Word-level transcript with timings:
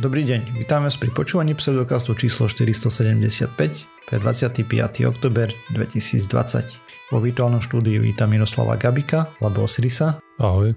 Dobrý 0.00 0.24
deň, 0.24 0.56
vítame 0.56 0.88
vás 0.88 0.96
pri 0.96 1.12
počúvaní 1.12 1.52
pseudokastu 1.52 2.16
číslo 2.16 2.48
475 2.48 3.52
pre 4.08 4.16
25. 4.16 4.64
oktober 5.04 5.52
2020. 5.76 7.12
Vo 7.12 7.20
virtuálnom 7.20 7.60
štúdiu 7.60 8.00
vítam 8.00 8.32
Miroslava 8.32 8.80
Gabika 8.80 9.28
alebo 9.44 9.68
Osirisa. 9.68 10.16
Ahoj. 10.40 10.72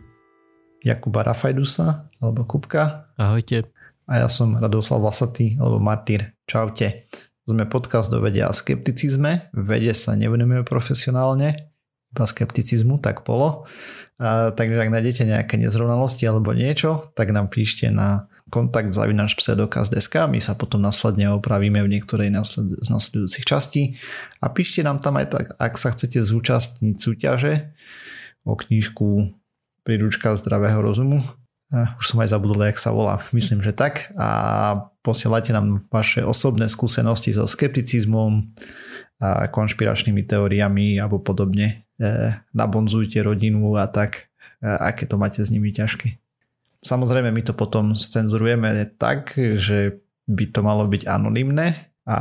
Jakuba 0.83 1.23
Rafajdusa 1.23 2.11
alebo 2.19 2.43
Kupka. 2.43 3.15
Ahojte. 3.15 3.71
A 4.11 4.19
ja 4.19 4.27
som 4.27 4.59
Radoslav 4.59 4.99
Vlasatý 4.99 5.55
alebo 5.55 5.79
Martyr. 5.79 6.35
Čaute. 6.43 7.07
Sme 7.47 7.63
podcast 7.63 8.11
do 8.11 8.19
vedia 8.19 8.51
a 8.51 8.53
skepticizme. 8.53 9.55
V 9.55 9.63
vede 9.63 9.95
sa 9.95 10.19
nevenujeme 10.19 10.67
profesionálne, 10.67 11.71
iba 12.11 12.25
skepticizmu, 12.27 12.99
tak 12.99 13.23
polo. 13.23 13.63
A, 14.19 14.51
takže 14.51 14.83
ak 14.83 14.91
nájdete 14.91 15.23
nejaké 15.31 15.55
nezrovnalosti 15.55 16.27
alebo 16.27 16.51
niečo, 16.51 17.15
tak 17.15 17.31
nám 17.31 17.47
píšte 17.47 17.87
na 17.87 18.27
kontakt 18.53 18.93
pseudokaz.sk, 18.93 20.29
my 20.29 20.37
sa 20.37 20.53
potom 20.53 20.77
následne 20.77 21.33
opravíme 21.33 21.81
v 21.81 21.97
niektorej 21.97 22.29
z 22.85 22.87
nasledujúcich 22.93 23.45
častí 23.49 23.97
a 24.37 24.53
píšte 24.53 24.85
nám 24.85 25.01
tam 25.01 25.17
aj 25.17 25.27
tak, 25.33 25.45
ak 25.57 25.73
sa 25.81 25.89
chcete 25.89 26.21
zúčastniť 26.21 26.95
súťaže 27.01 27.73
o 28.45 28.53
knížku 28.53 29.33
Príručka 29.83 30.31
zdravého 30.39 30.79
rozumu. 30.79 31.19
Už 31.73 32.05
som 32.07 32.23
aj 32.23 32.31
zabudol, 32.31 32.71
jak 32.71 32.79
sa 32.79 32.95
volá. 32.95 33.19
Myslím, 33.35 33.59
že 33.59 33.75
tak. 33.75 34.15
A 34.15 34.87
posielajte 35.03 35.51
nám 35.51 35.83
vaše 35.91 36.23
osobné 36.23 36.71
skúsenosti 36.71 37.35
so 37.35 37.43
skepticizmom, 37.43 38.55
a 39.23 39.47
konšpiračnými 39.47 40.27
teóriami 40.27 40.99
alebo 40.99 41.23
podobne. 41.23 41.87
E, 41.95 42.35
nabonzujte 42.51 43.23
rodinu 43.23 43.79
a 43.79 43.87
tak, 43.87 44.27
e, 44.59 44.67
aké 44.67 45.07
to 45.07 45.15
máte 45.15 45.39
s 45.39 45.47
nimi 45.47 45.71
ťažké. 45.71 46.22
Samozrejme 46.83 47.31
my 47.31 47.41
to 47.47 47.55
potom 47.55 47.95
scenzurujeme 47.95 48.75
tak, 48.99 49.39
že 49.39 50.03
by 50.27 50.51
to 50.51 50.59
malo 50.59 50.83
byť 50.87 51.07
anonymné 51.07 51.95
a, 52.03 52.19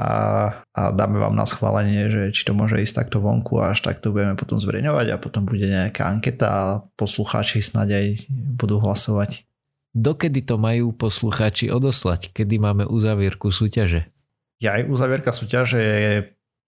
a 0.71 0.83
dáme 0.95 1.19
vám 1.19 1.35
na 1.35 1.43
schválenie, 1.43 2.07
že 2.07 2.23
či 2.31 2.47
to 2.47 2.55
môže 2.55 2.79
ísť 2.79 3.03
takto 3.03 3.19
vonku 3.19 3.59
a 3.59 3.75
až 3.75 3.83
takto 3.83 4.15
budeme 4.15 4.39
potom 4.39 4.63
zverejňovať 4.63 5.07
a 5.11 5.19
potom 5.19 5.43
bude 5.43 5.67
nejaká 5.67 6.07
anketa 6.07 6.47
a 6.47 6.65
poslucháči 6.95 7.59
snáď 7.59 7.89
aj 7.99 8.07
budú 8.31 8.79
hlasovať. 8.79 9.43
Dokedy 9.93 10.47
to 10.47 10.57
majú 10.57 10.95
poslucháči 10.95 11.69
odoslať? 11.69 12.31
Kedy 12.31 12.63
máme 12.63 12.85
uzavierku 12.87 13.51
súťaže? 13.51 14.09
Ja 14.63 14.79
aj 14.79 14.87
uzavierka 14.87 15.35
súťaže 15.35 15.83
je 15.83 16.15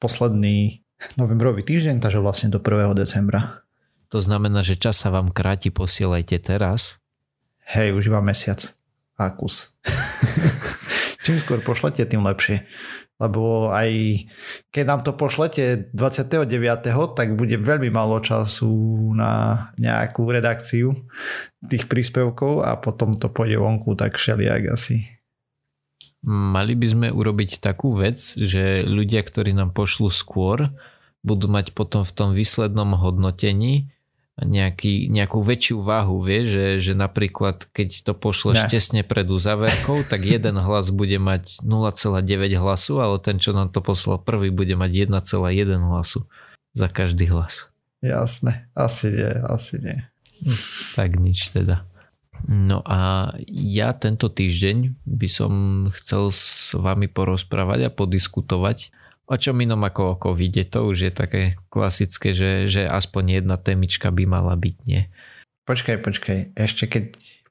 posledný 0.03 0.83
novembrový 1.15 1.63
týždeň, 1.63 2.03
takže 2.03 2.19
vlastne 2.19 2.51
do 2.51 2.59
1. 2.59 2.91
decembra. 2.99 3.63
To 4.11 4.19
znamená, 4.19 4.67
že 4.67 4.75
čas 4.75 4.99
sa 4.99 5.15
vám 5.15 5.31
kráti, 5.31 5.71
posielajte 5.71 6.43
teraz 6.43 6.99
hej, 7.73 7.97
už 7.97 8.13
iba 8.13 8.21
mesiac 8.21 8.61
a 9.17 9.31
kus. 9.33 9.79
Čím 11.25 11.41
skôr 11.41 11.65
pošlete, 11.65 12.05
tým 12.05 12.21
lepšie. 12.21 12.69
Lebo 13.23 13.71
aj 13.71 14.27
keď 14.75 14.85
nám 14.85 15.01
to 15.07 15.15
pošlete 15.15 15.95
29. 15.95 16.51
tak 17.15 17.29
bude 17.39 17.57
veľmi 17.63 17.89
málo 17.89 18.19
času 18.19 18.75
na 19.15 19.33
nejakú 19.79 20.27
redakciu 20.27 20.93
tých 21.63 21.87
príspevkov 21.87 22.67
a 22.67 22.75
potom 22.75 23.15
to 23.15 23.31
pôjde 23.31 23.63
vonku 23.63 23.95
tak 23.95 24.19
všelijak 24.19 24.75
asi. 24.75 25.07
Mali 26.27 26.75
by 26.75 26.87
sme 26.89 27.09
urobiť 27.13 27.63
takú 27.63 27.95
vec, 27.95 28.35
že 28.35 28.83
ľudia, 28.83 29.23
ktorí 29.23 29.55
nám 29.55 29.77
pošlu 29.77 30.09
skôr, 30.09 30.73
budú 31.23 31.47
mať 31.47 31.71
potom 31.71 32.03
v 32.03 32.13
tom 32.13 32.29
výslednom 32.35 32.99
hodnotení 32.99 33.94
nejaký, 34.35 35.07
nejakú 35.15 35.39
väčšiu 35.39 35.79
váhu, 35.79 36.19
vie, 36.19 36.43
že, 36.43 36.83
že 36.83 36.93
napríklad 36.99 37.71
keď 37.71 38.03
to 38.03 38.13
pošleš 38.19 38.67
ne. 38.67 38.71
tesne 38.71 39.03
pred 39.07 39.31
uzáverkou, 39.31 40.03
tak 40.11 40.27
jeden 40.27 40.59
hlas 40.59 40.91
bude 40.91 41.23
mať 41.23 41.63
0,9 41.63 42.19
hlasu, 42.59 42.99
ale 42.99 43.23
ten, 43.23 43.39
čo 43.39 43.55
nám 43.55 43.71
to 43.71 43.79
poslal 43.79 44.19
prvý, 44.19 44.51
bude 44.51 44.75
mať 44.75 45.07
1,1 45.07 45.87
hlasu 45.87 46.27
za 46.75 46.91
každý 46.91 47.31
hlas. 47.31 47.71
Jasné, 48.03 48.67
asi 48.75 49.15
nie, 49.15 49.33
asi 49.47 49.75
nie. 49.79 49.99
Hm, 50.43 50.61
tak 50.99 51.11
nič 51.15 51.55
teda. 51.55 51.87
No 52.45 52.85
a 52.85 53.33
ja 53.49 53.95
tento 53.97 54.29
týždeň 54.29 54.99
by 55.07 55.29
som 55.31 55.53
chcel 55.95 56.29
s 56.29 56.75
vami 56.77 57.09
porozprávať 57.09 57.89
a 57.89 57.95
podiskutovať 57.95 58.93
o 59.25 59.37
čom 59.37 59.57
inom 59.61 59.81
ako 59.81 60.03
o 60.15 60.19
covide, 60.21 60.69
to 60.69 60.85
už 60.89 60.97
je 61.09 61.13
také 61.13 61.43
klasické, 61.73 62.37
že, 62.37 62.69
že 62.69 62.83
aspoň 62.85 63.41
jedna 63.41 63.57
témička 63.57 64.13
by 64.13 64.25
mala 64.29 64.55
byť, 64.57 64.77
nie? 64.85 65.09
Počkaj, 65.65 65.97
počkaj, 66.05 66.39
ešte 66.61 66.85
keď 66.85 67.05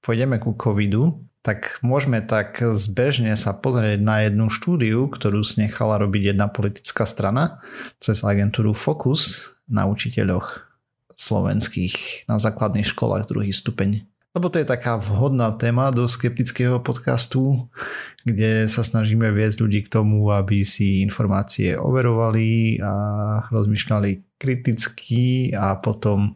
pôjdeme 0.06 0.38
ku 0.38 0.54
covidu, 0.54 1.26
tak 1.44 1.82
môžeme 1.84 2.24
tak 2.24 2.62
zbežne 2.62 3.36
sa 3.36 3.52
pozrieť 3.58 4.00
na 4.00 4.24
jednu 4.24 4.48
štúdiu, 4.48 5.12
ktorú 5.12 5.44
nechala 5.60 6.00
robiť 6.00 6.32
jedna 6.32 6.48
politická 6.48 7.04
strana 7.04 7.60
cez 8.00 8.24
agentúru 8.24 8.72
Focus 8.72 9.52
na 9.68 9.84
učiteľoch 9.90 10.70
slovenských 11.18 12.26
na 12.32 12.40
základných 12.40 12.88
školách 12.88 13.28
druhý 13.28 13.52
stupeň 13.52 14.08
lebo 14.34 14.50
to 14.50 14.58
je 14.58 14.66
taká 14.66 14.98
vhodná 14.98 15.54
téma 15.54 15.94
do 15.94 16.10
skeptického 16.10 16.82
podcastu, 16.82 17.70
kde 18.26 18.66
sa 18.66 18.82
snažíme 18.82 19.30
viesť 19.30 19.62
ľudí 19.62 19.86
k 19.86 19.94
tomu, 19.94 20.34
aby 20.34 20.66
si 20.66 21.06
informácie 21.06 21.78
overovali 21.78 22.82
a 22.82 22.94
rozmýšľali 23.54 24.42
kriticky 24.42 25.54
a 25.54 25.78
potom 25.78 26.34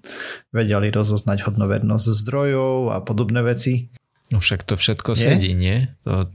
vedeli 0.53 0.93
rozoznať 0.93 1.49
hodnovernosť 1.49 2.05
zdrojov 2.23 2.93
a 2.93 3.01
podobné 3.01 3.41
veci. 3.41 3.89
No 4.29 4.37
však 4.37 4.63
to 4.63 4.77
všetko 4.77 5.17
nie? 5.17 5.23
sedí, 5.23 5.51
nie? 5.57 5.89
To, 6.05 6.29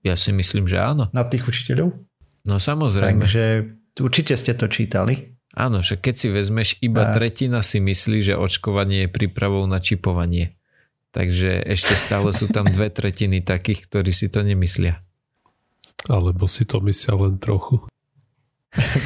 ja 0.00 0.16
si 0.16 0.32
myslím, 0.32 0.66
že 0.72 0.80
áno. 0.80 1.12
Na 1.12 1.28
tých 1.28 1.44
učiteľov? 1.44 1.92
No 2.48 2.56
samozrejme. 2.56 3.20
Takže 3.20 3.44
určite 4.00 4.40
ste 4.40 4.56
to 4.56 4.72
čítali. 4.72 5.36
Áno, 5.54 5.84
že 5.84 6.00
keď 6.00 6.14
si 6.18 6.28
vezmeš, 6.32 6.68
iba 6.82 7.08
a... 7.08 7.14
tretina 7.14 7.62
si 7.62 7.78
myslí, 7.78 8.26
že 8.26 8.34
očkovanie 8.34 9.06
je 9.06 9.08
prípravou 9.12 9.68
na 9.70 9.78
čipovanie. 9.78 10.58
Takže 11.14 11.62
ešte 11.62 11.94
stále 11.94 12.34
sú 12.34 12.50
tam 12.50 12.66
dve 12.66 12.90
tretiny 12.90 13.38
takých, 13.38 13.86
ktorí 13.86 14.10
si 14.10 14.26
to 14.26 14.42
nemyslia. 14.42 14.98
Alebo 16.10 16.50
si 16.50 16.66
to 16.66 16.82
myslia 16.82 17.14
len 17.14 17.38
trochu. 17.38 17.86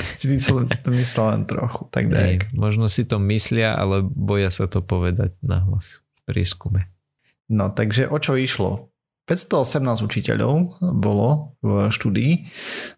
si 0.00 0.40
to 0.40 0.88
myslia 0.88 1.36
len 1.36 1.44
trochu. 1.44 1.84
Tak 1.92 2.08
daj. 2.08 2.48
možno 2.56 2.88
si 2.88 3.04
to 3.04 3.20
myslia, 3.20 3.76
ale 3.76 4.00
boja 4.00 4.48
sa 4.48 4.64
to 4.64 4.80
povedať 4.80 5.36
nahlas 5.44 6.00
v 6.00 6.32
prieskume. 6.32 6.88
No 7.52 7.68
takže 7.68 8.08
o 8.08 8.16
čo 8.16 8.40
išlo? 8.40 8.88
518 9.28 10.08
učiteľov 10.08 10.80
bolo 10.96 11.60
v 11.60 11.92
štúdii. 11.92 12.48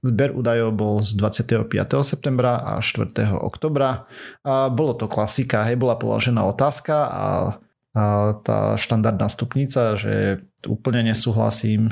Zber 0.06 0.31
údajov 0.31 0.71
bol 0.78 0.94
z 1.03 1.19
25. 1.19 1.66
septembra 2.06 2.62
a 2.62 2.78
4. 2.78 3.10
oktobra. 3.34 4.06
A 4.47 4.71
bolo 4.71 4.94
to 4.94 5.10
klasika, 5.10 5.66
hej, 5.66 5.75
bola 5.75 5.98
položená 5.98 6.47
otázka 6.47 6.97
a 7.10 7.25
tá 7.93 8.78
štandardná 8.78 9.27
stupnica, 9.27 9.99
že 9.99 10.47
úplne 10.67 11.11
nesúhlasím, 11.11 11.91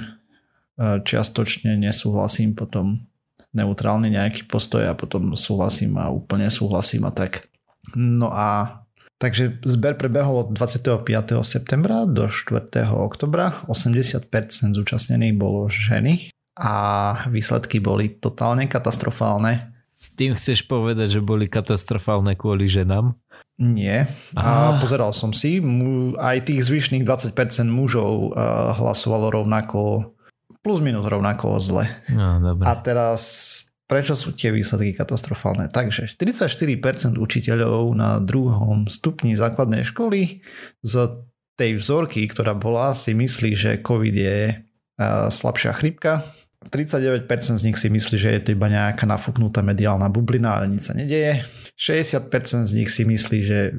čiastočne 0.79 1.75
nesúhlasím, 1.75 2.55
potom 2.55 3.03
neutrálny 3.51 4.15
nejaký 4.15 4.47
postoj 4.47 4.87
a 4.87 4.95
potom 4.95 5.35
súhlasím 5.35 5.99
a 5.99 6.13
úplne 6.13 6.47
súhlasím 6.53 7.09
a 7.09 7.13
tak. 7.13 7.51
No 7.99 8.31
a 8.31 8.83
takže 9.19 9.59
zber 9.67 9.99
prebehol 9.99 10.47
od 10.47 10.49
25. 10.55 11.03
septembra 11.43 12.07
do 12.07 12.31
4. 12.31 12.87
oktobra. 12.95 13.59
80% 13.67 14.31
zúčastnených 14.79 15.35
bolo 15.35 15.67
ženy 15.67 16.31
a 16.55 16.75
výsledky 17.27 17.83
boli 17.83 18.15
totálne 18.15 18.71
katastrofálne. 18.71 19.75
Tým 20.15 20.35
chceš 20.35 20.67
povedať, 20.67 21.19
že 21.19 21.21
boli 21.23 21.47
katastrofálne 21.47 22.35
kvôli 22.35 22.67
ženám? 22.67 23.15
Nie. 23.59 24.07
A 24.39 24.79
pozeral 24.79 25.11
som 25.11 25.35
si, 25.35 25.59
aj 26.15 26.47
tých 26.47 26.63
zvyšných 26.63 27.03
20% 27.03 27.35
mužov 27.67 28.39
hlasovalo 28.79 29.35
rovnako, 29.35 30.15
plus 30.63 30.79
minus 30.79 31.03
rovnako 31.03 31.59
zle. 31.59 31.91
No, 32.15 32.39
dobre. 32.39 32.63
A 32.63 32.79
teraz, 32.79 33.23
prečo 33.91 34.15
sú 34.15 34.31
tie 34.31 34.55
výsledky 34.55 34.95
katastrofálne? 34.95 35.67
Takže 35.75 36.07
44% 36.07 37.19
učiteľov 37.19 37.99
na 37.99 38.23
druhom 38.23 38.87
stupni 38.87 39.35
základnej 39.35 39.83
školy 39.83 40.39
z 40.87 40.95
tej 41.59 41.83
vzorky, 41.83 42.31
ktorá 42.31 42.55
bola, 42.55 42.95
si 42.95 43.11
myslí, 43.19 43.51
že 43.59 43.83
COVID 43.83 44.15
je 44.15 44.63
slabšia 45.35 45.75
chrypka. 45.75 46.23
39% 46.59 47.31
z 47.59 47.65
nich 47.65 47.79
si 47.79 47.87
myslí, 47.87 48.17
že 48.19 48.31
je 48.35 48.41
to 48.43 48.49
iba 48.59 48.67
nejaká 48.67 49.07
nafúknutá 49.07 49.63
mediálna 49.63 50.11
bublina, 50.11 50.59
ale 50.59 50.75
nič 50.75 50.91
sa 50.91 50.95
nedeje. 50.99 51.47
60% 51.79 52.67
z 52.67 52.73
nich 52.75 52.91
si 52.91 53.07
myslí, 53.07 53.39
že 53.47 53.71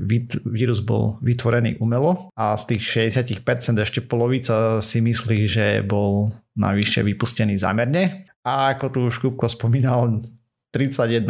vírus 0.48 0.80
bol 0.80 1.20
vytvorený 1.20 1.76
umelo 1.84 2.32
a 2.40 2.56
z 2.56 2.76
tých 2.76 3.12
60% 3.12 3.44
ešte 3.84 4.00
polovica 4.00 4.80
si 4.80 5.04
myslí, 5.04 5.38
že 5.44 5.84
bol 5.84 6.32
navyše 6.56 7.04
vypustený 7.04 7.60
zámerne. 7.60 8.32
A 8.48 8.72
ako 8.72 8.86
tu 8.88 9.00
už 9.12 9.20
Kupko 9.20 9.52
spomínal, 9.52 10.24
31% 10.72 11.28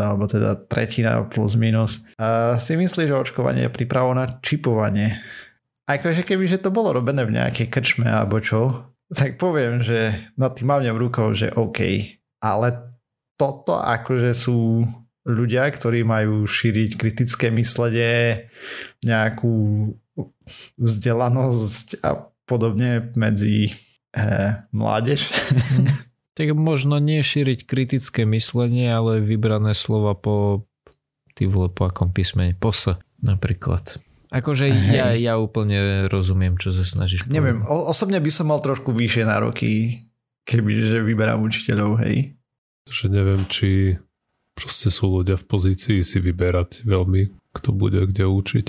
alebo 0.00 0.24
teda 0.24 0.56
tretina 0.70 1.20
plus 1.28 1.58
minus 1.60 2.08
si 2.62 2.72
myslí, 2.78 3.10
že 3.10 3.20
očkovanie 3.20 3.68
je 3.68 3.74
prípravo 3.74 4.16
na 4.16 4.24
čipovanie. 4.40 5.20
Akože 5.84 6.24
keby 6.24 6.48
že 6.48 6.64
to 6.64 6.72
bolo 6.72 6.96
robené 6.96 7.26
v 7.28 7.36
nejakej 7.36 7.68
krčme 7.68 8.08
alebo 8.08 8.40
čo, 8.40 8.88
tak 9.12 9.40
poviem, 9.40 9.80
že 9.80 10.30
nad 10.36 10.52
tým 10.52 10.68
mám 10.68 10.84
rukou, 10.84 11.32
že 11.32 11.52
OK, 11.52 11.80
ale 12.44 12.68
toto 13.38 13.78
akože 13.78 14.32
sú 14.34 14.84
ľudia, 15.28 15.68
ktorí 15.68 16.02
majú 16.02 16.48
šíriť 16.48 16.96
kritické 16.96 17.52
myslenie, 17.52 18.48
nejakú 19.04 19.92
vzdelanosť 20.80 22.00
a 22.02 22.32
podobne 22.48 23.12
medzi 23.14 23.70
e, 23.70 23.72
mládež. 24.72 25.28
tak 26.38 26.56
možno 26.56 26.96
nie 26.98 27.20
šíriť 27.20 27.68
kritické 27.68 28.24
myslenie, 28.24 28.88
ale 28.88 29.20
vybrané 29.20 29.76
slova 29.76 30.16
po 30.16 30.66
ty 31.36 31.46
vole, 31.46 31.70
po 31.70 31.86
akom 31.86 32.10
písmene, 32.10 32.56
pos 32.56 32.88
napríklad. 33.20 34.00
Akože 34.28 34.68
ja, 34.92 35.16
ja 35.16 35.40
úplne 35.40 36.04
rozumiem, 36.12 36.60
čo 36.60 36.68
sa 36.68 36.84
snažíš 36.84 37.24
povedať. 37.24 37.36
Neviem, 37.40 37.58
o, 37.64 37.88
osobne 37.88 38.20
by 38.20 38.30
som 38.32 38.52
mal 38.52 38.60
trošku 38.60 38.92
vyššie 38.92 39.24
nároky, 39.24 40.04
kebyže 40.44 41.00
vyberám 41.00 41.40
učiteľov, 41.40 42.04
hej. 42.04 42.36
Že 42.88 43.04
neviem, 43.08 43.40
či 43.48 43.96
proste 44.52 44.92
sú 44.92 45.20
ľudia 45.20 45.40
v 45.40 45.48
pozícii 45.48 46.04
si 46.04 46.18
vyberať 46.20 46.84
veľmi, 46.84 47.32
kto 47.56 47.72
bude 47.72 48.04
kde 48.04 48.28
učiť. 48.28 48.66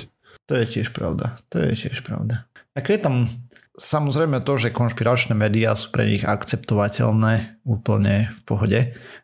To 0.48 0.54
je 0.58 0.66
tiež 0.66 0.96
pravda. 0.96 1.38
To 1.52 1.62
je 1.62 1.76
tiež 1.76 2.02
pravda. 2.08 2.48
Ako 2.74 2.90
je 2.96 3.00
tam 3.02 3.16
samozrejme 3.80 4.44
to, 4.44 4.54
že 4.60 4.76
konšpiračné 4.76 5.34
médiá 5.34 5.74
sú 5.74 5.90
pre 5.90 6.06
nich 6.06 6.28
akceptovateľné 6.28 7.64
úplne 7.64 8.32
v 8.36 8.42
pohode. 8.44 8.80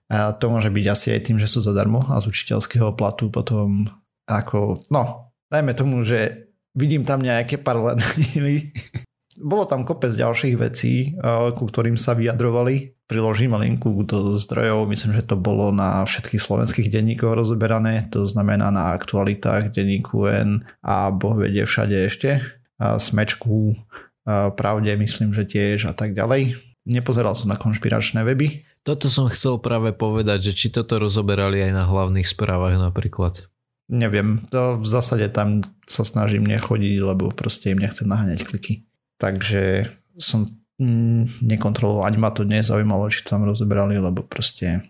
A 0.10 0.32
to 0.38 0.54
môže 0.54 0.72
byť 0.72 0.86
asi 0.90 1.08
aj 1.14 1.22
tým, 1.30 1.38
že 1.38 1.50
sú 1.50 1.60
zadarmo 1.62 2.06
a 2.08 2.22
z 2.24 2.30
učiteľského 2.32 2.94
platu 2.94 3.30
potom 3.30 3.90
ako, 4.26 4.82
no, 4.90 5.25
dajme 5.56 5.72
tomu, 5.72 6.04
že 6.04 6.52
vidím 6.76 7.08
tam 7.08 7.24
nejaké 7.24 7.56
paralely. 7.56 8.76
Bolo 9.36 9.68
tam 9.68 9.84
kopec 9.84 10.16
ďalších 10.16 10.56
vecí, 10.56 11.12
ku 11.56 11.64
ktorým 11.68 12.00
sa 12.00 12.16
vyjadrovali. 12.16 12.96
Priložím 13.04 13.60
linku 13.60 14.02
do 14.08 14.34
zdrojov, 14.40 14.88
myslím, 14.90 15.12
že 15.20 15.28
to 15.28 15.36
bolo 15.36 15.76
na 15.76 16.02
všetkých 16.08 16.42
slovenských 16.42 16.88
denníkoch 16.90 17.38
rozoberané, 17.38 18.10
to 18.10 18.26
znamená 18.26 18.72
na 18.72 18.96
aktualitách 18.96 19.76
denníku 19.76 20.26
N 20.26 20.64
a 20.82 21.12
boh 21.14 21.38
vedie 21.38 21.68
všade 21.68 21.94
ešte. 22.08 22.42
Smečku, 22.80 23.78
a 24.26 24.50
pravde 24.56 24.96
myslím, 24.98 25.38
že 25.38 25.46
tiež 25.46 25.86
a 25.86 25.94
tak 25.94 26.18
ďalej. 26.18 26.58
Nepozeral 26.90 27.38
som 27.38 27.54
na 27.54 27.62
konšpiračné 27.62 28.26
weby. 28.26 28.66
Toto 28.82 29.12
som 29.12 29.30
chcel 29.30 29.62
práve 29.62 29.94
povedať, 29.94 30.50
že 30.50 30.52
či 30.58 30.68
toto 30.74 30.98
rozoberali 30.98 31.62
aj 31.62 31.72
na 31.76 31.86
hlavných 31.86 32.26
správach 32.26 32.78
napríklad. 32.78 33.52
Neviem, 33.86 34.42
to 34.50 34.82
v 34.82 34.88
zásade 34.90 35.30
tam 35.30 35.62
sa 35.86 36.02
snažím 36.02 36.42
nechodiť, 36.50 36.98
lebo 37.06 37.30
proste 37.30 37.70
im 37.70 37.78
nechcem 37.78 38.10
naháňať 38.10 38.42
kliky. 38.42 38.74
Takže 39.22 39.94
som 40.18 40.50
mm, 40.82 41.46
nekontroloval, 41.46 42.10
ani 42.10 42.18
ma 42.18 42.34
to 42.34 42.42
nezaujímalo, 42.42 43.14
či 43.14 43.22
tam 43.22 43.46
rozoberali, 43.46 44.02
lebo 44.02 44.26
proste 44.26 44.90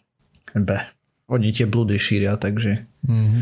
be, 0.56 0.80
oni 1.28 1.52
tie 1.52 1.68
blúdy 1.68 2.00
šíria, 2.00 2.40
takže 2.40 2.88
mm-hmm. 3.04 3.42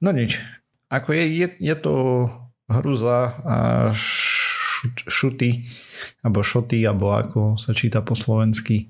no 0.00 0.08
nič. 0.16 0.40
Ako 0.88 1.12
je, 1.12 1.24
je, 1.36 1.48
je 1.60 1.74
to 1.76 1.94
hruza 2.72 3.36
a 3.44 3.56
šuty, 5.04 5.68
alebo 6.24 6.40
šoty, 6.40 6.80
alebo 6.88 7.12
ako 7.12 7.60
sa 7.60 7.76
číta 7.76 8.00
po 8.00 8.16
slovensky, 8.16 8.88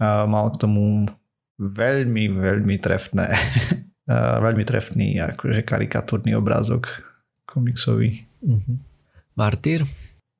a 0.00 0.24
mal 0.24 0.48
k 0.56 0.64
tomu 0.64 1.04
veľmi, 1.60 2.32
veľmi 2.32 2.76
trefné 2.80 3.28
veľmi 4.10 4.64
trefný 4.68 5.16
akože 5.20 5.64
karikatúrny 5.64 6.36
obrázok 6.36 7.04
komiksový. 7.48 8.28
Uh-huh. 8.44 8.76
Martyr? 9.36 9.88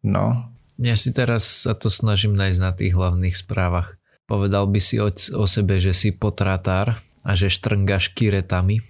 No. 0.04 0.52
Ja 0.76 0.98
si 0.98 1.14
teraz 1.14 1.64
sa 1.64 1.72
to 1.72 1.88
snažím 1.88 2.36
nájsť 2.36 2.60
na 2.60 2.72
tých 2.74 2.92
hlavných 2.92 3.38
správach. 3.38 3.96
Povedal 4.28 4.68
by 4.68 4.80
si 4.80 5.00
o, 5.00 5.08
o 5.12 5.44
sebe, 5.48 5.78
že 5.80 5.96
si 5.96 6.12
potratár 6.12 7.00
a 7.24 7.30
že 7.32 7.48
štrngaš 7.48 8.12
kiretami. 8.12 8.80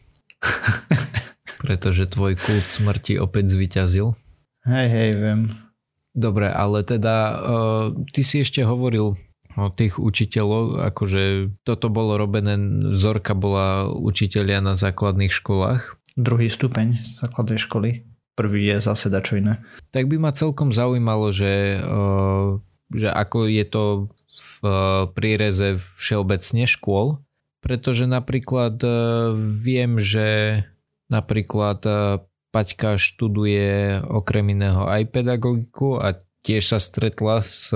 pretože 1.64 2.04
tvoj 2.04 2.36
kult 2.36 2.68
smrti 2.68 3.16
opäť 3.16 3.56
zvyťazil. 3.56 4.12
Hej, 4.68 4.86
hej, 4.92 5.10
viem. 5.16 5.40
Dobre, 6.12 6.52
ale 6.52 6.84
teda 6.84 7.16
uh, 7.16 7.84
ty 8.12 8.20
si 8.20 8.44
ešte 8.44 8.60
hovoril 8.62 9.16
o 9.54 9.70
tých 9.70 9.98
učiteľov, 9.98 10.82
akože 10.94 11.22
toto 11.62 11.86
bolo 11.90 12.18
robené, 12.18 12.58
vzorka 12.90 13.38
bola 13.38 13.86
učiteľia 13.90 14.58
na 14.58 14.74
základných 14.74 15.30
školách. 15.30 15.98
Druhý 16.14 16.46
stupeň 16.50 17.02
základnej 17.18 17.58
školy. 17.58 18.06
Prvý 18.34 18.66
je 18.66 18.82
zase 18.82 19.14
dačo 19.14 19.38
iné. 19.38 19.62
Tak 19.94 20.10
by 20.10 20.18
ma 20.18 20.34
celkom 20.34 20.74
zaujímalo, 20.74 21.30
že, 21.30 21.78
že 22.90 23.08
ako 23.10 23.46
je 23.46 23.64
to 23.66 23.84
v 24.34 24.66
príreze 25.14 25.78
všeobecne 25.94 26.66
škôl, 26.66 27.22
pretože 27.62 28.10
napríklad 28.10 28.82
e, 28.82 28.90
viem, 29.38 30.02
že 30.02 30.60
napríklad 31.06 31.80
e, 31.86 31.92
Paťka 32.50 32.98
študuje 32.98 34.02
okrem 34.02 34.54
iného 34.54 34.86
aj 34.86 35.10
pedagogiku 35.10 35.98
a 35.98 36.18
tiež 36.42 36.74
sa 36.74 36.78
stretla 36.78 37.42
s 37.42 37.74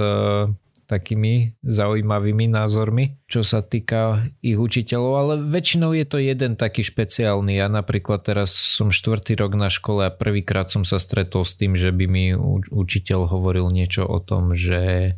takými 0.89 1.61
zaujímavými 1.61 2.49
názormi, 2.49 3.21
čo 3.29 3.45
sa 3.45 3.61
týka 3.61 4.25
ich 4.41 4.57
učiteľov, 4.57 5.13
ale 5.15 5.35
väčšinou 5.45 5.93
je 5.93 6.07
to 6.09 6.17
jeden 6.17 6.57
taký 6.57 6.81
špeciálny. 6.81 7.61
Ja 7.61 7.69
napríklad 7.69 8.25
teraz 8.25 8.57
som 8.57 8.89
štvrtý 8.89 9.37
rok 9.37 9.53
na 9.53 9.69
škole 9.69 10.09
a 10.09 10.15
prvýkrát 10.15 10.73
som 10.73 10.89
sa 10.89 10.97
stretol 10.97 11.45
s 11.45 11.61
tým, 11.61 11.77
že 11.77 11.93
by 11.93 12.05
mi 12.09 12.25
učiteľ 12.73 13.29
hovoril 13.29 13.69
niečo 13.69 14.09
o 14.09 14.17
tom, 14.17 14.57
že 14.57 15.13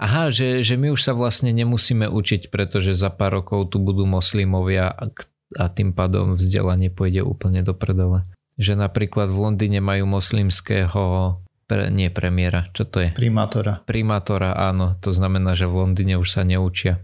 aha, 0.00 0.32
že, 0.32 0.64
že 0.64 0.80
my 0.80 0.96
už 0.96 1.04
sa 1.04 1.12
vlastne 1.12 1.52
nemusíme 1.52 2.08
učiť, 2.08 2.48
pretože 2.48 2.96
za 2.96 3.12
pár 3.12 3.44
rokov 3.44 3.76
tu 3.76 3.78
budú 3.78 4.08
moslimovia 4.08 4.88
a 5.52 5.64
tým 5.68 5.92
pádom 5.92 6.40
vzdelanie 6.40 6.88
pôjde 6.88 7.20
úplne 7.20 7.60
do 7.60 7.76
predele. 7.76 8.24
Že 8.56 8.80
napríklad 8.88 9.28
v 9.28 9.38
Londýne 9.40 9.80
majú 9.84 10.08
moslimského 10.08 11.36
pre, 11.70 11.86
nie 11.94 12.10
premiéra, 12.10 12.66
čo 12.74 12.82
to 12.82 12.98
je? 12.98 13.14
Primátora. 13.14 13.86
Primátora, 13.86 14.58
áno. 14.58 14.98
To 15.06 15.14
znamená, 15.14 15.54
že 15.54 15.70
v 15.70 15.86
Londýne 15.86 16.18
už 16.18 16.26
sa 16.26 16.42
neučia. 16.42 16.98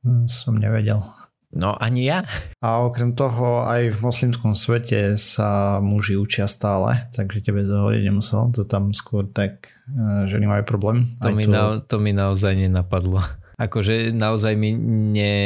Hm, 0.00 0.24
som 0.32 0.56
nevedel. 0.56 1.04
No 1.50 1.74
ani 1.76 2.06
ja. 2.06 2.24
A 2.62 2.80
okrem 2.86 3.12
toho 3.18 3.66
aj 3.66 3.92
v 3.92 3.98
moslimskom 4.00 4.54
svete 4.54 5.18
sa 5.18 5.82
muži 5.82 6.14
učia 6.14 6.46
stále, 6.46 7.10
takže 7.10 7.42
tebe 7.42 7.66
to 7.66 7.74
hovoriť 7.74 8.02
nemusel. 8.06 8.54
To 8.54 8.62
tam 8.64 8.94
skôr 8.94 9.26
tak 9.26 9.74
e, 9.90 10.30
ženy 10.30 10.46
majú 10.46 10.62
problém. 10.62 11.18
To, 11.18 11.34
mi, 11.34 11.44
to... 11.44 11.52
Na, 11.52 11.82
to 11.82 11.98
mi 11.98 12.14
naozaj 12.14 12.54
nenapadlo. 12.54 13.20
Akože 13.66 14.14
naozaj 14.14 14.54
mi 14.56 14.72
ne, 15.12 15.36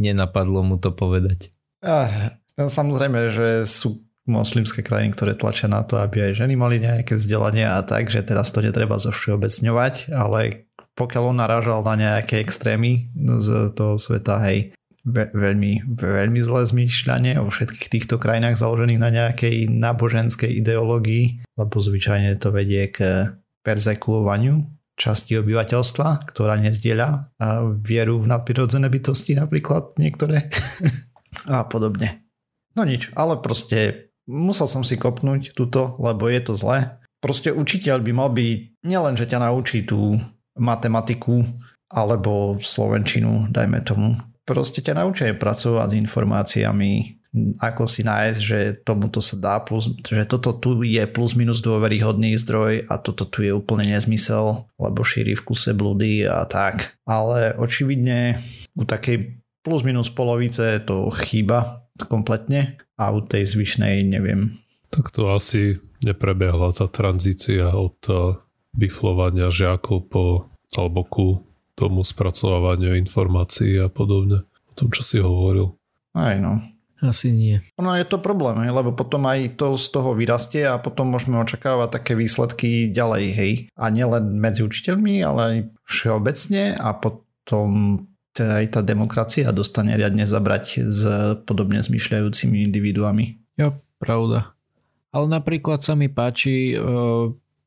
nenapadlo 0.00 0.64
mu 0.64 0.80
to 0.80 0.90
povedať. 0.90 1.52
Ah, 1.84 2.34
samozrejme, 2.56 3.30
že 3.30 3.68
sú 3.68 4.00
moslimské 4.26 4.86
krajiny, 4.86 5.14
ktoré 5.14 5.34
tlačia 5.34 5.66
na 5.66 5.82
to, 5.82 5.98
aby 5.98 6.30
aj 6.30 6.46
ženy 6.46 6.54
mali 6.54 6.78
nejaké 6.78 7.18
vzdelanie 7.18 7.66
a 7.66 7.82
tak, 7.82 8.06
že 8.06 8.22
teraz 8.22 8.54
to 8.54 8.62
netreba 8.62 8.98
zovšeobecňovať, 9.02 10.14
ale 10.14 10.70
pokiaľ 10.94 11.22
on 11.34 11.38
narážal 11.40 11.80
na 11.82 11.94
nejaké 11.98 12.38
extrémy 12.38 13.10
z 13.16 13.72
toho 13.74 13.96
sveta, 13.98 14.38
hej, 14.46 14.76
veľmi, 15.08 15.98
veľmi 15.98 16.40
zlé 16.46 16.62
zmýšľanie 16.62 17.42
o 17.42 17.50
všetkých 17.50 17.90
týchto 17.90 18.22
krajinách 18.22 18.54
založených 18.54 19.00
na 19.02 19.10
nejakej 19.10 19.66
náboženskej 19.66 20.62
ideológii, 20.62 21.42
lebo 21.58 21.76
zvyčajne 21.82 22.38
to 22.38 22.54
vedie 22.54 22.86
k 22.94 23.26
persekuovaniu 23.66 24.62
časti 24.94 25.40
obyvateľstva, 25.42 26.30
ktorá 26.30 26.54
nezdieľa 26.62 27.34
vieru 27.82 28.22
v 28.22 28.30
nadprirodzené 28.30 28.86
bytosti 28.86 29.34
napríklad 29.34 29.98
niektoré 29.98 30.46
a 31.50 31.66
podobne. 31.66 32.22
No 32.78 32.86
nič, 32.86 33.10
ale 33.18 33.40
proste 33.42 34.11
musel 34.26 34.68
som 34.70 34.82
si 34.86 34.98
kopnúť 34.98 35.54
túto, 35.54 35.96
lebo 35.98 36.28
je 36.30 36.40
to 36.42 36.54
zlé. 36.54 36.98
Proste 37.22 37.54
učiteľ 37.54 38.02
by 38.02 38.12
mal 38.12 38.30
byť 38.34 38.82
nielen, 38.82 39.14
že 39.14 39.30
ťa 39.30 39.46
naučí 39.46 39.86
tú 39.86 40.18
matematiku 40.58 41.46
alebo 41.92 42.58
slovenčinu, 42.58 43.52
dajme 43.52 43.78
tomu. 43.86 44.18
Proste 44.42 44.82
ťa 44.82 44.98
naučí 44.98 45.30
pracovať 45.30 45.94
s 45.94 45.98
informáciami, 46.02 47.22
ako 47.62 47.88
si 47.88 48.02
nájsť, 48.04 48.40
že 48.42 48.58
tomuto 48.84 49.22
sa 49.22 49.38
dá 49.38 49.56
plus, 49.62 49.88
že 50.04 50.26
toto 50.28 50.52
tu 50.52 50.82
je 50.84 51.00
plus 51.08 51.32
minus 51.38 51.64
dôveryhodný 51.64 52.36
zdroj 52.36 52.90
a 52.90 52.98
toto 52.98 53.24
tu 53.24 53.46
je 53.46 53.54
úplne 53.54 53.88
nezmysel, 53.88 54.68
lebo 54.76 55.00
šíri 55.00 55.38
v 55.38 55.44
kuse 55.46 55.72
blúdy 55.72 56.28
a 56.28 56.44
tak. 56.44 56.98
Ale 57.08 57.56
očividne 57.56 58.42
u 58.76 58.84
takej 58.84 59.40
plus 59.62 59.86
minus 59.86 60.10
polovice 60.10 60.82
to 60.84 61.08
chýba 61.22 61.86
kompletne 62.10 62.82
a 63.02 63.10
u 63.10 63.20
tej 63.24 63.48
zvyšnej 63.48 64.06
neviem. 64.06 64.62
Tak 64.92 65.10
to 65.10 65.32
asi 65.32 65.80
neprebehla 66.04 66.74
tá 66.76 66.86
tranzícia 66.86 67.72
od 67.72 67.98
eh, 68.06 68.38
biflovania 68.76 69.48
žiakov 69.48 69.98
po 70.08 70.24
alebo 70.72 71.04
ku 71.04 71.26
tomu 71.76 72.04
spracovávaniu 72.04 72.96
informácií 72.96 73.76
a 73.80 73.88
podobne. 73.92 74.44
O 74.68 74.72
tom, 74.72 74.88
čo 74.88 75.04
si 75.04 75.20
hovoril. 75.20 75.76
Aj 76.16 76.36
no. 76.40 76.60
Asi 77.02 77.34
nie. 77.34 77.58
Ono 77.82 77.98
je 77.98 78.06
to 78.06 78.22
problém, 78.22 78.62
hej, 78.62 78.70
lebo 78.70 78.94
potom 78.94 79.26
aj 79.26 79.58
to 79.58 79.74
z 79.74 79.90
toho 79.90 80.14
vyrastie 80.14 80.62
a 80.62 80.78
potom 80.78 81.10
môžeme 81.10 81.34
očakávať 81.34 81.98
také 81.98 82.14
výsledky 82.14 82.94
ďalej, 82.94 83.24
hej. 83.34 83.52
A 83.74 83.90
nielen 83.90 84.38
medzi 84.38 84.62
učiteľmi, 84.62 85.18
ale 85.18 85.40
aj 85.42 85.56
všeobecne 85.82 86.78
a 86.78 86.94
potom 86.94 87.98
teda 88.32 88.64
aj 88.64 88.66
tá 88.76 88.80
demokracia 88.80 89.52
dostane 89.52 89.92
riadne 89.92 90.24
zabrať 90.24 90.64
s 90.88 91.00
podobne 91.44 91.84
zmyšľajúcimi 91.84 92.64
individuami. 92.64 93.36
Jo, 93.60 93.76
pravda. 94.00 94.56
Ale 95.12 95.28
napríklad 95.28 95.84
sa 95.84 95.92
mi 95.92 96.08
páči 96.08 96.72
e, 96.72 96.76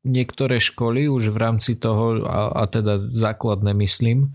niektoré 0.02 0.58
školy 0.58 1.06
už 1.06 1.30
v 1.30 1.38
rámci 1.38 1.78
toho, 1.78 2.26
a, 2.26 2.50
a 2.58 2.64
teda 2.66 2.98
základné 3.14 3.78
myslím, 3.86 4.34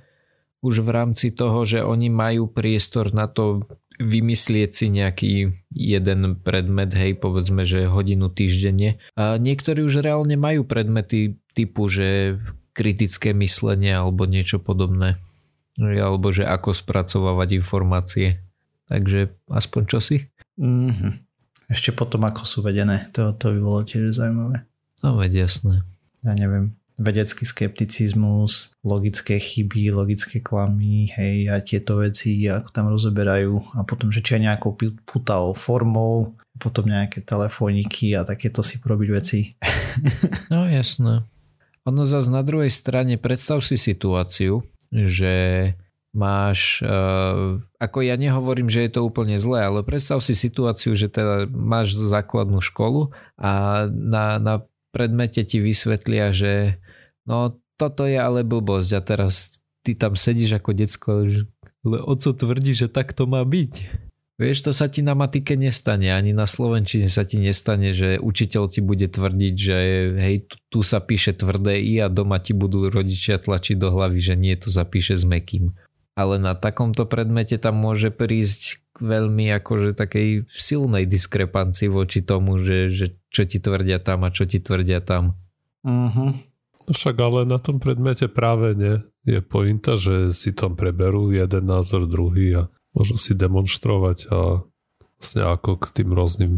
už 0.63 0.87
v 0.87 0.91
rámci 0.95 1.35
toho, 1.35 1.67
že 1.67 1.83
oni 1.83 2.07
majú 2.13 2.47
priestor 2.47 3.11
na 3.11 3.27
to 3.27 3.67
vymyslieť 4.01 4.71
si 4.73 4.87
nejaký 4.89 5.33
jeden 5.75 6.21
predmet, 6.41 6.95
hej, 6.97 7.21
povedzme, 7.21 7.69
že 7.69 7.91
hodinu 7.91 8.33
týždenne. 8.33 8.97
A 9.13 9.37
niektorí 9.37 9.85
už 9.85 10.01
reálne 10.01 10.41
majú 10.41 10.65
predmety 10.65 11.37
typu, 11.53 11.91
že 11.93 12.41
kritické 12.73 13.37
myslenie 13.37 13.93
alebo 13.93 14.25
niečo 14.25 14.57
podobné. 14.57 15.21
Alebo 15.81 16.29
že 16.29 16.45
ako 16.45 16.77
spracovávať 16.77 17.57
informácie. 17.57 18.45
Takže 18.93 19.33
aspoň 19.49 19.83
čosi. 19.89 20.29
Mm-hmm. 20.61 21.13
Ešte 21.73 21.97
potom, 21.97 22.27
ako 22.27 22.43
sú 22.45 22.59
vedené. 22.61 23.09
To, 23.17 23.33
to 23.33 23.55
by 23.55 23.59
bolo 23.63 23.81
tiež 23.87 24.13
zaujímavé. 24.13 24.67
No 25.01 25.17
veď 25.17 25.49
jasné. 25.49 25.81
Ja 26.21 26.37
neviem 26.37 26.77
vedecký 27.01 27.49
skepticizmus, 27.49 28.77
logické 28.85 29.41
chyby, 29.41 29.89
logické 29.89 30.45
klamy, 30.45 31.09
hej, 31.17 31.49
a 31.49 31.65
tieto 31.65 32.05
veci, 32.05 32.45
ako 32.45 32.69
tam 32.69 32.93
rozoberajú 32.93 33.81
a 33.81 33.89
potom, 33.89 34.13
že 34.13 34.21
či 34.21 34.37
aj 34.37 34.43
nejakou 34.45 34.77
putavou 35.09 35.57
formou, 35.57 36.37
potom 36.61 36.85
nejaké 36.85 37.25
telefóniky 37.25 38.13
a 38.13 38.29
takéto 38.29 38.61
si 38.61 38.77
porobiť 38.79 39.09
veci. 39.09 39.41
No 40.51 40.67
jasné. 40.67 41.23
Ono 41.87 42.03
zase 42.03 42.27
na 42.27 42.43
druhej 42.43 42.75
strane, 42.75 43.15
predstav 43.17 43.63
si 43.63 43.79
situáciu, 43.79 44.67
že 44.91 45.35
máš, 46.11 46.83
uh, 46.83 47.63
ako 47.79 48.03
ja 48.03 48.19
nehovorím, 48.19 48.67
že 48.67 48.87
je 48.87 48.91
to 48.99 49.07
úplne 49.07 49.39
zlé, 49.39 49.71
ale 49.71 49.87
predstav 49.87 50.19
si 50.23 50.35
situáciu, 50.35 50.99
že 50.99 51.07
teda 51.07 51.47
máš 51.47 51.95
základnú 51.95 52.59
školu 52.59 53.15
a 53.39 53.87
na, 53.91 54.43
na 54.43 54.55
predmete 54.91 55.47
ti 55.47 55.63
vysvetlia, 55.63 56.35
že 56.35 56.83
no 57.27 57.63
toto 57.79 58.11
je 58.11 58.19
ale 58.19 58.43
blbosť 58.43 58.91
a 58.99 59.01
teraz 59.01 59.63
ty 59.87 59.95
tam 59.95 60.19
sedíš 60.19 60.59
ako 60.59 60.71
decko, 60.75 61.11
ale 61.87 61.97
oco 62.03 62.31
tvrdí, 62.35 62.75
že 62.75 62.91
tak 62.91 63.15
to 63.15 63.25
má 63.31 63.41
byť. 63.47 64.10
Vieš, 64.41 64.65
to 64.65 64.73
sa 64.73 64.89
ti 64.89 65.05
na 65.05 65.13
matike 65.13 65.53
nestane, 65.53 66.09
ani 66.09 66.33
na 66.33 66.49
Slovenčine 66.49 67.13
sa 67.13 67.29
ti 67.29 67.37
nestane, 67.37 67.93
že 67.93 68.17
učiteľ 68.17 68.73
ti 68.73 68.81
bude 68.81 69.05
tvrdiť, 69.05 69.55
že 69.61 69.77
hej, 70.17 70.37
tu, 70.49 70.57
tu 70.73 70.79
sa 70.81 70.97
píše 71.05 71.37
tvrdé 71.37 71.77
i 71.85 72.01
a 72.01 72.09
doma 72.09 72.41
ti 72.41 72.57
budú 72.57 72.89
rodičia 72.89 73.37
tlačiť 73.37 73.77
do 73.77 73.93
hlavy, 73.93 74.17
že 74.17 74.41
nie, 74.41 74.57
to 74.57 74.73
zapíše 74.73 75.21
s 75.21 75.29
mekým. 75.29 75.77
Ale 76.17 76.41
na 76.41 76.57
takomto 76.57 77.05
predmete 77.05 77.61
tam 77.61 77.85
môže 77.85 78.09
prísť 78.09 78.81
k 78.97 78.99
veľmi 79.05 79.53
akože 79.61 79.93
takej 79.93 80.49
silnej 80.49 81.05
diskrepancii 81.05 81.93
voči 81.93 82.25
tomu, 82.25 82.65
že, 82.65 82.97
že 82.97 83.21
čo 83.29 83.45
ti 83.45 83.61
tvrdia 83.61 84.01
tam 84.01 84.25
a 84.25 84.33
čo 84.33 84.49
ti 84.49 84.57
tvrdia 84.57 85.05
tam. 85.05 85.37
Uh-huh. 85.85 86.33
No 86.89 86.93
však 86.97 87.17
ale 87.21 87.45
na 87.45 87.61
tom 87.61 87.77
predmete 87.77 88.33
práve 88.33 88.73
nie. 88.73 89.05
Je 89.29 89.45
pointa, 89.45 90.01
že 90.01 90.33
si 90.33 90.57
tam 90.57 90.81
preberú 90.81 91.29
jeden 91.29 91.69
názor, 91.69 92.09
druhý 92.09 92.57
a 92.57 92.73
môžu 92.97 93.17
si 93.21 93.33
demonstrovať 93.37 94.31
a 94.31 94.65
vlastne 95.21 95.43
ako 95.47 95.79
k 95.79 96.03
tým 96.03 96.11
rôznym 96.17 96.55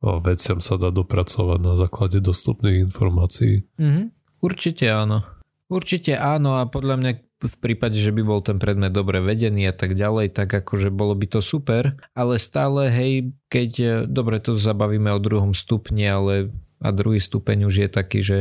veciam 0.00 0.60
sa 0.60 0.76
dá 0.76 0.92
dopracovať 0.92 1.58
na 1.58 1.74
základe 1.74 2.20
dostupných 2.20 2.86
informácií. 2.86 3.64
Mm-hmm. 3.80 4.06
Určite 4.44 4.86
áno. 4.92 5.24
Určite 5.66 6.14
áno 6.14 6.62
a 6.62 6.68
podľa 6.70 6.96
mňa 7.00 7.12
v 7.36 7.56
prípade, 7.60 7.98
že 7.98 8.14
by 8.14 8.22
bol 8.24 8.40
ten 8.40 8.56
predmet 8.56 8.94
dobre 8.94 9.20
vedený 9.20 9.68
a 9.68 9.74
tak 9.76 9.98
ďalej, 9.98 10.32
tak 10.32 10.48
akože 10.48 10.88
bolo 10.88 11.12
by 11.12 11.26
to 11.28 11.40
super, 11.44 11.98
ale 12.16 12.40
stále 12.40 12.88
hej, 12.88 13.34
keď, 13.52 14.04
dobre 14.08 14.40
to 14.40 14.56
zabavíme 14.56 15.12
o 15.12 15.20
druhom 15.20 15.52
stupni, 15.52 16.08
ale 16.08 16.54
a 16.80 16.88
druhý 16.92 17.20
stupeň 17.20 17.68
už 17.68 17.74
je 17.82 17.88
taký, 17.88 18.20
že 18.20 18.38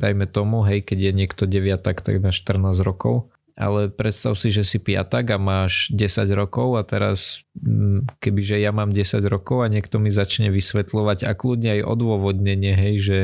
dajme 0.00 0.28
tomu, 0.28 0.64
hej, 0.64 0.84
keď 0.84 0.98
je 1.10 1.12
niekto 1.12 1.42
deviatak, 1.44 2.00
tak 2.00 2.20
na 2.20 2.32
14 2.32 2.80
rokov. 2.80 3.32
Ale 3.60 3.92
predstav 3.92 4.40
si, 4.40 4.48
že 4.48 4.64
si 4.64 4.80
piatak 4.80 5.36
a 5.36 5.38
máš 5.38 5.92
10 5.92 6.24
rokov 6.32 6.80
a 6.80 6.82
teraz 6.82 7.44
mm, 7.60 8.16
kebyže 8.16 8.56
ja 8.56 8.72
mám 8.72 8.88
10 8.88 9.20
rokov 9.28 9.68
a 9.68 9.68
niekto 9.68 10.00
mi 10.00 10.08
začne 10.08 10.48
vysvetľovať 10.48 11.28
a 11.28 11.36
kľudne 11.36 11.76
aj 11.76 11.82
odôvodnenie, 11.84 12.72
hej, 12.72 12.94
že 13.04 13.18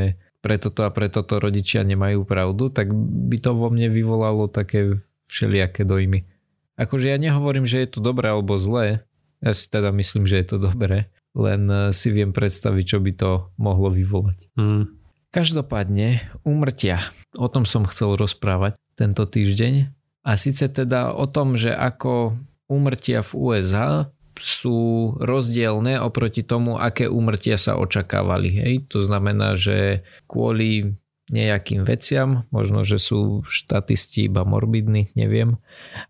preto 0.45 0.69
to 0.69 0.85
a 0.85 0.93
preto 0.93 1.25
to 1.25 1.41
rodičia 1.41 1.89
nemajú 1.89 2.29
pravdu, 2.29 2.69
tak 2.69 2.93
by 2.93 3.41
to 3.41 3.57
vo 3.57 3.73
mne 3.73 3.89
vyvolalo 3.89 4.53
také 4.53 5.01
všelijaké 5.25 5.89
dojmy. 5.89 6.29
Akože 6.77 7.09
ja 7.09 7.17
nehovorím, 7.17 7.65
že 7.65 7.81
je 7.83 7.97
to 7.97 8.05
dobré 8.05 8.29
alebo 8.29 8.61
zlé, 8.61 9.09
ja 9.41 9.57
si 9.57 9.73
teda 9.73 9.89
myslím, 9.97 10.29
že 10.29 10.45
je 10.45 10.47
to 10.53 10.59
dobré, 10.61 11.09
len 11.33 11.91
si 11.97 12.13
viem 12.13 12.37
predstaviť, 12.37 12.85
čo 12.85 12.99
by 13.01 13.13
to 13.17 13.31
mohlo 13.57 13.89
vyvolať. 13.89 14.53
Mm. 14.61 14.93
Každopádne 15.33 16.33
umrtia. 16.49 17.13
O 17.37 17.49
tom 17.53 17.69
som 17.69 17.85
chcel 17.85 18.17
rozprávať 18.17 18.81
tento 18.97 19.29
týždeň. 19.29 19.96
A 20.27 20.35
síce 20.35 20.67
teda 20.67 21.15
o 21.15 21.31
tom, 21.31 21.55
že 21.55 21.71
ako 21.71 22.35
umrtia 22.67 23.23
v 23.23 23.33
USA 23.39 24.11
sú 24.37 25.15
rozdielne 25.23 26.03
oproti 26.03 26.43
tomu, 26.43 26.77
aké 26.77 27.07
úmrtia 27.07 27.57
sa 27.57 27.79
očakávali. 27.79 28.51
Hej? 28.53 28.73
To 28.93 29.01
znamená, 29.07 29.55
že 29.55 30.03
kvôli 30.27 30.99
nejakým 31.27 31.83
veciam, 31.83 32.47
možno, 32.55 32.87
že 32.87 33.03
sú 33.03 33.43
štatisti 33.43 34.31
iba 34.31 34.47
morbidní, 34.47 35.11
neviem, 35.19 35.59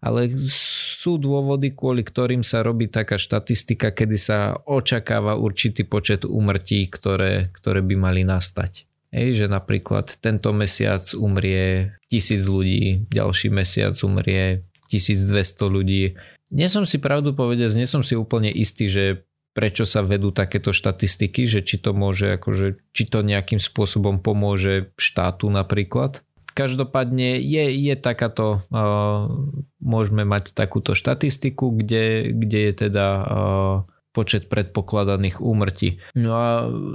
ale 0.04 0.28
sú 0.52 1.16
dôvody, 1.16 1.72
kvôli 1.72 2.04
ktorým 2.04 2.44
sa 2.44 2.60
robí 2.60 2.92
taká 2.92 3.16
štatistika, 3.16 3.96
kedy 3.96 4.16
sa 4.20 4.60
očakáva 4.68 5.40
určitý 5.40 5.88
počet 5.88 6.28
úmrtí, 6.28 6.84
ktoré, 6.92 7.48
ktoré 7.56 7.80
by 7.80 7.96
mali 7.96 8.22
nastať. 8.28 8.84
Hej, 9.14 9.44
že 9.44 9.46
napríklad 9.46 10.18
tento 10.18 10.50
mesiac 10.50 11.06
umrie 11.14 11.94
tisíc 12.10 12.46
ľudí, 12.46 13.06
ďalší 13.10 13.48
mesiac 13.48 13.94
umrie 14.02 14.66
1200 14.90 15.66
ľudí. 15.66 16.14
Nie 16.50 16.68
som 16.70 16.86
si 16.86 17.02
pravdu 17.02 17.34
povedať, 17.34 17.74
nie 17.74 17.88
som 17.88 18.06
si 18.06 18.14
úplne 18.14 18.50
istý, 18.50 18.86
že 18.86 19.26
prečo 19.56 19.88
sa 19.88 20.04
vedú 20.04 20.36
takéto 20.36 20.70
štatistiky, 20.76 21.48
že 21.48 21.64
či 21.64 21.80
to 21.80 21.96
môže, 21.96 22.36
akože, 22.36 22.76
či 22.92 23.08
to 23.08 23.24
nejakým 23.24 23.56
spôsobom 23.56 24.20
pomôže 24.20 24.92
štátu 25.00 25.48
napríklad. 25.48 26.20
Každopádne 26.52 27.40
je, 27.40 27.64
je 27.72 27.94
takáto, 27.96 28.64
uh, 28.68 29.28
môžeme 29.80 30.28
mať 30.28 30.52
takúto 30.52 30.92
štatistiku, 30.92 31.72
kde, 31.72 32.36
kde 32.36 32.58
je 32.68 32.72
teda 32.88 33.06
uh, 33.08 33.76
počet 34.12 34.48
predpokladaných 34.48 35.40
úmrtí. 35.40 36.00
No 36.16 36.32
a 36.36 36.48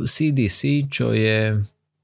CDC, 0.09 0.89
čo 0.89 1.13
je 1.13 1.61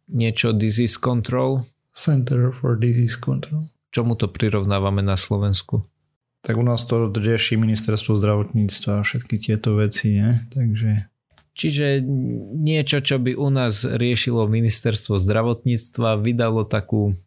niečo 0.08 0.56
disease 0.56 0.98
control. 0.98 1.68
Center 1.98 2.54
for 2.54 2.78
Disease 2.78 3.18
Control. 3.18 3.66
Čomu 3.90 4.14
to 4.14 4.30
prirovnávame 4.30 5.02
na 5.02 5.18
Slovensku? 5.18 5.82
Tak 6.46 6.54
u 6.54 6.64
nás 6.64 6.86
to 6.86 7.10
rieši 7.10 7.58
ministerstvo 7.58 8.14
zdravotníctva 8.22 9.02
a 9.02 9.06
všetky 9.06 9.42
tieto 9.42 9.74
veci, 9.74 10.22
nie? 10.22 10.38
Takže... 10.54 11.10
Čiže 11.58 12.06
niečo, 12.54 13.02
čo 13.02 13.18
by 13.18 13.34
u 13.34 13.50
nás 13.50 13.82
riešilo 13.82 14.46
ministerstvo 14.46 15.18
zdravotníctva, 15.18 16.22
vydalo 16.22 16.70
takú, 16.70 17.18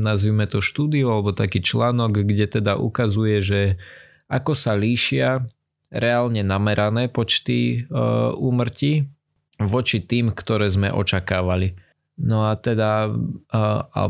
nazvime 0.00 0.48
to 0.48 0.64
štúdiu, 0.64 1.12
alebo 1.12 1.36
taký 1.36 1.60
článok, 1.60 2.24
kde 2.24 2.48
teda 2.48 2.80
ukazuje, 2.80 3.44
že 3.44 3.60
ako 4.32 4.56
sa 4.56 4.72
líšia 4.72 5.44
reálne 5.92 6.40
namerané 6.40 7.12
počty 7.12 7.84
e, 7.84 7.92
úmrtí 8.40 9.04
voči 9.60 10.00
tým, 10.00 10.32
ktoré 10.32 10.72
sme 10.72 10.88
očakávali. 10.88 11.76
No 12.20 12.48
a 12.48 12.58
teda 12.60 13.08
a, 13.48 13.62
a 13.88 14.02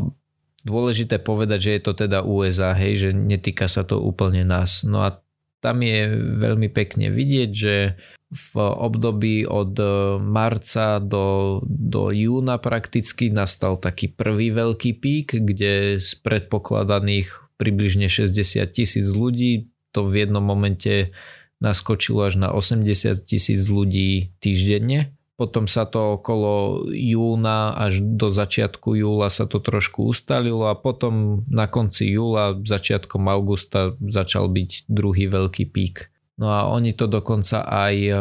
dôležité 0.63 1.19
povedať, 1.19 1.59
že 1.59 1.71
je 1.77 1.81
to 1.83 1.93
teda 1.95 2.23
USA, 2.23 2.75
hej, 2.75 3.07
že 3.07 3.09
netýka 3.11 3.67
sa 3.67 3.83
to 3.83 3.99
úplne 3.99 4.43
nás. 4.47 4.83
No 4.83 5.03
a 5.03 5.19
tam 5.63 5.79
je 5.79 6.11
veľmi 6.43 6.67
pekne 6.67 7.07
vidieť, 7.07 7.51
že 7.55 7.95
v 8.33 8.53
období 8.59 9.45
od 9.45 9.77
marca 10.19 10.97
do, 10.97 11.61
do 11.63 12.09
júna 12.09 12.57
prakticky 12.57 13.29
nastal 13.29 13.77
taký 13.77 14.09
prvý 14.09 14.49
veľký 14.49 14.91
pík, 14.97 15.37
kde 15.37 16.01
z 16.01 16.11
predpokladaných 16.19 17.29
približne 17.61 18.09
60 18.09 18.65
tisíc 18.73 19.07
ľudí 19.13 19.69
to 19.93 20.09
v 20.09 20.25
jednom 20.25 20.41
momente 20.41 21.13
naskočilo 21.61 22.27
až 22.27 22.41
na 22.41 22.49
80 22.49 23.23
tisíc 23.23 23.69
ľudí 23.69 24.33
týždenne 24.41 25.13
potom 25.33 25.65
sa 25.65 25.89
to 25.89 26.21
okolo 26.21 26.85
júna 26.93 27.73
až 27.73 28.05
do 28.05 28.29
začiatku 28.29 28.93
júla 28.93 29.33
sa 29.33 29.49
to 29.49 29.57
trošku 29.57 30.05
ustalilo 30.05 30.69
a 30.69 30.77
potom 30.77 31.41
na 31.49 31.65
konci 31.65 32.13
júla, 32.13 32.61
začiatkom 32.61 33.25
augusta 33.25 33.97
začal 33.97 34.45
byť 34.53 34.85
druhý 34.85 35.25
veľký 35.25 35.65
pík. 35.73 36.13
No 36.37 36.53
a 36.53 36.69
oni 36.69 36.93
to 36.93 37.09
dokonca 37.09 37.65
aj 37.65 37.95
e, 37.97 38.13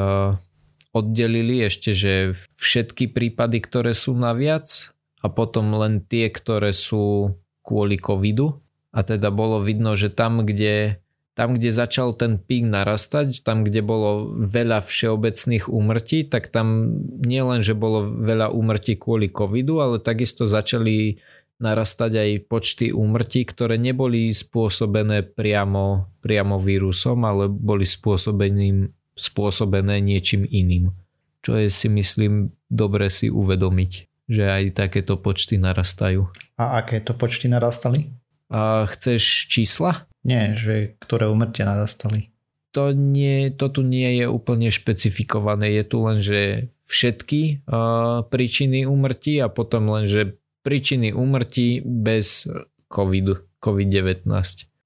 oddelili 0.92 1.64
ešte, 1.64 1.92
že 1.92 2.36
všetky 2.56 3.12
prípady, 3.12 3.60
ktoré 3.60 3.92
sú 3.92 4.16
naviac 4.16 4.92
a 5.20 5.28
potom 5.28 5.72
len 5.76 6.04
tie, 6.04 6.28
ktoré 6.32 6.72
sú 6.72 7.36
kvôli 7.64 7.96
covidu. 7.96 8.60
A 8.92 9.00
teda 9.00 9.32
bolo 9.32 9.64
vidno, 9.64 9.96
že 9.96 10.12
tam, 10.12 10.44
kde, 10.44 11.00
tam, 11.32 11.56
kde 11.56 11.72
začal 11.72 12.12
ten 12.12 12.36
pík 12.36 12.68
narastať, 12.68 13.40
tam, 13.40 13.64
kde 13.64 13.80
bolo 13.80 14.36
veľa 14.36 14.84
všeobecných 14.84 15.64
úmrtí, 15.64 16.28
tak 16.28 16.52
tam 16.52 17.00
nie 17.24 17.40
len, 17.40 17.64
že 17.64 17.72
bolo 17.72 18.04
veľa 18.04 18.52
úmrtí 18.52 19.00
kvôli 19.00 19.32
covidu, 19.32 19.80
ale 19.80 19.96
takisto 19.96 20.44
začali 20.44 21.24
narastať 21.56 22.12
aj 22.18 22.30
počty 22.50 22.92
úmrtí, 22.92 23.48
ktoré 23.48 23.80
neboli 23.80 24.34
spôsobené 24.34 25.24
priamo, 25.24 26.12
priamo 26.20 26.60
vírusom, 26.60 27.24
ale 27.24 27.48
boli 27.48 27.88
spôsobené 27.88 29.96
niečím 30.04 30.44
iným. 30.44 30.92
Čo 31.40 31.56
je 31.56 31.72
si 31.72 31.88
myslím 31.88 32.52
dobre 32.68 33.08
si 33.08 33.32
uvedomiť, 33.32 33.92
že 34.28 34.52
aj 34.52 34.84
takéto 34.84 35.16
počty 35.16 35.56
narastajú. 35.56 36.28
A 36.60 36.82
aké 36.82 37.00
to 37.00 37.16
počty 37.16 37.48
narastali? 37.48 38.12
A 38.52 38.84
chceš 38.84 39.48
čísla? 39.48 40.11
Nie, 40.22 40.54
že 40.54 40.94
ktoré 41.02 41.26
úmrtia 41.26 41.66
narastali. 41.66 42.30
To, 42.72 42.94
nie, 42.96 43.52
to 43.52 43.68
tu 43.68 43.84
nie 43.84 44.22
je 44.22 44.26
úplne 44.30 44.72
špecifikované. 44.72 45.76
Je 45.76 45.84
tu 45.84 45.96
len, 46.08 46.24
že 46.24 46.72
všetky 46.88 47.68
uh, 47.68 48.24
príčiny 48.24 48.88
úmrtí 48.88 49.36
a 49.44 49.52
potom 49.52 49.92
len, 49.92 50.08
že 50.08 50.40
príčiny 50.64 51.12
úmrtí 51.12 51.84
bez 51.84 52.48
COVID, 52.88 53.60
COVID-19. 53.60 54.24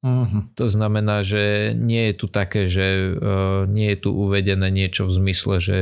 Uh-huh. 0.07 0.43
To 0.55 0.67
znamená, 0.67 1.23
že 1.23 1.75
nie 1.79 2.11
je 2.11 2.15
tu 2.15 2.27
také, 2.27 2.67
že 2.67 3.15
uh, 3.15 3.67
nie 3.71 3.95
je 3.95 3.99
tu 4.03 4.11
uvedené 4.15 4.71
niečo 4.71 5.07
v 5.07 5.13
zmysle, 5.23 5.55
že 5.63 5.77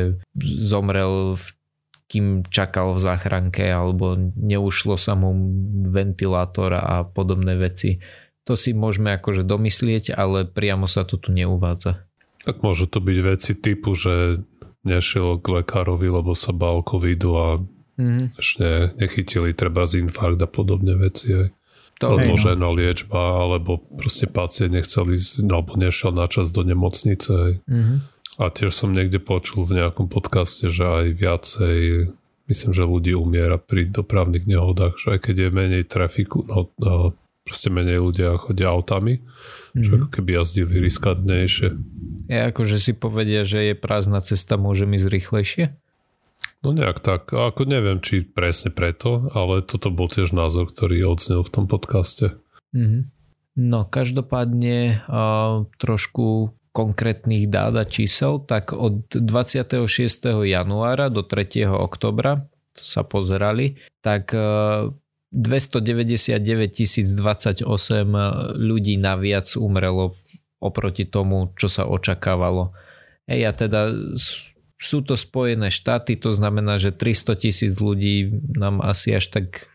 zomrel 0.60 1.40
v 1.40 1.46
kým 2.04 2.44
čakal 2.46 2.94
v 2.94 3.00
záchranke 3.00 3.64
alebo 3.64 4.14
neušlo 4.36 5.00
sa 5.00 5.16
mu 5.16 5.32
ventilátor 5.88 6.76
a 6.76 7.02
podobné 7.08 7.56
veci. 7.56 7.98
To 8.44 8.52
si 8.54 8.76
môžeme 8.76 9.16
akože 9.16 9.42
domyslieť, 9.44 10.12
ale 10.12 10.44
priamo 10.44 10.84
sa 10.84 11.08
to 11.08 11.16
tu 11.16 11.32
neuvádza. 11.32 12.04
Tak 12.44 12.60
môžu 12.60 12.84
to 12.84 13.00
byť 13.00 13.18
veci 13.24 13.52
typu, 13.56 13.96
že 13.96 14.44
nešiel 14.84 15.40
k 15.40 15.64
lekárovi, 15.64 16.12
lebo 16.12 16.36
sa 16.36 16.52
bál 16.52 16.84
covidu 16.84 17.30
a 17.40 17.46
mm. 17.96 18.36
ešte 18.36 18.92
nechytili 19.00 19.56
treba 19.56 19.88
z 19.88 20.04
infarkt 20.04 20.44
a 20.44 20.48
podobne 20.48 20.92
veci. 21.00 21.32
Aj. 21.32 21.48
To 22.04 22.20
odložená 22.20 22.68
no. 22.68 22.76
liečba, 22.76 23.48
alebo 23.48 23.80
proste 23.80 24.28
pacient 24.28 24.76
nechcel 24.76 25.08
ísť, 25.08 25.40
alebo 25.48 25.80
nešiel 25.80 26.12
na 26.12 26.28
čas 26.28 26.52
do 26.52 26.60
nemocnice. 26.60 27.30
Aj. 27.32 27.54
Mm-hmm. 27.64 27.98
A 28.44 28.44
tiež 28.50 28.76
som 28.76 28.92
niekde 28.92 29.22
počul 29.24 29.64
v 29.64 29.80
nejakom 29.80 30.10
podcaste, 30.12 30.68
že 30.68 30.84
aj 30.84 31.06
viacej 31.16 31.78
myslím, 32.50 32.72
že 32.76 32.84
ľudí 32.84 33.16
umiera 33.16 33.56
pri 33.56 33.88
dopravných 33.88 34.44
nehodách, 34.44 35.00
že 35.00 35.16
aj 35.16 35.20
keď 35.22 35.36
je 35.38 35.48
menej 35.54 35.84
trafiku, 35.88 36.44
no, 36.44 36.68
no 36.76 37.16
proste 37.44 37.68
menej 37.68 38.00
ľudia 38.00 38.40
chodia 38.40 38.72
autami, 38.72 39.20
mm-hmm. 39.20 39.84
čo 39.84 39.90
mhm. 39.92 39.96
ako 40.00 40.08
keby 40.10 40.30
jazdili 40.40 40.74
riskantnejšie. 40.80 41.68
Je 42.32 42.40
ako, 42.40 42.62
že 42.64 42.78
si 42.80 42.92
povedia, 42.96 43.44
že 43.44 43.72
je 43.72 43.74
prázdna 43.76 44.24
cesta, 44.24 44.56
môžem 44.56 44.96
ísť 44.96 45.08
rýchlejšie? 45.12 45.64
No 46.64 46.72
nejak 46.72 47.04
tak. 47.04 47.28
Ako 47.28 47.68
neviem, 47.68 48.00
či 48.00 48.24
presne 48.24 48.72
preto, 48.72 49.28
ale 49.36 49.60
toto 49.60 49.92
bol 49.92 50.08
tiež 50.08 50.32
názor, 50.32 50.72
ktorý 50.72 51.04
odznel 51.04 51.44
v 51.44 51.52
tom 51.52 51.68
podcaste. 51.68 52.40
Mm-hmm. 52.72 53.02
No 53.54 53.86
každopádne 53.86 55.04
uh, 55.06 55.68
trošku 55.78 56.56
konkrétnych 56.74 57.46
dát 57.46 57.76
a 57.78 57.86
čísel, 57.86 58.42
tak 58.42 58.74
od 58.74 59.06
26. 59.14 59.86
januára 60.42 61.06
do 61.06 61.22
3. 61.22 61.70
oktobra, 61.70 62.50
to 62.74 62.82
sa 62.82 63.06
pozerali, 63.06 63.78
tak 64.02 64.34
299 65.34 66.38
028 67.18 67.66
ľudí 68.54 68.94
naviac 69.02 69.50
umrelo 69.58 70.14
oproti 70.62 71.04
tomu, 71.04 71.50
čo 71.58 71.66
sa 71.66 71.84
očakávalo. 71.90 72.70
Ej, 73.26 73.50
a 73.50 73.52
teda 73.52 73.80
sú 74.84 75.00
to 75.00 75.16
Spojené 75.16 75.72
štáty, 75.72 76.20
to 76.20 76.36
znamená, 76.36 76.76
že 76.76 76.92
300 76.92 77.40
tisíc 77.40 77.72
ľudí 77.80 78.30
nám 78.54 78.84
asi 78.84 79.16
až 79.16 79.32
tak 79.32 79.72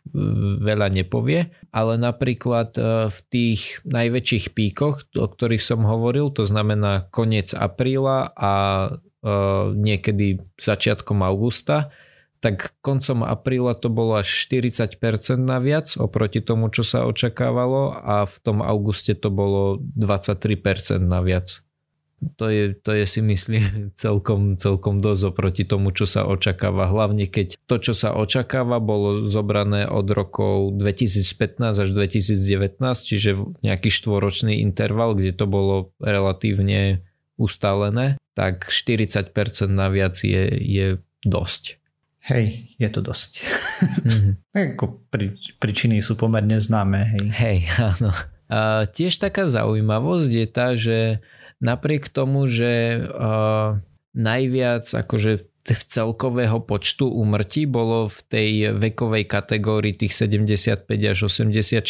veľa 0.61 0.93
nepovie, 0.93 1.49
ale 1.73 1.97
napríklad 1.97 2.77
e, 2.77 2.81
v 3.09 3.19
tých 3.29 3.81
najväčších 3.89 4.53
píkoch, 4.53 5.09
o 5.17 5.27
ktorých 5.27 5.65
som 5.65 5.85
hovoril, 5.85 6.29
to 6.29 6.45
znamená 6.45 7.09
koniec 7.09 7.57
apríla 7.57 8.29
a 8.37 8.53
e, 8.85 8.89
niekedy 9.73 10.45
začiatkom 10.61 11.25
augusta, 11.25 11.89
tak 12.39 12.75
koncom 12.79 13.27
apríla 13.27 13.75
to 13.75 13.91
bolo 13.91 14.19
až 14.19 14.27
40% 14.47 14.95
naviac 15.39 15.91
oproti 15.99 16.39
tomu, 16.39 16.71
čo 16.71 16.87
sa 16.87 17.03
očakávalo 17.03 17.95
a 17.99 18.23
v 18.23 18.35
tom 18.39 18.63
auguste 18.63 19.15
to 19.15 19.27
bolo 19.27 19.79
23% 19.95 21.03
naviac 21.03 21.63
to 22.35 22.51
je, 22.51 22.75
to 22.75 22.91
je 22.91 23.05
si 23.07 23.21
myslím 23.23 23.63
celkom, 24.03 24.59
celkom 24.59 24.99
dosť 24.99 25.23
oproti 25.35 25.63
tomu, 25.63 25.95
čo 25.95 26.03
sa 26.03 26.27
očakáva. 26.27 26.91
Hlavne 26.91 27.25
keď 27.31 27.55
to, 27.65 27.79
čo 27.79 27.93
sa 27.95 28.11
očakáva, 28.15 28.83
bolo 28.83 29.27
zobrané 29.27 29.87
od 29.87 30.07
rokov 30.11 30.75
2015 30.75 31.87
až 31.87 31.89
2019, 31.95 32.79
čiže 33.07 33.31
nejaký 33.63 33.89
štvoročný 33.89 34.59
interval, 34.59 35.15
kde 35.15 35.31
to 35.35 35.45
bolo 35.47 35.95
relatívne 36.03 37.03
ustálené, 37.39 38.19
tak 38.35 38.67
40% 38.67 39.31
naviac 39.71 40.19
je, 40.19 40.43
je 40.59 40.87
dosť. 41.23 41.78
Hej, 42.29 42.77
je 42.77 42.89
to 42.89 43.01
dosť. 43.01 43.31
Mm-hmm. 43.79 44.33
Ako 44.75 45.07
pri, 45.07 45.39
príčiny 45.55 46.03
sú 46.03 46.19
pomerne 46.19 46.59
známe. 46.59 47.15
Hej, 47.15 47.25
hej 47.31 47.59
áno. 47.95 48.11
A 48.51 48.83
tiež 48.91 49.15
taká 49.23 49.47
zaujímavosť 49.47 50.31
je 50.35 50.47
tá, 50.51 50.75
že 50.75 51.23
napriek 51.63 52.11
tomu, 52.11 52.43
že 52.43 52.99
uh, 52.99 53.79
najviac 54.11 54.83
akože 54.83 55.47
v 55.63 55.83
celkového 55.87 56.59
počtu 56.59 57.07
úmrtí 57.07 57.63
bolo 57.63 58.11
v 58.11 58.19
tej 58.27 58.51
vekovej 58.75 59.23
kategórii 59.29 59.95
tých 59.95 60.11
75 60.11 60.89
až 60.91 61.19
84, 61.29 61.87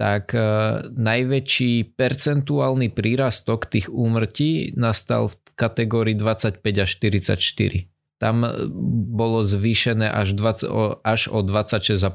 tak 0.00 0.32
najväčší 0.96 1.92
percentuálny 1.92 2.88
prírastok 2.88 3.68
tých 3.68 3.92
úmrtí 3.92 4.72
nastal 4.80 5.28
v 5.28 5.36
kategórii 5.54 6.16
25 6.16 6.62
až 6.80 6.90
44. 6.96 7.91
Tam 8.22 8.46
bolo 9.10 9.42
zvýšené 9.42 10.06
až, 10.06 10.38
20, 10.38 11.02
až 11.02 11.20
o 11.26 11.42
26,5%. 11.42 12.06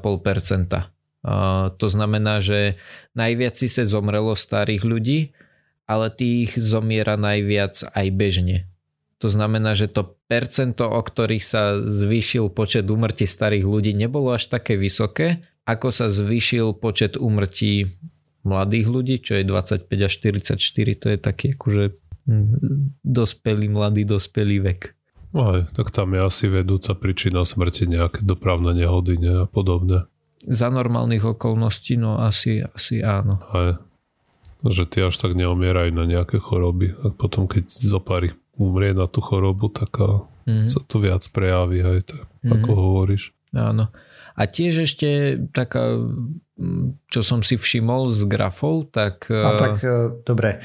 Uh, 1.20 1.68
to 1.76 1.86
znamená, 1.92 2.40
že 2.40 2.80
najviac 3.12 3.60
si 3.60 3.68
sa 3.68 3.84
zomrelo 3.84 4.32
starých 4.32 4.82
ľudí 4.88 5.18
ale 5.88 6.12
tých 6.12 6.60
zomiera 6.60 7.16
najviac 7.16 7.96
aj 7.96 8.06
bežne. 8.12 8.68
To 9.18 9.32
znamená, 9.32 9.74
že 9.74 9.90
to 9.90 10.14
percento, 10.30 10.86
o 10.86 11.00
ktorých 11.00 11.42
sa 11.42 11.80
zvýšil 11.80 12.52
počet 12.52 12.86
úmrtí 12.86 13.26
starých 13.26 13.66
ľudí, 13.66 13.96
nebolo 13.96 14.36
až 14.36 14.52
také 14.52 14.78
vysoké, 14.78 15.42
ako 15.66 15.88
sa 15.90 16.06
zvýšil 16.12 16.76
počet 16.78 17.18
úmrtí 17.18 17.98
mladých 18.46 18.86
ľudí, 18.86 19.16
čo 19.18 19.40
je 19.40 19.44
25 19.48 19.90
až 20.06 20.12
44, 20.12 21.02
to 21.02 21.06
je 21.10 21.18
taký 21.18 21.46
akože 21.58 21.84
hm, 22.30 22.46
dospelý, 23.02 23.66
mladý, 23.72 24.06
dospelý 24.06 24.56
vek. 24.62 24.80
Aj, 25.36 25.68
tak 25.76 25.92
tam 25.92 26.16
je 26.16 26.20
asi 26.24 26.48
vedúca 26.48 26.96
príčina 26.96 27.44
smrti 27.44 27.84
nejaké 27.84 28.24
dopravné 28.24 28.72
nehody 28.72 29.20
ne, 29.20 29.44
a 29.44 29.46
podobne. 29.46 30.08
Za 30.40 30.72
normálnych 30.72 31.26
okolností, 31.36 32.00
no 32.00 32.22
asi, 32.22 32.64
asi 32.64 33.04
áno. 33.04 33.42
Aj, 33.52 33.76
že 34.64 34.88
tie 34.88 35.12
až 35.12 35.20
tak 35.20 35.36
neumierajú 35.36 35.92
na 35.92 36.08
nejaké 36.08 36.40
choroby 36.40 36.96
a 37.04 37.12
potom 37.12 37.44
keď 37.44 37.68
zo 37.68 38.00
pár 38.00 38.24
ich 38.24 38.34
umrie 38.56 38.96
na 38.96 39.04
tú 39.04 39.20
chorobu, 39.20 39.68
tak 39.68 40.00
mm. 40.48 40.64
sa 40.64 40.80
to 40.82 40.96
viac 40.98 41.22
prejaví 41.28 41.84
aj 41.84 42.00
tak, 42.08 42.24
mm. 42.42 42.52
ako 42.58 42.70
hovoríš. 42.72 43.36
Áno. 43.52 43.92
A 44.38 44.46
tiež 44.46 44.86
ešte 44.86 45.34
taká, 45.50 45.98
čo 47.10 47.20
som 47.26 47.42
si 47.42 47.58
všimol 47.58 48.14
z 48.14 48.22
grafov, 48.30 48.94
tak... 48.94 49.26
No 49.28 49.58
tak 49.58 49.82
e, 49.82 50.22
dobre, 50.22 50.62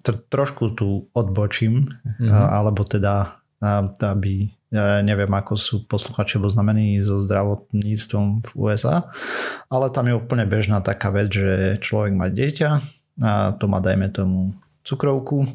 Tr- 0.00 0.22
trošku 0.32 0.72
tu 0.72 1.12
odbočím, 1.12 1.92
mm. 2.22 2.32
alebo 2.32 2.88
teda 2.88 3.42
aby 3.62 4.50
ja 4.74 4.98
neviem, 5.00 5.30
ako 5.30 5.54
sú 5.54 5.76
posluchači 5.86 6.42
znamení 6.42 6.98
so 6.98 7.22
zdravotníctvom 7.22 8.42
v 8.42 8.50
USA, 8.58 9.08
ale 9.70 9.94
tam 9.94 10.10
je 10.10 10.18
úplne 10.18 10.42
bežná 10.42 10.82
taká 10.82 11.14
vec, 11.14 11.30
že 11.30 11.78
človek 11.78 12.12
má 12.12 12.26
dieťa 12.26 12.70
a 13.22 13.54
to 13.56 13.64
má 13.70 13.78
dajme 13.78 14.10
tomu 14.10 14.52
cukrovku 14.86 15.46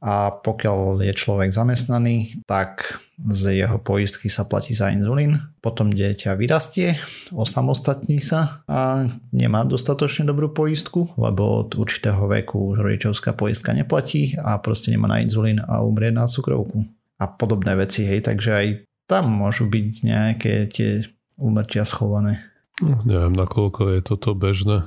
a 0.00 0.32
pokiaľ 0.32 1.04
je 1.04 1.12
človek 1.12 1.52
zamestnaný, 1.52 2.40
tak 2.48 3.00
z 3.20 3.62
jeho 3.64 3.76
poistky 3.76 4.32
sa 4.32 4.48
platí 4.48 4.72
za 4.72 4.88
inzulín. 4.88 5.36
Potom 5.60 5.92
dieťa 5.92 6.32
vyrastie, 6.40 6.96
osamostatní 7.36 8.20
sa 8.24 8.64
a 8.64 9.04
nemá 9.30 9.64
dostatočne 9.68 10.24
dobrú 10.24 10.56
poistku, 10.56 11.12
lebo 11.20 11.68
od 11.68 11.76
určitého 11.76 12.24
veku 12.28 12.72
už 12.74 12.80
rodičovská 12.80 13.36
poistka 13.36 13.76
neplatí 13.76 14.36
a 14.40 14.56
proste 14.56 14.88
nemá 14.88 15.08
na 15.08 15.20
inzulín 15.20 15.60
a 15.60 15.84
umrie 15.84 16.08
na 16.08 16.24
cukrovku. 16.24 16.88
A 17.16 17.24
podobné 17.26 17.72
veci, 17.76 18.04
hej, 18.04 18.20
takže 18.20 18.50
aj 18.52 18.66
tam 19.08 19.32
môžu 19.32 19.64
byť 19.70 19.88
nejaké 20.04 20.68
tie 20.68 21.06
úmrtia 21.40 21.88
schované. 21.88 22.44
No, 22.84 23.00
neviem, 23.08 23.32
nakoľko 23.32 23.96
je 23.96 24.00
toto 24.04 24.36
bežné. 24.36 24.84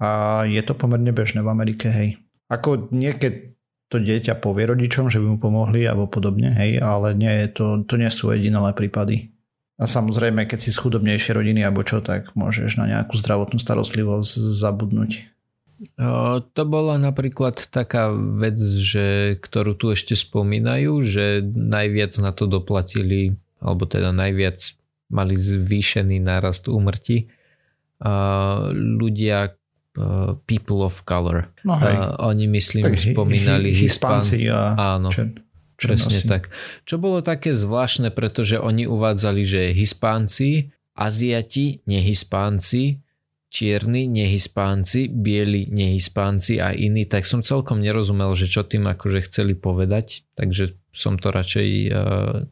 A 0.00 0.42
je 0.48 0.60
to 0.64 0.72
pomerne 0.72 1.12
bežné 1.12 1.44
v 1.44 1.52
Amerike, 1.52 1.92
hej. 1.92 2.20
Ako 2.48 2.88
niekedy 2.88 3.56
to 3.86 4.02
dieťa 4.02 4.42
povie 4.42 4.66
rodičom, 4.66 5.12
že 5.12 5.22
by 5.22 5.26
mu 5.36 5.38
pomohli 5.38 5.86
alebo 5.86 6.10
podobne, 6.10 6.50
hej, 6.56 6.82
ale 6.82 7.14
nie 7.14 7.46
to, 7.52 7.86
to 7.86 7.94
nie 8.00 8.10
sú 8.10 8.34
jedinelé 8.34 8.74
prípady. 8.74 9.30
A 9.76 9.84
samozrejme, 9.84 10.48
keď 10.48 10.58
si 10.64 10.70
z 10.72 10.80
chudobnejšej 10.80 11.36
rodiny 11.36 11.60
alebo 11.60 11.84
čo, 11.84 12.00
tak 12.00 12.32
môžeš 12.32 12.80
na 12.80 12.88
nejakú 12.88 13.12
zdravotnú 13.20 13.60
starostlivosť 13.60 14.40
zabudnúť. 14.56 15.35
To 16.56 16.62
bola 16.64 16.96
napríklad 16.96 17.68
taká 17.68 18.08
vec, 18.14 18.56
že, 18.60 19.36
ktorú 19.36 19.76
tu 19.76 19.92
ešte 19.92 20.16
spomínajú, 20.16 21.04
že 21.04 21.44
najviac 21.44 22.16
na 22.16 22.32
to 22.32 22.48
doplatili, 22.48 23.36
alebo 23.60 23.84
teda 23.84 24.08
najviac 24.12 24.72
mali 25.12 25.36
zvýšený 25.36 26.16
nárast 26.18 26.72
úmrtí 26.72 27.28
ľudia, 28.72 29.56
people 30.44 30.84
of 30.84 31.04
color. 31.08 31.48
No 31.64 31.80
hej. 31.80 31.96
Oni 32.20 32.44
myslím 32.52 32.84
tak 32.84 33.00
spomínali 33.00 33.72
Hispánci 33.72 34.44
a 34.52 34.76
Áno. 34.96 35.08
Čer, 35.08 35.32
Presne 35.76 36.20
tak. 36.24 36.52
Čo 36.88 36.96
bolo 36.96 37.20
také 37.20 37.52
zvláštne, 37.52 38.08
pretože 38.12 38.56
oni 38.56 38.88
uvádzali, 38.88 39.42
že 39.44 39.60
Hispánci, 39.76 40.72
Aziati, 40.96 41.84
nehispánci, 41.84 43.04
čierni, 43.56 44.04
nehispánci, 44.04 45.08
bieli, 45.08 45.64
nehispánci 45.72 46.60
a 46.60 46.76
iní, 46.76 47.08
tak 47.08 47.24
som 47.24 47.40
celkom 47.40 47.80
nerozumel, 47.80 48.36
že 48.36 48.52
čo 48.52 48.68
tým 48.68 48.84
akože 48.84 49.24
chceli 49.24 49.56
povedať, 49.56 50.28
takže 50.36 50.76
som 50.92 51.16
to 51.16 51.32
radšej 51.32 51.68
uh, 51.88 51.92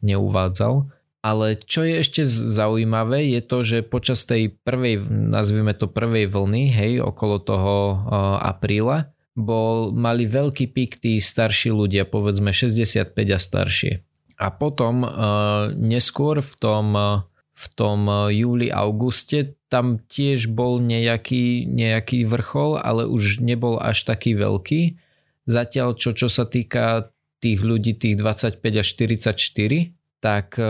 neuvádzal. 0.01 0.89
Ale 1.21 1.61
čo 1.61 1.85
je 1.85 2.01
ešte 2.01 2.21
zaujímavé 2.29 3.33
je 3.37 3.41
to, 3.45 3.61
že 3.61 3.77
počas 3.85 4.25
tej 4.25 4.57
prvej, 4.65 5.05
nazvime 5.09 5.77
to 5.77 5.85
prvej 5.85 6.25
vlny, 6.25 6.73
hej, 6.73 6.93
okolo 7.05 7.37
toho 7.37 7.75
uh, 7.93 7.97
apríla, 8.41 9.13
bol, 9.37 9.93
mali 9.93 10.25
veľký 10.25 10.73
pík 10.73 10.97
tí 10.97 11.21
starší 11.21 11.69
ľudia, 11.69 12.09
povedzme 12.09 12.49
65 12.49 13.13
a 13.13 13.37
staršie. 13.37 13.93
A 14.41 14.47
potom 14.49 15.05
uh, 15.05 15.69
neskôr 15.77 16.41
v 16.41 16.53
tom, 16.57 16.87
v 17.53 17.65
tom 17.77 18.09
júli, 18.33 18.73
auguste 18.73 19.53
tam 19.75 19.99
tiež 20.07 20.55
bol 20.55 20.79
nejaký, 20.79 21.67
nejaký 21.67 22.23
vrchol, 22.23 22.79
ale 22.79 23.03
už 23.03 23.43
nebol 23.43 23.75
až 23.75 24.07
taký 24.07 24.31
veľký. 24.31 24.95
Zatiaľ, 25.43 25.99
čo, 25.99 26.15
čo 26.15 26.31
sa 26.31 26.47
týka 26.47 27.11
tých 27.43 27.59
ľudí, 27.59 27.99
tých 27.99 28.15
25 28.15 28.63
až 28.63 28.87
44, 28.95 29.91
tak 30.23 30.55
e, 30.55 30.63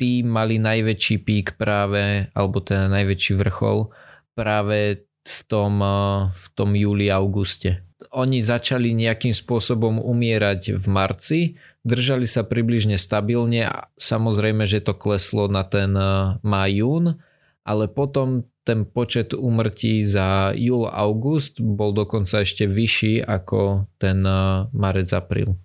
tí 0.00 0.24
mali 0.24 0.56
najväčší 0.56 1.16
pík 1.20 1.60
práve, 1.60 2.32
alebo 2.32 2.64
teda 2.64 2.88
najväčší 2.88 3.36
vrchol 3.44 3.92
práve 4.32 5.04
v 5.28 5.40
tom, 5.44 5.76
e, 5.84 6.00
v 6.32 6.46
tom 6.56 6.72
júli, 6.72 7.12
auguste. 7.12 7.84
Oni 8.16 8.40
začali 8.40 8.96
nejakým 8.96 9.36
spôsobom 9.36 10.00
umierať 10.00 10.80
v 10.80 10.86
marci, 10.88 11.40
držali 11.84 12.24
sa 12.24 12.40
približne 12.40 12.96
stabilne 12.96 13.68
a 13.68 13.92
samozrejme, 14.00 14.64
že 14.64 14.80
to 14.80 14.96
kleslo 14.96 15.44
na 15.44 15.60
ten 15.60 15.92
e, 15.92 16.40
májún, 16.40 17.20
ale 17.66 17.90
potom 17.90 18.46
ten 18.62 18.86
počet 18.86 19.34
úmrtí 19.34 20.06
za 20.06 20.54
júl 20.54 20.86
august 20.86 21.58
bol 21.58 21.90
dokonca 21.90 22.46
ešte 22.46 22.70
vyšší 22.70 23.26
ako 23.26 23.90
ten 23.98 24.22
marec 24.70 25.10
apríl. 25.10 25.58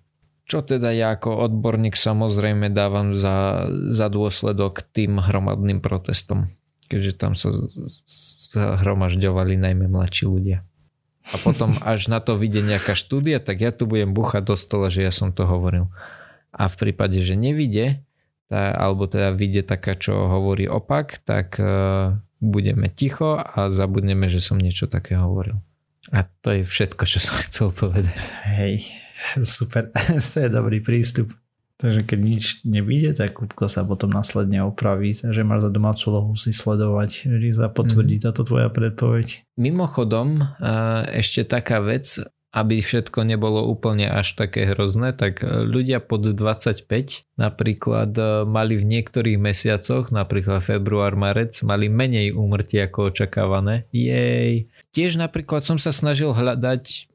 Čo 0.50 0.66
teda 0.66 0.90
ja 0.90 1.14
ako 1.14 1.46
odborník 1.46 1.94
samozrejme 1.94 2.74
dávam 2.74 3.14
za, 3.14 3.70
za 3.70 4.10
dôsledok 4.10 4.82
tým 4.90 5.22
hromadným 5.22 5.78
protestom, 5.78 6.50
keďže 6.90 7.12
tam 7.14 7.32
sa 7.38 7.54
zhromažďovali 8.50 9.56
najmä 9.56 9.86
mladší 9.86 10.26
ľudia. 10.26 10.58
A 11.30 11.38
potom 11.38 11.72
až 11.86 12.10
na 12.10 12.18
to 12.18 12.34
vyjde 12.34 12.66
nejaká 12.66 12.98
štúdia, 12.98 13.38
tak 13.38 13.62
ja 13.62 13.70
tu 13.70 13.86
budem 13.86 14.10
buchať 14.10 14.42
do 14.42 14.58
stola, 14.58 14.90
že 14.90 15.06
ja 15.06 15.14
som 15.14 15.30
to 15.30 15.46
hovoril. 15.46 15.86
A 16.52 16.68
v 16.68 16.74
prípade, 16.76 17.16
že 17.22 17.38
nevidie, 17.38 18.04
tá, 18.52 18.76
alebo 18.76 19.08
teda 19.08 19.32
vyjde 19.32 19.64
taká, 19.64 19.96
čo 19.96 20.28
hovorí 20.28 20.68
opak, 20.68 21.24
tak 21.24 21.56
uh, 21.56 22.12
budeme 22.36 22.92
ticho 22.92 23.40
a 23.40 23.72
zabudneme, 23.72 24.28
že 24.28 24.44
som 24.44 24.60
niečo 24.60 24.92
také 24.92 25.16
hovoril. 25.16 25.56
A 26.12 26.28
to 26.44 26.60
je 26.60 26.68
všetko, 26.68 27.08
čo 27.08 27.16
som 27.16 27.40
chcel 27.48 27.72
povedať. 27.72 28.12
Hej, 28.60 28.84
Super, 29.48 29.88
to 30.30 30.36
je 30.36 30.48
dobrý 30.52 30.84
prístup. 30.84 31.32
Takže 31.80 32.06
keď 32.06 32.20
nič 32.22 32.44
nevíde, 32.62 33.10
tak 33.10 33.34
Kupko 33.34 33.66
sa 33.66 33.82
potom 33.82 34.06
následne 34.06 34.62
opraví. 34.62 35.18
Takže 35.18 35.42
máš 35.42 35.66
za 35.66 35.70
domácu 35.74 36.04
lohu 36.14 36.32
si 36.38 36.54
sledovať, 36.54 37.26
že 37.26 37.58
sa 37.58 37.66
potvrdí 37.66 38.22
mm. 38.22 38.24
táto 38.30 38.46
tvoja 38.46 38.70
predpoveď. 38.70 39.42
Mimochodom, 39.58 40.46
ešte 41.10 41.42
taká 41.42 41.82
vec, 41.82 42.22
aby 42.52 42.84
všetko 42.84 43.24
nebolo 43.24 43.64
úplne 43.64 44.12
až 44.12 44.36
také 44.36 44.68
hrozné, 44.68 45.16
tak 45.16 45.40
ľudia 45.42 46.04
pod 46.04 46.36
25 46.36 46.84
napríklad 47.40 48.12
e, 48.12 48.24
mali 48.44 48.76
v 48.76 48.84
niektorých 48.84 49.40
mesiacoch, 49.40 50.12
napríklad 50.12 50.60
február, 50.60 51.16
marec, 51.16 51.56
mali 51.64 51.88
menej 51.88 52.36
úmrtí 52.36 52.76
ako 52.76 53.08
očakávané. 53.08 53.88
Jej. 53.88 54.68
Tiež 54.92 55.16
napríklad 55.16 55.64
som 55.64 55.80
sa 55.80 55.96
snažil 55.96 56.36
hľadať 56.36 57.08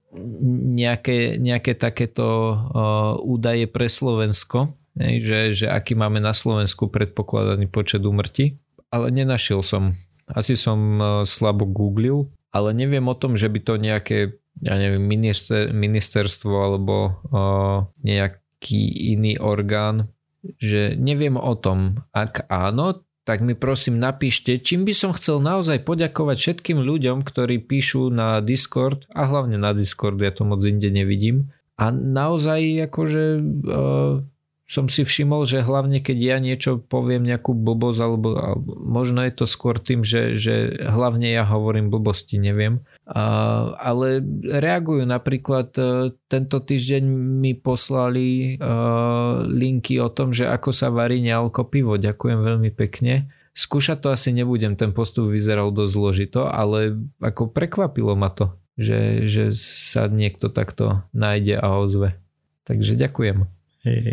nejaké, 0.73 1.37
nejaké 1.37 1.77
takéto 1.77 2.25
uh, 2.25 3.13
údaje 3.21 3.69
pre 3.69 3.91
Slovensko, 3.91 4.73
že, 4.97 5.53
že 5.53 5.67
aký 5.69 5.93
máme 5.93 6.17
na 6.17 6.33
Slovensku 6.33 6.89
predpokladaný 6.89 7.69
počet 7.69 8.01
úmrtí, 8.01 8.57
ale 8.89 9.13
nenašiel 9.13 9.61
som. 9.61 9.93
Asi 10.25 10.57
som 10.57 10.99
slabo 11.23 11.69
googlil, 11.69 12.33
ale 12.49 12.73
neviem 12.73 13.05
o 13.05 13.15
tom, 13.15 13.37
že 13.37 13.47
by 13.47 13.59
to 13.61 13.73
nejaké 13.77 14.17
ja 14.61 14.75
neviem, 14.77 15.03
minister, 15.03 15.69
ministerstvo 15.69 16.53
alebo 16.53 16.95
uh, 17.29 17.87
nejaký 18.01 19.13
iný 19.17 19.37
orgán, 19.37 20.09
že 20.57 20.95
neviem 20.97 21.37
o 21.37 21.53
tom. 21.57 22.05
Ak 22.13 22.45
áno, 22.49 23.05
tak 23.27 23.43
mi 23.43 23.59
prosím 23.59 23.99
napíšte, 23.99 24.55
čím 24.63 24.87
by 24.87 24.93
som 24.95 25.11
chcel 25.11 25.43
naozaj 25.43 25.83
poďakovať 25.83 26.37
všetkým 26.39 26.79
ľuďom, 26.79 27.27
ktorí 27.27 27.59
píšu 27.59 28.07
na 28.07 28.39
Discord 28.39 29.03
a 29.11 29.27
hlavne 29.27 29.59
na 29.59 29.75
Discord, 29.75 30.15
ja 30.23 30.31
to 30.31 30.47
moc 30.47 30.63
inde 30.63 30.87
nevidím. 30.87 31.51
A 31.75 31.91
naozaj 31.91 32.87
akože 32.87 33.23
uh, 33.67 34.23
som 34.67 34.85
si 34.91 35.07
všimol, 35.07 35.47
že 35.47 35.63
hlavne 35.63 36.03
keď 36.03 36.17
ja 36.19 36.37
niečo 36.43 36.79
poviem 36.79 37.23
nejakú 37.23 37.55
blbosť, 37.55 37.99
alebo, 38.03 38.35
alebo 38.35 38.69
možno 38.83 39.23
je 39.23 39.33
to 39.35 39.45
skôr 39.47 39.79
tým, 39.79 40.03
že, 40.03 40.35
že 40.35 40.75
hlavne 40.83 41.31
ja 41.31 41.47
hovorím 41.47 41.87
blbosti, 41.87 42.35
neviem. 42.35 42.83
Ale 43.07 44.19
reagujú 44.43 45.07
napríklad 45.07 45.71
uh, 45.79 46.11
tento 46.27 46.59
týždeň 46.59 47.03
mi 47.39 47.55
poslali 47.55 48.59
uh, 48.59 49.47
linky 49.47 49.95
o 50.03 50.11
tom, 50.11 50.35
že 50.35 50.43
ako 50.43 50.75
sa 50.75 50.91
varí 50.91 51.23
nealko 51.23 51.71
pivo. 51.71 51.95
Ďakujem 51.95 52.39
veľmi 52.43 52.71
pekne. 52.75 53.31
Skúšať 53.55 54.03
to 54.03 54.07
asi 54.11 54.35
nebudem, 54.35 54.75
ten 54.75 54.91
postup 54.91 55.31
vyzeral 55.31 55.71
dosť 55.71 55.91
zložito, 55.95 56.41
ale 56.45 56.99
ako 57.23 57.49
prekvapilo 57.49 58.13
ma 58.13 58.29
to, 58.29 58.53
že, 58.75 59.25
že 59.25 59.55
sa 59.57 60.11
niekto 60.11 60.51
takto 60.51 61.01
nájde 61.15 61.57
a 61.57 61.79
ozve. 61.79 62.19
Takže 62.67 62.99
ďakujem. 62.99 63.47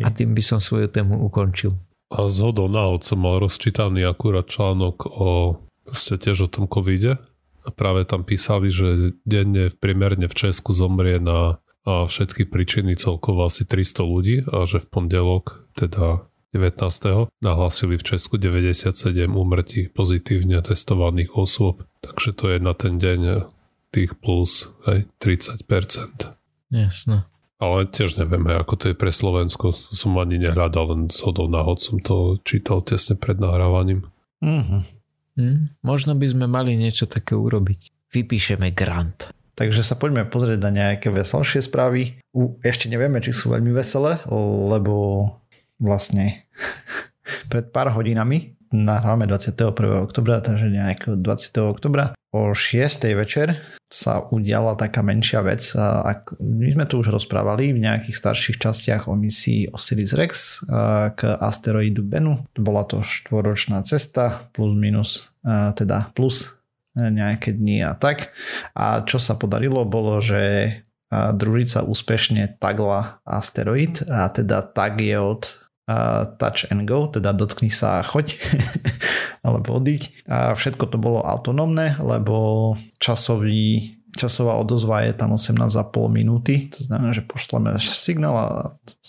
A 0.00 0.08
tým 0.14 0.32
by 0.32 0.42
som 0.46 0.62
svoju 0.62 0.86
tému 0.86 1.18
ukončil. 1.26 1.74
A 2.14 2.30
z 2.30 2.46
hodou 2.46 2.70
náhod 2.70 3.02
som 3.02 3.18
mal 3.18 3.42
rozčítaný 3.42 4.06
akurát 4.06 4.46
článok 4.46 5.10
o 5.10 5.58
ste 5.92 6.16
tiež 6.16 6.46
o 6.46 6.48
tom 6.48 6.64
covide. 6.64 7.20
A 7.64 7.72
práve 7.72 8.04
tam 8.04 8.28
písali, 8.28 8.68
že 8.68 9.16
denne 9.24 9.72
priemerne 9.72 10.28
v 10.28 10.36
Česku 10.36 10.76
zomrie 10.76 11.16
na 11.16 11.64
a 11.84 12.08
všetky 12.08 12.48
príčiny 12.48 12.96
celkovo 12.96 13.44
asi 13.44 13.68
300 13.68 14.00
ľudí 14.00 14.36
a 14.48 14.64
že 14.64 14.80
v 14.80 14.88
pondelok, 14.88 15.68
teda 15.76 16.24
19. 16.56 16.80
nahlásili 17.44 18.00
v 18.00 18.04
Česku 18.16 18.40
97 18.40 19.04
úmrtí 19.28 19.92
pozitívne 19.92 20.64
testovaných 20.64 21.36
osôb. 21.36 21.84
Takže 22.00 22.30
to 22.32 22.44
je 22.56 22.58
na 22.62 22.72
ten 22.72 22.96
deň 22.96 23.50
tých 23.92 24.16
plus 24.16 24.72
aj 24.88 25.04
30%. 25.20 26.32
Jasno. 26.72 27.28
Ale 27.60 27.86
tiež 27.86 28.16
neviem, 28.18 28.48
ako 28.50 28.74
to 28.80 28.84
je 28.90 28.96
pre 28.96 29.12
Slovensko. 29.12 29.76
Som 29.76 30.16
ani 30.16 30.40
nehľadal, 30.40 30.84
len 30.90 31.02
z 31.12 31.20
hodou 31.22 31.46
náhod 31.52 31.84
som 31.84 32.00
to 32.00 32.40
čítal 32.48 32.80
tesne 32.80 33.14
pred 33.14 33.36
nahrávaním. 33.36 34.08
Mm-hmm. 34.40 34.80
Mm, 35.34 35.74
možno 35.82 36.14
by 36.14 36.26
sme 36.30 36.46
mali 36.46 36.78
niečo 36.78 37.10
také 37.10 37.34
urobiť. 37.34 38.10
Vypíšeme 38.14 38.70
grant. 38.70 39.34
Takže 39.54 39.86
sa 39.86 39.94
poďme 39.94 40.26
pozrieť 40.26 40.58
na 40.66 40.70
nejaké 40.70 41.14
veselšie 41.14 41.62
správy. 41.62 42.18
U, 42.34 42.58
ešte 42.62 42.90
nevieme, 42.90 43.22
či 43.22 43.30
sú 43.30 43.54
veľmi 43.54 43.70
veselé, 43.70 44.18
lebo 44.70 45.26
vlastne 45.78 46.46
pred 47.50 47.70
pár 47.70 47.94
hodinami 47.94 48.58
nahráme 48.74 49.30
21. 49.30 50.02
oktobra, 50.02 50.42
takže 50.42 50.66
nejakého 50.66 51.14
20. 51.14 51.70
oktobra 51.70 52.18
o 52.34 52.50
6. 52.50 53.06
večer 53.14 53.62
sa 53.86 54.26
udiala 54.26 54.74
taká 54.74 55.06
menšia 55.06 55.38
vec. 55.46 55.62
My 56.42 56.68
sme 56.74 56.82
tu 56.90 56.98
už 56.98 57.14
rozprávali 57.14 57.70
v 57.70 57.86
nejakých 57.86 58.18
starších 58.18 58.58
častiach 58.58 59.06
o 59.06 59.14
misii 59.14 59.70
Osiris 59.70 60.18
Rex 60.18 60.66
k 61.14 61.20
asteroidu 61.38 62.02
Bennu. 62.02 62.42
Bola 62.58 62.82
to 62.82 63.06
štvoročná 63.06 63.86
cesta 63.86 64.50
plus 64.50 64.74
minus, 64.74 65.30
teda 65.46 66.10
plus 66.10 66.58
nejaké 66.98 67.54
dni 67.54 67.86
a 67.86 67.94
tak. 67.94 68.34
A 68.74 69.06
čo 69.06 69.22
sa 69.22 69.38
podarilo 69.38 69.86
bolo, 69.86 70.18
že 70.18 70.82
družica 71.14 71.86
úspešne 71.86 72.58
tagla 72.58 73.22
asteroid 73.22 74.02
a 74.10 74.26
teda 74.26 74.66
tag 74.66 74.98
je 74.98 75.14
od 75.14 75.63
touch 76.40 76.64
and 76.72 76.88
go, 76.88 77.08
teda 77.08 77.36
dotkni 77.36 77.68
sa 77.68 78.00
a 78.00 78.06
choď 78.06 78.40
alebo 79.46 79.76
odiť. 79.76 80.28
A 80.28 80.56
všetko 80.56 80.84
to 80.88 80.96
bolo 80.96 81.20
autonómne, 81.20 82.00
lebo 82.00 82.74
časový 82.96 83.92
časová 84.14 84.54
odozva 84.56 85.02
je 85.04 85.12
tam 85.12 85.34
18,5 85.34 85.90
minúty, 86.06 86.70
to 86.70 86.86
znamená, 86.86 87.10
že 87.10 87.26
pošleme 87.26 87.74
signál 87.82 88.34
a 88.38 88.48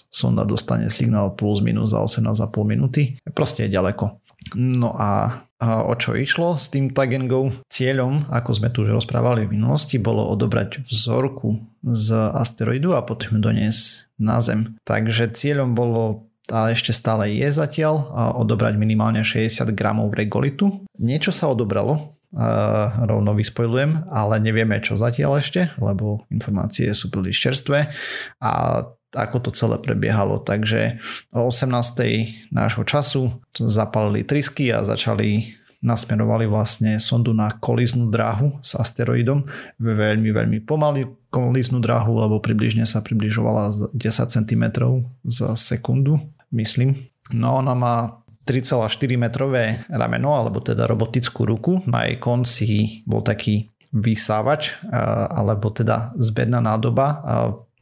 sonda 0.09 0.43
dostane 0.43 0.89
signál 0.89 1.37
plus 1.37 1.61
minus 1.61 1.93
za 1.93 2.01
18,5 2.01 2.41
minúty. 2.65 3.21
Proste 3.37 3.69
je 3.69 3.77
ďaleko. 3.77 4.17
No 4.53 4.93
a, 4.93 5.45
a 5.57 5.67
o 5.85 5.93
čo 5.97 6.13
išlo 6.13 6.61
s 6.61 6.69
tým 6.69 6.93
tag 6.93 7.17
and 7.17 7.29
go? 7.29 7.49
Cieľom, 7.69 8.29
ako 8.29 8.51
sme 8.53 8.69
tu 8.69 8.85
už 8.85 8.93
rozprávali 8.93 9.49
v 9.49 9.57
minulosti, 9.57 9.97
bolo 9.97 10.25
odobrať 10.29 10.85
vzorku 10.85 11.65
z 11.81 12.13
asteroidu 12.33 12.93
a 12.93 13.01
potom 13.01 13.37
ju 13.37 13.39
doniesť 13.41 14.13
na 14.21 14.41
Zem. 14.45 14.77
Takže 14.85 15.33
cieľom 15.33 15.73
bolo 15.73 16.29
a 16.53 16.69
ešte 16.69 16.93
stále 16.93 17.33
je 17.33 17.49
zatiaľ 17.49 18.11
odobrať 18.37 18.77
minimálne 18.77 19.25
60 19.25 19.73
gramov 19.73 20.13
regolitu. 20.13 20.85
Niečo 20.97 21.33
sa 21.33 21.49
odobralo, 21.49 22.15
Uh, 22.35 23.07
rovno 23.07 23.31
vyspojlujem, 23.31 24.11
ale 24.11 24.43
nevieme 24.43 24.83
čo 24.83 24.99
zatiaľ 24.99 25.39
ešte, 25.39 25.71
lebo 25.79 26.27
informácie 26.27 26.91
sú 26.91 27.07
príliš 27.07 27.39
čerstvé 27.39 27.87
a 28.43 28.83
ako 29.15 29.37
to 29.39 29.49
celé 29.55 29.79
prebiehalo. 29.79 30.43
Takže 30.43 30.99
o 31.31 31.47
18. 31.47 32.51
nášho 32.51 32.83
času 32.83 33.39
zapalili 33.55 34.27
trysky 34.27 34.67
a 34.75 34.83
začali 34.83 35.55
nasmerovali 35.79 36.43
vlastne 36.51 36.99
sondu 36.99 37.31
na 37.31 37.55
koliznú 37.55 38.11
dráhu 38.11 38.59
s 38.59 38.75
asteroidom. 38.75 39.47
Veľmi, 39.79 40.35
veľmi 40.35 40.59
pomaly 40.67 41.07
koliznú 41.31 41.79
dráhu, 41.79 42.19
lebo 42.19 42.43
približne 42.43 42.83
sa 42.83 42.99
približovala 42.99 43.95
10 43.95 43.95
cm 44.27 44.63
za 45.23 45.55
sekundu 45.55 46.19
myslím. 46.51 46.93
No 47.33 47.57
ona 47.57 47.73
má 47.73 48.21
3,4 48.45 49.17
metrové 49.17 49.81
rameno, 49.89 50.37
alebo 50.37 50.61
teda 50.61 50.85
robotickú 50.85 51.49
ruku. 51.49 51.81
Na 51.89 52.05
jej 52.05 52.21
konci 52.21 53.01
bol 53.09 53.25
taký 53.25 53.73
vysávač, 53.89 54.75
alebo 55.33 55.73
teda 55.73 56.13
zbedná 56.19 56.61
nádoba 56.61 57.25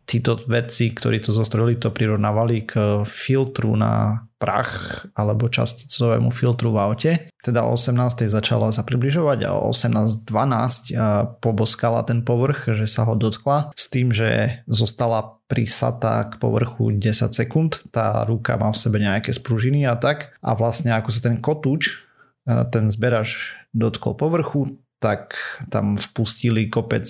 títo 0.04 0.36
vedci, 0.36 0.92
ktorí 0.92 1.24
to 1.24 1.32
zostrojili, 1.32 1.80
to 1.80 1.90
prirovnávali 1.90 2.68
k 2.68 3.04
filtru 3.08 3.74
na 3.80 4.26
prach 4.36 5.08
alebo 5.16 5.48
časticovému 5.48 6.28
filtru 6.28 6.76
v 6.76 6.80
aute. 6.84 7.12
Teda 7.40 7.64
o 7.64 7.80
18. 7.80 8.28
začala 8.28 8.76
sa 8.76 8.84
približovať 8.84 9.48
a 9.48 9.56
o 9.56 9.72
18.12 9.72 11.40
poboskala 11.40 12.04
ten 12.04 12.28
povrch, 12.28 12.76
že 12.76 12.84
sa 12.84 13.08
ho 13.08 13.16
dotkla 13.16 13.72
s 13.72 13.88
tým, 13.88 14.12
že 14.12 14.60
zostala 14.68 15.40
prisatá 15.48 16.28
k 16.28 16.44
povrchu 16.44 16.92
10 16.92 17.32
sekúnd. 17.32 17.88
Tá 17.96 18.28
ruka 18.28 18.60
má 18.60 18.68
v 18.72 18.82
sebe 18.84 19.00
nejaké 19.00 19.32
spružiny 19.32 19.88
a 19.88 19.96
tak. 19.96 20.36
A 20.44 20.56
vlastne 20.60 20.92
ako 20.92 21.16
sa 21.16 21.24
ten 21.24 21.40
kotúč, 21.40 22.04
ten 22.44 22.92
zberač 22.92 23.56
dotkol 23.72 24.20
povrchu, 24.20 24.76
tak 25.00 25.36
tam 25.72 25.96
vpustili 26.00 26.68
kopec 26.72 27.08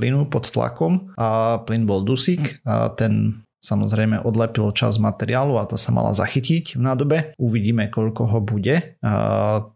plynu 0.00 0.32
pod 0.32 0.48
tlakom 0.48 1.12
a 1.20 1.60
plyn 1.60 1.84
bol 1.84 2.00
dusík 2.00 2.64
a 2.64 2.88
ten 2.88 3.44
samozrejme 3.60 4.24
odlepil 4.24 4.72
časť 4.72 4.96
materiálu 4.96 5.60
a 5.60 5.68
to 5.68 5.76
sa 5.76 5.92
mala 5.92 6.16
zachytiť 6.16 6.80
v 6.80 6.82
nádobe. 6.82 7.16
Uvidíme, 7.36 7.92
koľko 7.92 8.22
ho 8.32 8.40
bude. 8.40 8.96
A 9.04 9.12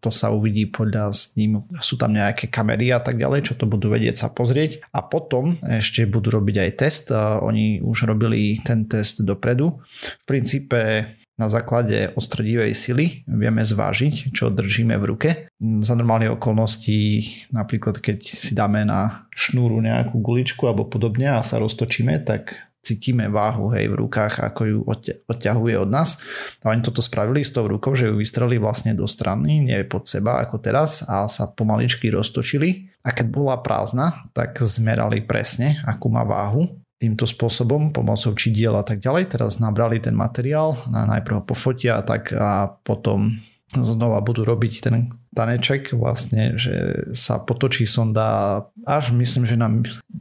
to 0.00 0.08
sa 0.08 0.32
uvidí 0.32 0.64
podľa 0.72 1.12
s 1.12 1.36
ním. 1.36 1.60
Sú 1.84 2.00
tam 2.00 2.16
nejaké 2.16 2.48
kamery 2.48 2.88
a 2.96 3.04
tak 3.04 3.20
ďalej, 3.20 3.52
čo 3.52 3.60
to 3.60 3.68
budú 3.68 3.92
vedieť 3.92 4.24
sa 4.24 4.32
pozrieť. 4.32 4.80
A 4.88 5.04
potom 5.04 5.60
ešte 5.60 6.08
budú 6.08 6.32
robiť 6.40 6.56
aj 6.64 6.70
test. 6.80 7.12
A 7.12 7.44
oni 7.44 7.84
už 7.84 8.08
robili 8.08 8.56
ten 8.64 8.88
test 8.88 9.20
dopredu. 9.20 9.84
V 10.00 10.24
princípe 10.24 11.04
na 11.34 11.50
základe 11.50 12.14
ostredivej 12.14 12.70
sily 12.78 13.26
vieme 13.26 13.66
zvážiť, 13.66 14.30
čo 14.30 14.54
držíme 14.54 14.94
v 14.94 15.04
ruke. 15.04 15.30
Za 15.58 15.98
normálne 15.98 16.30
okolnosti, 16.30 17.26
napríklad 17.50 17.98
keď 17.98 18.18
si 18.22 18.54
dáme 18.54 18.86
na 18.86 19.26
šnúru 19.34 19.82
nejakú 19.82 20.22
guličku 20.22 20.70
alebo 20.70 20.86
podobne 20.86 21.34
a 21.34 21.42
sa 21.42 21.58
roztočíme, 21.58 22.22
tak 22.22 22.54
cítime 22.84 23.32
váhu 23.32 23.72
hej, 23.72 23.88
v 23.88 24.04
rukách, 24.04 24.44
ako 24.44 24.60
ju 24.62 24.78
odťahuje 25.24 25.74
od 25.80 25.88
nás. 25.88 26.20
A 26.60 26.70
oni 26.70 26.84
toto 26.84 27.00
spravili 27.00 27.40
s 27.40 27.50
tou 27.50 27.64
rukou, 27.64 27.96
že 27.96 28.12
ju 28.12 28.20
vystreli 28.20 28.60
vlastne 28.60 28.92
do 28.92 29.08
strany, 29.08 29.64
nie 29.64 29.80
pod 29.88 30.04
seba 30.04 30.44
ako 30.44 30.60
teraz 30.60 31.02
a 31.08 31.24
sa 31.26 31.48
pomaličky 31.48 32.12
roztočili. 32.12 32.92
A 33.00 33.10
keď 33.10 33.26
bola 33.32 33.56
prázdna, 33.58 34.28
tak 34.36 34.60
zmerali 34.60 35.24
presne, 35.24 35.80
akú 35.88 36.12
má 36.12 36.22
váhu 36.22 36.83
týmto 37.04 37.28
spôsobom, 37.28 37.92
pomocou 37.92 38.32
čidiel 38.32 38.72
a 38.80 38.84
tak 38.84 39.04
ďalej. 39.04 39.36
Teraz 39.36 39.60
nabrali 39.60 40.00
ten 40.00 40.16
materiál, 40.16 40.80
na 40.88 41.04
najprv 41.04 41.38
ho 41.38 41.42
pofotia 41.44 42.00
tak 42.00 42.32
a 42.32 42.72
potom 42.80 43.36
znova 43.74 44.24
budú 44.24 44.46
robiť 44.46 44.72
ten 44.80 45.12
taneček 45.34 45.92
vlastne, 45.98 46.56
že 46.56 47.10
sa 47.12 47.42
potočí 47.42 47.84
sonda 47.84 48.62
až 48.86 49.10
myslím, 49.12 49.44
že 49.44 49.58
na 49.58 49.68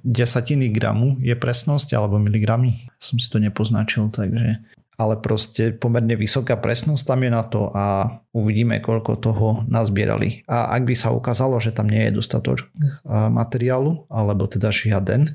desatiny 0.04 0.74
gramu 0.74 1.22
je 1.22 1.38
presnosť 1.38 1.93
alebo 1.93 2.17
miligramy. 2.17 2.89
Som 2.98 3.22
si 3.22 3.30
to 3.30 3.38
nepoznačil, 3.38 4.10
takže 4.10 4.60
ale 4.93 5.17
proste 5.17 5.74
pomerne 5.74 6.13
vysoká 6.13 6.54
presnosť 6.54 7.04
tam 7.06 7.19
je 7.26 7.30
na 7.34 7.43
to 7.46 7.74
a 7.74 8.13
uvidíme, 8.30 8.78
koľko 8.78 9.17
toho 9.17 9.48
nazbierali. 9.65 10.46
A 10.46 10.69
ak 10.74 10.86
by 10.86 10.93
sa 10.93 11.10
ukázalo, 11.10 11.58
že 11.58 11.74
tam 11.74 11.89
nie 11.89 12.10
je 12.10 12.17
dostatok 12.22 12.69
materiálu, 13.10 14.06
alebo 14.10 14.46
teda 14.46 14.69
žiaden, 14.69 15.34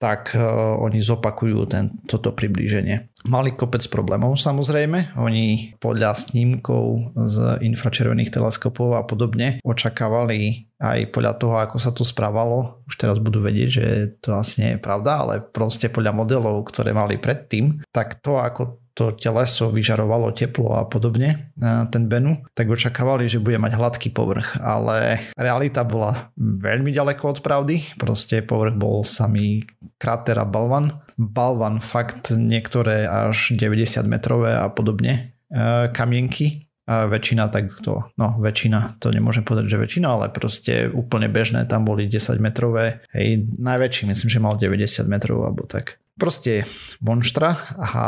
tak 0.00 0.32
uh, 0.32 0.80
oni 0.80 1.04
zopakujú 1.04 1.68
ten, 1.68 1.92
toto 2.08 2.32
priblíženie. 2.32 3.12
Mali 3.28 3.52
kopec 3.52 3.84
problémov 3.92 4.40
samozrejme, 4.40 5.12
oni 5.20 5.76
podľa 5.76 6.16
snímkov 6.16 7.12
z 7.28 7.60
infračervených 7.60 8.32
teleskopov 8.32 8.96
a 8.96 9.04
podobne 9.04 9.60
očakávali 9.60 10.72
aj 10.80 11.12
podľa 11.12 11.36
toho, 11.36 11.54
ako 11.60 11.76
sa 11.76 11.92
to 11.92 12.00
správalo, 12.00 12.80
už 12.88 12.96
teraz 12.96 13.20
budú 13.20 13.44
vedieť, 13.44 13.68
že 13.68 13.86
to 14.24 14.40
asi 14.40 14.64
nie 14.64 14.70
je 14.74 14.80
pravda, 14.80 15.20
ale 15.20 15.34
proste 15.44 15.92
podľa 15.92 16.16
modelov, 16.16 16.64
ktoré 16.72 16.96
mali 16.96 17.20
predtým, 17.20 17.84
tak 17.92 18.24
to, 18.24 18.40
ako 18.40 18.80
to 19.00 19.16
teleso 19.16 19.72
vyžarovalo 19.72 20.34
teplo 20.34 20.76
a 20.76 20.84
podobne, 20.84 21.52
ten 21.88 22.04
Benu, 22.04 22.44
tak 22.52 22.68
očakávali, 22.68 23.32
že 23.32 23.40
bude 23.40 23.56
mať 23.56 23.80
hladký 23.80 24.08
povrch, 24.12 24.60
ale 24.60 25.24
realita 25.40 25.86
bola 25.86 26.28
veľmi 26.36 26.92
ďaleko 26.92 27.22
od 27.32 27.38
pravdy, 27.40 27.96
proste 27.96 28.44
povrch 28.44 28.76
bol 28.76 29.00
samý 29.00 29.64
kráter 30.00 30.40
a 30.40 30.48
balvan. 30.48 31.04
Balvan 31.20 31.84
fakt 31.84 32.32
niektoré 32.32 33.04
až 33.04 33.52
90 33.52 34.08
metrové 34.08 34.56
a 34.56 34.72
podobne 34.72 35.36
e, 35.52 35.92
kamienky. 35.92 36.64
A 36.90 37.06
väčšina 37.06 37.46
takto, 37.54 38.10
no 38.18 38.34
väčšina, 38.42 38.98
to 38.98 39.14
nemôžem 39.14 39.46
povedať, 39.46 39.70
že 39.70 39.78
väčšina, 39.78 40.10
ale 40.10 40.26
proste 40.26 40.90
úplne 40.90 41.30
bežné, 41.30 41.62
tam 41.70 41.86
boli 41.86 42.10
10 42.10 42.42
metrové, 42.42 43.06
hej, 43.14 43.46
najväčší 43.62 44.10
myslím, 44.10 44.26
že 44.26 44.42
mal 44.42 44.58
90 44.58 45.06
metrov 45.06 45.46
alebo 45.46 45.70
tak. 45.70 46.02
Proste 46.18 46.66
monštra 46.98 47.54
a 47.78 48.02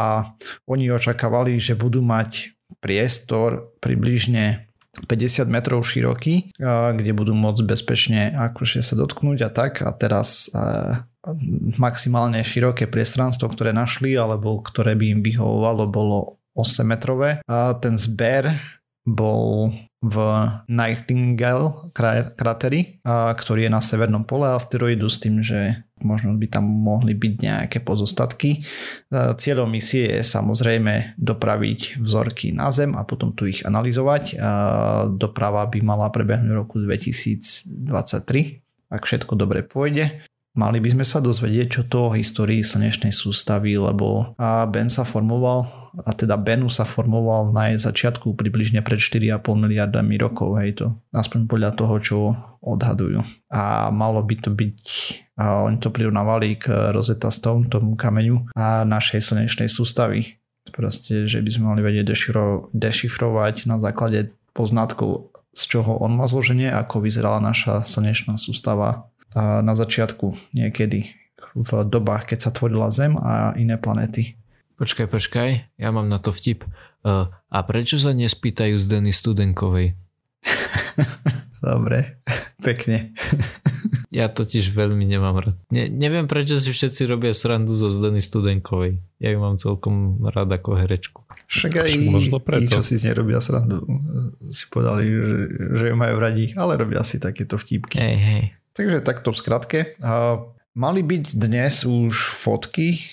oni 0.66 0.90
očakávali, 0.90 1.62
že 1.62 1.78
budú 1.78 2.02
mať 2.02 2.59
priestor 2.83 3.70
približne 3.78 4.66
50 5.07 5.46
metrov 5.46 5.87
široký, 5.87 6.59
kde 6.92 7.12
budú 7.14 7.33
môcť 7.33 7.62
bezpečne 7.64 8.35
akože 8.35 8.85
sa 8.85 8.98
dotknúť 8.98 9.38
a 9.46 9.50
tak 9.55 9.81
a 9.81 9.94
teraz 9.94 10.52
maximálne 11.78 12.42
široké 12.42 12.90
priestranstvo, 12.90 13.46
ktoré 13.50 13.70
našli 13.70 14.18
alebo 14.18 14.58
ktoré 14.58 14.98
by 14.98 15.06
im 15.18 15.20
vyhovovalo, 15.22 15.87
bolo 15.87 16.42
8 16.58 16.82
metrové. 16.82 17.38
A 17.46 17.78
ten 17.78 17.94
zber 17.94 18.58
bol 19.02 19.74
v 20.02 20.16
Nightingale 20.66 21.94
krateri, 22.35 22.98
ktorý 23.06 23.66
je 23.66 23.70
na 23.70 23.78
severnom 23.78 24.26
pole 24.26 24.50
asteroidu 24.50 25.06
s 25.06 25.22
tým, 25.22 25.42
že 25.42 25.87
možno 26.02 26.35
by 26.35 26.46
tam 26.50 26.66
mohli 26.66 27.14
byť 27.14 27.35
nejaké 27.38 27.78
pozostatky. 27.87 28.66
Cieľom 29.14 29.70
misie 29.70 30.18
je 30.18 30.22
samozrejme 30.26 31.18
dopraviť 31.18 32.02
vzorky 32.02 32.50
na 32.50 32.74
Zem 32.74 32.98
a 32.98 33.06
potom 33.06 33.30
tu 33.30 33.46
ich 33.46 33.62
analyzovať. 33.62 34.42
Doprava 35.14 35.70
by 35.70 35.78
mala 35.87 36.11
prebehnúť 36.11 36.50
v 36.50 36.58
roku 36.58 36.82
2023, 36.82 38.90
ak 38.90 39.02
všetko 39.06 39.38
dobre 39.38 39.62
pôjde 39.62 40.26
mali 40.52 40.78
by 40.80 40.88
sme 40.92 41.04
sa 41.06 41.20
dozvedieť, 41.24 41.66
čo 41.68 41.82
to 41.88 42.08
o 42.08 42.14
histórii 42.14 42.60
slnečnej 42.60 43.12
sústavy, 43.12 43.76
lebo 43.76 44.36
Ben 44.68 44.92
sa 44.92 45.04
formoval, 45.04 45.82
a 45.92 46.16
teda 46.16 46.40
Benu 46.40 46.72
sa 46.72 46.88
formoval 46.88 47.52
na 47.52 47.68
jej 47.68 47.84
začiatku 47.84 48.32
približne 48.32 48.80
pred 48.80 48.96
4,5 48.96 49.44
miliardami 49.60 50.16
rokov, 50.16 50.56
hej 50.64 50.80
to, 50.80 50.86
aspoň 51.12 51.44
podľa 51.44 51.70
toho, 51.76 51.94
čo 52.00 52.18
odhadujú. 52.64 53.20
A 53.52 53.92
malo 53.92 54.24
by 54.24 54.34
to 54.40 54.48
byť, 54.48 54.80
a 55.36 55.68
oni 55.68 55.76
to 55.76 55.92
prirovnávali 55.92 56.56
k 56.56 56.96
Rosetta 56.96 57.28
Stone, 57.28 57.68
tomu 57.68 57.92
kameňu 57.92 58.56
a 58.56 58.88
našej 58.88 59.20
slnečnej 59.20 59.68
sústavy. 59.68 60.40
Proste, 60.72 61.28
že 61.28 61.44
by 61.44 61.50
sme 61.52 61.64
mali 61.76 61.84
vedieť 61.84 62.08
dešifro, 62.08 62.72
dešifrovať 62.72 63.68
na 63.68 63.76
základe 63.76 64.32
poznatkov, 64.56 65.34
z 65.52 65.76
čoho 65.76 66.00
on 66.00 66.16
má 66.16 66.24
zloženie, 66.24 66.72
ako 66.72 67.04
vyzerala 67.04 67.36
naša 67.36 67.84
slnečná 67.84 68.40
sústava 68.40 69.12
na 69.38 69.75
začiatku 69.75 70.53
niekedy 70.53 71.12
v 71.53 71.71
dobách, 71.85 72.33
keď 72.33 72.38
sa 72.49 72.51
tvorila 72.51 72.88
Zem 72.88 73.16
a 73.21 73.53
iné 73.61 73.77
planéty. 73.77 74.40
Počkaj, 74.81 75.07
počkaj, 75.09 75.51
ja 75.79 75.88
mám 75.92 76.09
na 76.09 76.18
to 76.18 76.33
vtip. 76.33 76.64
Uh, 77.05 77.29
a 77.53 77.59
prečo 77.62 78.01
sa 78.01 78.16
nespýtajú 78.16 78.81
z 78.81 78.85
Denny 78.88 79.12
Studenkovej? 79.12 79.95
Dobre, 81.62 82.18
pekne. 82.59 83.14
ja 84.12 84.27
totiž 84.27 84.75
veľmi 84.75 85.07
nemám 85.07 85.40
rád. 85.40 85.57
Ne, 85.71 85.87
neviem, 85.87 86.27
prečo 86.27 86.59
si 86.59 86.75
všetci 86.75 87.07
robia 87.07 87.31
srandu 87.31 87.73
zo 87.73 87.88
Zdeny 87.88 88.18
Studenkovej. 88.18 88.99
Ja 89.23 89.31
ju 89.31 89.38
mám 89.38 89.57
celkom 89.57 90.21
rád 90.27 90.53
ako 90.53 90.77
herečku. 90.77 91.23
Však 91.47 91.73
aj 91.81 91.90
možno 92.11 92.42
preto. 92.42 92.66
tí, 92.66 92.75
čo 92.75 92.83
si 92.83 93.01
z 93.01 93.09
nej 93.09 93.14
robia 93.14 93.38
srandu, 93.38 93.87
si 94.51 94.66
povedali, 94.68 95.07
že, 95.07 95.38
že 95.79 95.85
ju 95.92 95.97
majú 95.97 96.16
radi, 96.18 96.51
ale 96.59 96.77
robia 96.77 97.07
si 97.07 97.23
takéto 97.23 97.55
vtipky. 97.57 98.03
Hej, 98.03 98.16
hej. 98.18 98.45
Takže 98.72 99.04
takto 99.04 99.32
v 99.32 99.40
skratke. 99.40 99.78
Mali 100.72 101.04
byť 101.04 101.37
dnes 101.37 101.85
už 101.85 102.32
fotky, 102.32 103.04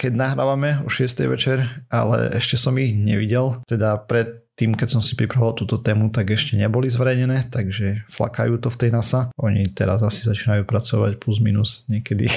keď 0.00 0.12
nahrávame 0.16 0.80
o 0.86 0.88
6. 0.88 1.12
večer, 1.28 1.68
ale 1.92 2.32
ešte 2.32 2.56
som 2.56 2.72
ich 2.80 2.96
nevidel. 2.96 3.60
Teda 3.68 4.00
pred 4.00 4.44
tým, 4.54 4.72
keď 4.72 4.88
som 4.98 5.02
si 5.02 5.18
pripravoval 5.18 5.58
túto 5.58 5.82
tému, 5.82 6.14
tak 6.14 6.30
ešte 6.30 6.54
neboli 6.54 6.86
zverejnené, 6.86 7.50
takže 7.50 8.06
flakajú 8.06 8.62
to 8.62 8.70
v 8.70 8.78
tej 8.80 8.90
NASA. 8.94 9.20
Oni 9.34 9.66
teraz 9.74 10.00
asi 10.00 10.30
začínajú 10.30 10.62
pracovať 10.62 11.18
plus 11.18 11.42
minus 11.42 11.84
niekedy. 11.90 12.30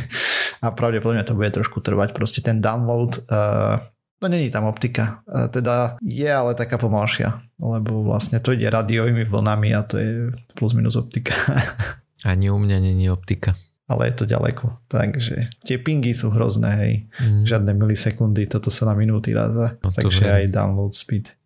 a 0.64 0.68
pravdepodobne 0.70 1.24
to 1.24 1.32
bude 1.32 1.48
trošku 1.56 1.80
trvať. 1.80 2.12
Proste 2.12 2.44
ten 2.44 2.60
download, 2.60 3.24
uh, 3.32 3.80
no 4.20 4.26
není 4.28 4.52
tam 4.52 4.68
optika. 4.68 5.24
Uh, 5.24 5.48
teda 5.48 5.96
je 6.04 6.28
ale 6.28 6.52
taká 6.52 6.76
pomalšia, 6.76 7.40
lebo 7.56 8.04
vlastne 8.04 8.44
to 8.44 8.52
ide 8.52 8.68
radiovými 8.68 9.24
vlnami 9.24 9.72
a 9.72 9.80
to 9.88 9.96
je 9.96 10.36
plus 10.52 10.76
minus 10.76 11.00
optika. 11.00 11.32
Ani 12.24 12.48
u 12.48 12.58
mňa 12.58 12.80
není 12.80 13.12
optika. 13.12 13.52
Ale 13.84 14.08
je 14.08 14.14
to 14.16 14.24
ďaleko. 14.24 14.88
Takže 14.88 15.52
tie 15.60 15.76
pingy 15.76 16.16
sú 16.16 16.32
hrozné, 16.32 16.70
hej. 16.80 16.92
Mm. 17.20 17.44
Žiadne 17.44 17.72
milisekundy, 17.76 18.48
toto 18.48 18.72
sa 18.72 18.88
na 18.88 18.96
minúty 18.96 19.36
ráza. 19.36 19.76
No, 19.84 19.92
Takže 19.92 20.24
aj 20.24 20.44
download 20.48 20.96
speed. 20.96 21.36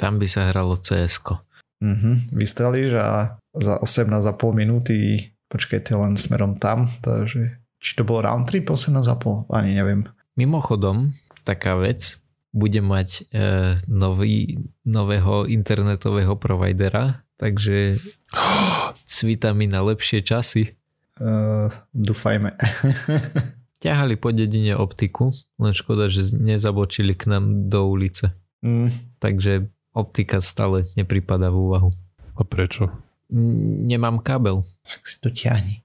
Tam 0.00 0.16
by 0.16 0.24
sa 0.24 0.48
hralo 0.48 0.80
cs 0.80 1.20
mm-hmm. 1.82 2.32
Vystrelíš 2.32 2.96
a 2.96 3.36
za 3.52 3.74
18,5 3.84 4.32
minúty 4.54 5.28
počkajte 5.48 5.96
len 5.96 6.14
smerom 6.14 6.56
tam, 6.56 6.86
takže 7.02 7.58
či 7.80 7.90
to 7.96 8.02
bolo 8.06 8.24
round 8.24 8.48
trip 8.48 8.68
18,5? 8.68 9.48
Ani 9.52 9.74
neviem. 9.74 10.06
Mimochodom, 10.38 11.12
taká 11.42 11.74
vec, 11.76 12.20
bude 12.54 12.80
mať 12.80 13.08
e, 13.28 13.42
nový, 13.90 14.62
nového 14.86 15.44
internetového 15.44 16.38
providera, 16.38 17.27
takže 17.38 17.96
svíta 19.06 19.54
mi 19.56 19.70
na 19.70 19.80
lepšie 19.80 20.20
časy. 20.20 20.74
Uh, 21.18 21.72
dúfajme. 21.94 22.54
Ťahali 23.84 24.18
po 24.18 24.34
dedine 24.34 24.74
optiku, 24.74 25.30
len 25.62 25.70
škoda, 25.70 26.10
že 26.10 26.34
nezabočili 26.34 27.14
k 27.14 27.30
nám 27.30 27.70
do 27.70 27.86
ulice. 27.86 28.34
Mm. 28.58 28.90
Takže 29.22 29.70
optika 29.94 30.42
stále 30.42 30.90
nepripada 30.98 31.50
v 31.54 31.56
úvahu. 31.62 31.90
A 32.34 32.42
prečo? 32.42 32.90
Nemám 33.30 34.18
kabel. 34.22 34.66
Však 34.82 35.02
si 35.06 35.16
to 35.22 35.28
ťahni. 35.30 35.76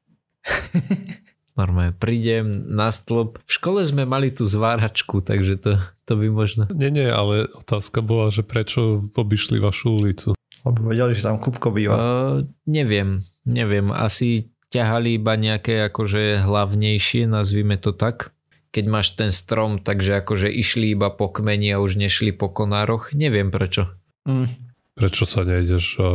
Normálne, 1.60 1.94
prídem 1.94 2.50
na 2.50 2.89
stĺp. 2.89 3.38
V 3.46 3.52
škole 3.52 3.86
sme 3.86 4.10
mali 4.10 4.34
tú 4.34 4.50
zváračku, 4.50 5.22
takže 5.22 5.54
to, 5.62 5.72
to 6.10 6.18
by 6.18 6.28
možno... 6.34 6.66
Nie, 6.74 6.89
nie, 6.89 7.06
ale 7.06 7.46
otázka 7.46 8.02
bola, 8.02 8.34
že 8.34 8.42
prečo 8.42 9.06
obišli 9.13 9.62
vašu 9.62 10.02
ulicu? 10.02 10.30
Lebo 10.63 10.80
vedeli, 10.88 11.12
že 11.12 11.28
tam 11.28 11.39
Kupko 11.39 11.76
býva. 11.76 11.95
Uh, 11.95 12.47
neviem, 12.63 13.23
neviem. 13.43 13.91
Asi 13.91 14.52
ťahali 14.71 15.19
iba 15.19 15.36
nejaké 15.36 15.86
akože 15.91 16.47
hlavnejšie, 16.47 17.30
nazvime 17.30 17.76
to 17.78 17.91
tak. 17.93 18.32
Keď 18.73 18.86
máš 18.89 19.13
ten 19.13 19.30
strom, 19.30 19.78
takže 19.78 20.26
akože 20.26 20.49
išli 20.49 20.97
iba 20.97 21.13
po 21.13 21.30
kmeni 21.30 21.69
a 21.76 21.78
už 21.78 21.99
nešli 21.99 22.34
po 22.34 22.49
konároch. 22.49 23.13
Neviem 23.13 23.54
prečo. 23.54 23.93
Mm. 24.26 24.49
Prečo 24.97 25.30
sa 25.30 25.45
nejdeš 25.45 25.86
a 26.02 26.08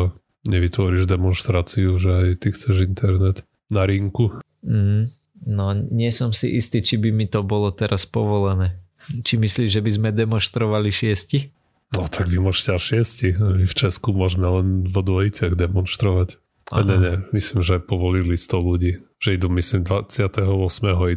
nevytvoríš 0.48 1.06
demonstráciu, 1.06 1.94
že 2.02 2.10
aj 2.10 2.28
ty 2.42 2.48
chceš 2.50 2.82
internet 2.82 3.46
na 3.70 3.86
rinku? 3.86 4.42
Mm. 4.66 5.14
No, 5.46 5.70
nie 5.70 6.10
som 6.10 6.34
si 6.34 6.58
istý, 6.58 6.82
či 6.82 6.98
by 6.98 7.14
mi 7.14 7.30
to 7.30 7.46
bolo 7.46 7.70
teraz 7.70 8.10
povolené. 8.10 8.82
Či 9.22 9.38
myslíš, 9.38 9.78
že 9.78 9.84
by 9.84 9.90
sme 9.94 10.08
demonstrovali 10.10 10.90
šiesti? 10.90 11.54
No 11.96 12.04
tak 12.04 12.28
vy 12.28 12.36
môžete 12.36 12.76
až 12.76 12.82
šiesti. 12.84 13.28
V 13.64 13.72
Česku 13.72 14.12
môžeme 14.12 14.44
len 14.44 14.68
vo 14.84 15.00
dvojiciach 15.00 15.56
demonstrovať. 15.56 16.36
A 16.68 16.84
ne, 16.84 17.00
ne, 17.00 17.14
myslím, 17.32 17.64
že 17.64 17.80
povolili 17.80 18.36
100 18.36 18.60
ľudí. 18.60 19.00
Že 19.24 19.40
idú, 19.40 19.48
myslím, 19.56 19.88
28. 19.88 20.44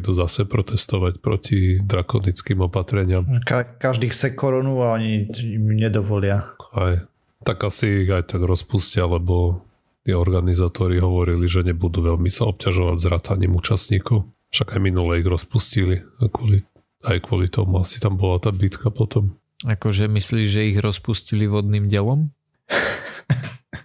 idú 0.00 0.10
zase 0.16 0.48
protestovať 0.48 1.20
proti 1.20 1.76
drakonickým 1.76 2.64
opatreniam. 2.64 3.28
Ka- 3.44 3.68
každý 3.68 4.08
chce 4.08 4.32
koronu 4.32 4.80
a 4.80 4.96
oni 4.96 5.28
im 5.28 5.76
nedovolia. 5.76 6.56
Aj. 6.72 7.04
Tak 7.44 7.68
asi 7.68 8.08
ich 8.08 8.10
aj 8.10 8.32
tak 8.32 8.42
rozpustia, 8.48 9.04
lebo 9.04 9.60
tí 10.08 10.16
organizátori 10.16 10.96
hovorili, 11.04 11.44
že 11.44 11.68
nebudú 11.68 12.00
veľmi 12.00 12.32
sa 12.32 12.48
obťažovať 12.48 12.96
s 12.96 13.06
rataním 13.12 13.52
účastníkov. 13.52 14.32
Však 14.56 14.72
aj 14.72 14.80
minule 14.80 15.20
ich 15.20 15.28
rozpustili. 15.28 16.00
A 16.16 16.32
kvôli, 16.32 16.64
aj 17.04 17.28
kvôli 17.28 17.52
tomu 17.52 17.76
asi 17.76 18.00
tam 18.00 18.16
bola 18.16 18.40
tá 18.40 18.48
bitka 18.48 18.88
potom. 18.88 19.36
Akože 19.62 20.10
myslíš, 20.10 20.46
že 20.48 20.68
ich 20.74 20.78
rozpustili 20.78 21.46
vodným 21.46 21.86
delom? 21.86 22.34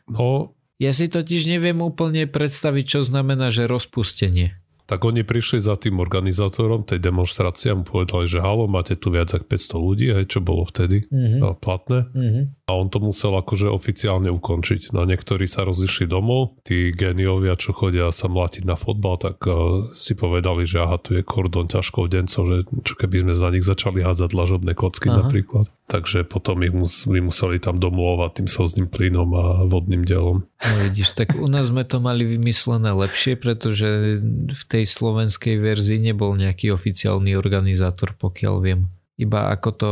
No... 0.07 0.55
Ja 0.77 0.93
si 0.93 1.09
totiž 1.09 1.49
neviem 1.49 1.81
úplne 1.81 2.29
predstaviť, 2.29 2.85
čo 2.85 2.99
znamená, 3.01 3.49
že 3.49 3.65
rozpustenie 3.65 4.55
tak 4.87 5.03
oni 5.03 5.27
prišli 5.27 5.59
za 5.59 5.75
tým 5.75 5.99
organizátorom 5.99 6.87
tej 6.87 7.03
demonstrácie 7.03 7.75
a 7.75 7.77
mu 7.77 7.83
povedali, 7.83 8.23
že 8.23 8.39
halo, 8.39 8.71
máte 8.71 8.95
tu 8.95 9.11
viac 9.11 9.27
ako 9.35 9.43
500 9.43 9.75
ľudí, 9.75 10.07
aj 10.15 10.25
čo 10.31 10.39
bolo 10.39 10.63
vtedy 10.63 11.03
mm-hmm. 11.11 11.59
platné. 11.59 12.07
Mm-hmm. 12.15 12.43
A 12.67 12.75
on 12.75 12.91
to 12.91 12.99
musel 12.99 13.31
akože 13.31 13.71
oficiálne 13.71 14.27
ukončiť. 14.27 14.91
No 14.91 15.07
niektorí 15.07 15.47
sa 15.47 15.63
rozišli 15.63 16.03
domov, 16.03 16.59
tí 16.67 16.91
geniovia, 16.91 17.55
čo 17.55 17.71
chodia 17.71 18.11
sa 18.11 18.27
mlátiť 18.27 18.67
na 18.67 18.75
fotbal, 18.75 19.15
tak 19.15 19.39
uh, 19.47 19.87
si 19.95 20.19
povedali, 20.19 20.67
že 20.67 20.83
aha, 20.83 20.99
tu 20.99 21.15
je 21.15 21.23
kordon 21.23 21.71
ťažkou 21.71 22.11
dencov, 22.11 22.43
že 22.43 22.67
čo 22.83 22.99
keby 22.99 23.23
sme 23.23 23.33
za 23.39 23.55
nich 23.55 23.63
začali 23.63 24.03
hádzať 24.03 24.35
lažobné 24.35 24.75
kocky 24.75 25.07
aha. 25.07 25.23
napríklad. 25.23 25.71
Takže 25.87 26.27
potom 26.27 26.59
ich 26.67 26.75
mus, 26.75 27.07
my 27.07 27.31
museli 27.31 27.63
tam 27.63 27.79
domovať 27.79 28.43
tým 28.43 28.49
slzným 28.51 28.91
plynom 28.91 29.31
a 29.31 29.45
vodným 29.63 30.03
dielom. 30.03 30.43
No 30.43 30.75
vidíš, 30.83 31.15
tak 31.15 31.39
u 31.39 31.47
nás 31.47 31.71
sme 31.71 31.87
to 31.87 32.03
mali 32.03 32.27
vymyslené 32.27 32.91
lepšie, 32.91 33.39
pretože 33.39 34.19
v 34.51 34.63
tej 34.67 34.83
slovenskej 34.83 35.55
verzii 35.55 36.03
nebol 36.03 36.35
nejaký 36.35 36.75
oficiálny 36.75 37.31
organizátor, 37.39 38.11
pokiaľ 38.19 38.55
viem. 38.59 38.91
Iba 39.15 39.55
ako 39.55 39.69
to 39.71 39.91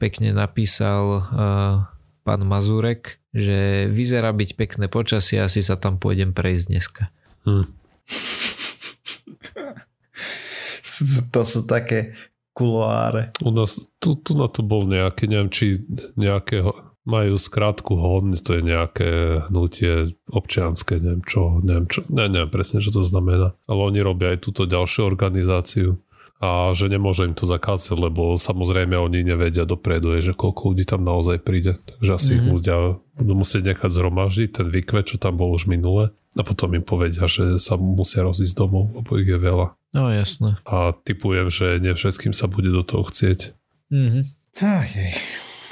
pekne 0.00 0.32
napísal 0.32 1.28
uh, 1.28 1.92
pán 2.26 2.42
Mazurek, 2.42 3.22
že 3.30 3.86
vyzerá 3.86 4.34
byť 4.34 4.58
pekné 4.58 4.90
počasie, 4.90 5.38
asi 5.38 5.62
sa 5.62 5.78
tam 5.78 6.02
pôjdem 6.02 6.34
prejsť 6.34 6.66
dneska. 6.66 7.14
Hmm. 7.46 7.62
to 11.34 11.42
sú 11.46 11.62
také 11.70 12.18
kuloáre. 12.56 13.28
U 13.46 13.54
nás, 13.54 13.78
tu, 14.02 14.18
tu 14.18 14.34
na 14.34 14.50
to 14.50 14.66
bol 14.66 14.82
nejaký, 14.88 15.28
neviem, 15.30 15.50
či 15.52 15.84
nejakého, 16.18 16.74
majú 17.06 17.38
skrátku 17.38 17.94
HON, 17.94 18.34
to 18.42 18.58
je 18.58 18.66
nejaké 18.66 19.38
hnutie 19.46 20.18
občianské, 20.26 20.98
neviem 20.98 21.22
čo, 21.22 21.62
neviem 21.62 21.86
čo, 21.86 22.02
ne, 22.10 22.26
neviem 22.26 22.50
presne, 22.50 22.82
čo 22.82 22.90
to 22.90 23.06
znamená. 23.06 23.54
Ale 23.70 23.80
oni 23.94 24.02
robia 24.02 24.34
aj 24.34 24.42
túto 24.42 24.66
ďalšiu 24.66 25.06
organizáciu 25.06 26.02
a 26.36 26.68
že 26.76 26.92
nemôže 26.92 27.24
im 27.24 27.32
to 27.32 27.48
zakázať, 27.48 27.96
lebo 27.96 28.36
samozrejme 28.36 28.92
oni 28.92 29.24
nevedia 29.24 29.64
dopredu, 29.64 30.12
že 30.20 30.36
koľko 30.36 30.72
ľudí 30.72 30.84
tam 30.84 31.00
naozaj 31.00 31.40
príde. 31.40 31.80
Takže 31.80 32.10
asi 32.12 32.30
mm-hmm. 32.36 32.44
ich 32.44 32.46
ľudia 32.52 32.76
budú 33.16 33.32
musieť 33.40 33.62
nechať 33.72 33.90
zhromaždiť 33.90 34.48
ten 34.52 34.66
výkvet, 34.68 35.04
čo 35.08 35.16
tam 35.16 35.40
bol 35.40 35.56
už 35.56 35.64
minule 35.64 36.12
a 36.36 36.42
potom 36.44 36.76
im 36.76 36.84
povedia, 36.84 37.24
že 37.24 37.56
sa 37.56 37.80
musia 37.80 38.20
rozísť 38.20 38.52
domov, 38.52 38.92
lebo 38.92 39.16
ich 39.16 39.28
je 39.28 39.40
veľa. 39.40 39.72
No 39.96 40.12
jasné. 40.12 40.60
A 40.68 40.92
typujem, 40.92 41.48
že 41.48 41.80
ne 41.80 41.96
všetkým 41.96 42.36
sa 42.36 42.44
bude 42.52 42.68
do 42.68 42.84
toho 42.84 43.08
chcieť. 43.08 43.56
Mm-hmm. 43.88 44.24
Ajej. 44.60 45.16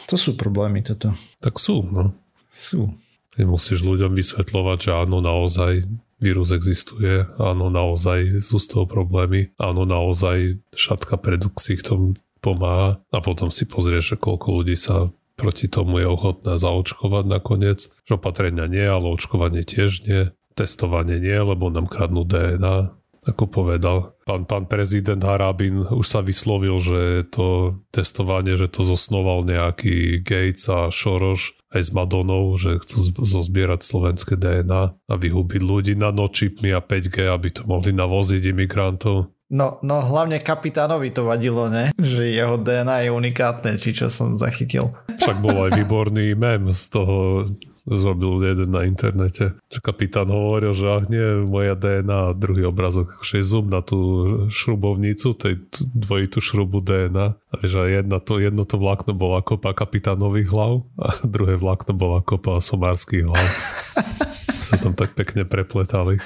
To 0.08 0.16
sú 0.16 0.36
problémy 0.36 0.80
toto. 0.80 1.12
Tak 1.44 1.60
sú, 1.60 1.84
no. 1.84 2.16
Sú. 2.56 2.92
Ty 3.36 3.44
musíš 3.44 3.84
ľuďom 3.84 4.16
vysvetľovať, 4.16 4.78
že 4.88 4.90
áno, 4.96 5.20
naozaj 5.20 5.84
vírus 6.22 6.54
existuje, 6.54 7.26
áno, 7.36 7.70
naozaj 7.70 8.42
sú 8.42 8.62
z 8.62 8.66
toho 8.70 8.84
problémy, 8.86 9.54
áno, 9.58 9.86
naozaj 9.86 10.58
šatka 10.74 11.18
tom 11.84 12.14
pomáha 12.44 13.00
a 13.08 13.18
potom 13.24 13.48
si 13.48 13.64
pozrieš, 13.64 14.14
že 14.14 14.16
koľko 14.20 14.60
ľudí 14.60 14.76
sa 14.76 15.08
proti 15.34 15.66
tomu 15.66 15.98
je 16.02 16.06
ochotná 16.06 16.60
zaočkovať 16.60 17.24
nakoniec. 17.26 17.90
Že 18.06 18.22
opatrenia 18.22 18.70
nie, 18.70 18.84
ale 18.86 19.10
očkovanie 19.10 19.66
tiež 19.66 20.06
nie. 20.06 20.30
Testovanie 20.54 21.18
nie, 21.18 21.34
lebo 21.34 21.66
nám 21.66 21.90
kradnú 21.90 22.22
DNA 22.22 22.94
ako 23.24 23.44
povedal. 23.48 24.16
Pán, 24.24 24.48
pán 24.48 24.64
prezident 24.64 25.20
Harabin 25.20 25.84
už 25.84 26.06
sa 26.06 26.20
vyslovil, 26.24 26.80
že 26.80 27.28
to 27.28 27.78
testovanie, 27.92 28.56
že 28.56 28.72
to 28.72 28.84
zosnoval 28.84 29.44
nejaký 29.44 30.24
Gates 30.24 30.68
a 30.68 30.88
Šoroš 30.88 31.56
aj 31.74 31.82
s 31.82 31.90
Madonou, 31.90 32.54
že 32.54 32.78
chcú 32.78 33.26
zozbierať 33.26 33.82
slovenské 33.82 34.38
DNA 34.38 34.82
a 34.94 35.14
vyhubiť 35.18 35.60
ľudí 35.60 35.94
na 35.98 36.14
nočipmi 36.14 36.70
a 36.70 36.78
5G, 36.78 37.26
aby 37.26 37.48
to 37.50 37.66
mohli 37.66 37.90
navoziť 37.90 38.42
imigrantov. 38.54 39.34
No, 39.52 39.78
no 39.84 40.00
hlavne 40.00 40.40
kapitánovi 40.40 41.12
to 41.12 41.28
vadilo, 41.28 41.68
ne? 41.68 41.92
Že 42.00 42.32
jeho 42.32 42.56
DNA 42.56 43.06
je 43.06 43.10
unikátne, 43.12 43.76
či 43.76 43.92
čo 43.92 44.08
som 44.08 44.40
zachytil. 44.40 44.96
Však 45.20 45.44
bol 45.44 45.68
aj 45.68 45.84
výborný 45.84 46.32
mem 46.32 46.72
z 46.72 46.84
toho 46.88 47.44
zrobil 47.84 48.40
jeden 48.40 48.72
na 48.72 48.88
internete. 48.88 49.60
Čo 49.68 49.78
kapitán 49.84 50.32
hovoril, 50.32 50.72
že 50.72 50.88
ach 50.88 51.06
nie, 51.12 51.44
moja 51.44 51.76
DNA 51.76 52.32
a 52.32 52.36
druhý 52.36 52.64
obrazok, 52.64 53.20
že 53.20 53.40
je 53.40 53.44
zoom 53.44 53.68
na 53.68 53.84
tú 53.84 54.00
šrubovnicu, 54.48 55.36
tej 55.36 55.60
dvojitú 55.92 56.40
šrubu 56.40 56.80
DNA. 56.80 57.36
A 57.36 57.54
že 57.60 57.92
jedna 57.92 58.18
to, 58.24 58.40
jedno 58.40 58.64
to 58.64 58.80
vlákno 58.80 59.12
bola 59.12 59.44
kopa 59.44 59.76
kapitánových 59.76 60.48
hlav 60.48 60.72
a 60.96 61.08
druhé 61.34 61.60
vlákno 61.60 61.92
bola 61.92 62.24
kopa 62.24 62.56
somárských 62.58 63.28
hlav. 63.28 63.46
sa 64.64 64.80
tam 64.80 64.96
tak 64.96 65.12
pekne 65.12 65.44
prepletali. 65.44 66.16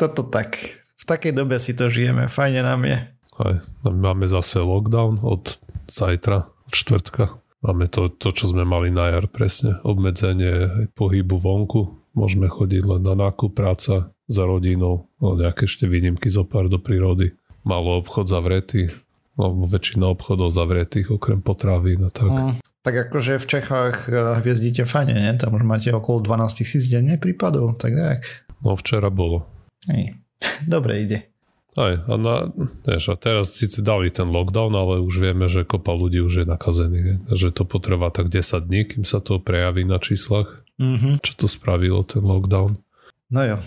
Toto 0.00 0.24
tak. 0.24 0.56
V 0.96 1.04
takej 1.04 1.36
dobe 1.36 1.60
si 1.60 1.76
to 1.76 1.92
žijeme. 1.92 2.32
Fajne 2.32 2.64
nám 2.64 2.88
je. 2.88 2.98
Aj, 3.36 3.56
máme 3.84 4.24
zase 4.24 4.64
lockdown 4.64 5.20
od 5.20 5.60
zajtra, 5.90 6.48
od 6.48 6.72
čtvrtka. 6.72 7.43
Máme 7.64 7.88
to, 7.88 8.12
to, 8.12 8.28
čo 8.36 8.52
sme 8.52 8.68
mali 8.68 8.92
na 8.92 9.08
jar 9.08 9.24
presne. 9.24 9.80
Obmedzenie 9.88 10.84
pohybu 10.92 11.40
vonku. 11.40 11.96
Môžeme 12.12 12.44
chodiť 12.52 12.84
len 12.84 13.00
na 13.00 13.16
nákup, 13.16 13.56
práca 13.56 14.12
za 14.28 14.44
rodinou, 14.44 15.08
no 15.16 15.32
nejaké 15.32 15.64
ešte 15.64 15.88
výnimky 15.88 16.28
zo 16.28 16.44
pár 16.44 16.68
do 16.68 16.76
prírody. 16.76 17.32
Malo 17.64 18.04
obchod 18.04 18.28
zavretý, 18.28 18.92
alebo 19.40 19.64
väčšina 19.64 20.04
obchodov 20.12 20.52
zavretých, 20.52 21.08
okrem 21.08 21.40
potravín 21.40 22.04
a 22.04 22.10
tak. 22.12 22.28
Mm, 22.28 22.54
tak 22.84 22.94
akože 23.08 23.40
v 23.40 23.46
Čechách 23.48 23.96
eh, 24.12 24.38
hviezdíte 24.44 24.84
fajne, 24.84 25.16
nie? 25.16 25.32
Tam 25.40 25.56
už 25.56 25.64
máte 25.64 25.88
okolo 25.88 26.20
12 26.20 26.60
tisíc 26.60 26.92
denne 26.92 27.16
prípadov, 27.16 27.80
tak 27.80 27.96
tak. 27.96 28.20
No 28.60 28.76
včera 28.76 29.08
bolo. 29.08 29.48
Hej. 29.88 30.20
Dobre 30.68 31.08
ide. 31.08 31.33
Aj, 31.74 32.06
a, 32.06 32.14
na, 32.14 32.54
vieš, 32.86 33.10
a 33.10 33.16
teraz 33.18 33.58
síce 33.58 33.82
dali 33.82 34.06
ten 34.06 34.30
lockdown, 34.30 34.70
ale 34.78 35.02
už 35.02 35.18
vieme, 35.18 35.50
že 35.50 35.66
kopa 35.66 35.90
ľudí 35.90 36.22
už 36.22 36.42
je 36.42 36.46
nakazených. 36.46 37.26
Že 37.34 37.48
to 37.50 37.62
potrvá 37.66 38.14
tak 38.14 38.30
10 38.30 38.62
dní, 38.62 38.86
kým 38.86 39.02
sa 39.02 39.18
to 39.18 39.42
prejaví 39.42 39.82
na 39.82 39.98
číslach. 39.98 40.62
Mm-hmm. 40.78 41.18
Čo 41.18 41.32
to 41.34 41.46
spravilo, 41.50 42.06
ten 42.06 42.22
lockdown? 42.22 42.78
No 43.34 43.40
jo, 43.42 43.58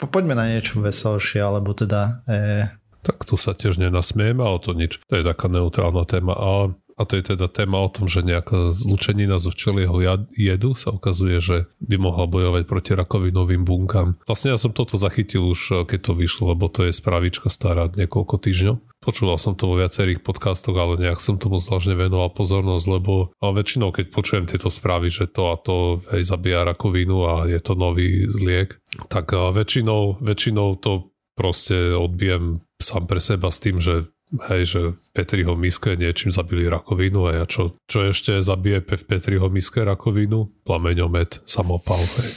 po, 0.00 0.08
poďme 0.08 0.32
na 0.32 0.48
niečo 0.48 0.80
veselšie, 0.80 1.44
alebo 1.44 1.76
teda... 1.76 2.24
E... 2.24 2.72
Tak 3.04 3.28
tu 3.28 3.36
sa 3.36 3.52
tiež 3.52 3.76
nenasmieme, 3.76 4.40
ale 4.40 4.60
to 4.60 4.72
nič. 4.72 5.00
To 5.12 5.20
je 5.20 5.24
taká 5.24 5.52
neutrálna 5.52 6.04
téma. 6.08 6.32
A 6.36 6.72
a 7.00 7.08
to 7.08 7.16
je 7.16 7.32
teda 7.32 7.48
téma 7.48 7.80
o 7.80 7.88
tom, 7.88 8.04
že 8.04 8.20
nejaká 8.20 8.76
zlučenina 8.76 9.40
zo 9.40 9.48
včelieho 9.48 9.96
jedu 10.36 10.76
sa 10.76 10.92
ukazuje, 10.92 11.40
že 11.40 11.56
by 11.80 11.96
mohla 11.96 12.28
bojovať 12.28 12.68
proti 12.68 12.92
rakovinovým 12.92 13.64
bunkám. 13.64 14.20
Vlastne 14.28 14.52
ja 14.52 14.60
som 14.60 14.76
toto 14.76 15.00
zachytil 15.00 15.48
už, 15.48 15.60
eh, 15.72 15.76
keď 15.88 16.00
to 16.04 16.12
vyšlo, 16.12 16.52
lebo 16.52 16.68
to 16.68 16.84
je 16.84 16.92
správička 16.92 17.48
stará 17.48 17.88
niekoľko 17.88 18.36
týždňov. 18.36 18.76
Počúval 19.00 19.40
som 19.40 19.56
to 19.56 19.64
vo 19.64 19.80
viacerých 19.80 20.20
podcastoch, 20.20 20.76
ale 20.76 21.00
nejak 21.00 21.24
som 21.24 21.40
tomu 21.40 21.56
zvláštne 21.56 21.96
venoval 21.96 22.36
pozornosť, 22.36 22.84
lebo 22.84 23.32
a 23.40 23.48
väčšinou, 23.48 23.96
keď 23.96 24.12
počujem 24.12 24.44
tieto 24.44 24.68
správy, 24.68 25.08
že 25.08 25.24
to 25.24 25.48
a 25.48 25.56
to 25.56 26.04
hej, 26.12 26.28
zabíja 26.28 26.68
rakovinu 26.68 27.24
a 27.24 27.48
je 27.48 27.60
to 27.64 27.72
nový 27.72 28.28
zliek, 28.28 28.76
tak 29.08 29.32
eh, 29.32 29.40
väčšinou, 29.40 30.20
väčšinou 30.20 30.76
to 30.76 31.08
proste 31.32 31.96
odbijem 31.96 32.60
sám 32.76 33.08
pre 33.08 33.24
seba 33.24 33.48
s 33.48 33.64
tým, 33.64 33.80
že 33.80 34.12
hej, 34.50 34.62
že 34.66 34.80
v 34.94 35.08
Petriho 35.10 35.58
miske 35.58 35.98
niečím 35.98 36.30
zabili 36.30 36.70
rakovinu 36.70 37.30
a 37.30 37.42
ja 37.42 37.44
čo, 37.46 37.74
čo 37.90 38.06
ešte 38.06 38.38
zabije 38.44 38.86
v 38.86 39.04
Petriho 39.06 39.50
miske 39.50 39.82
rakovinu? 39.82 40.50
Plameňomet, 40.62 41.42
samopal, 41.46 42.02
hej. 42.20 42.30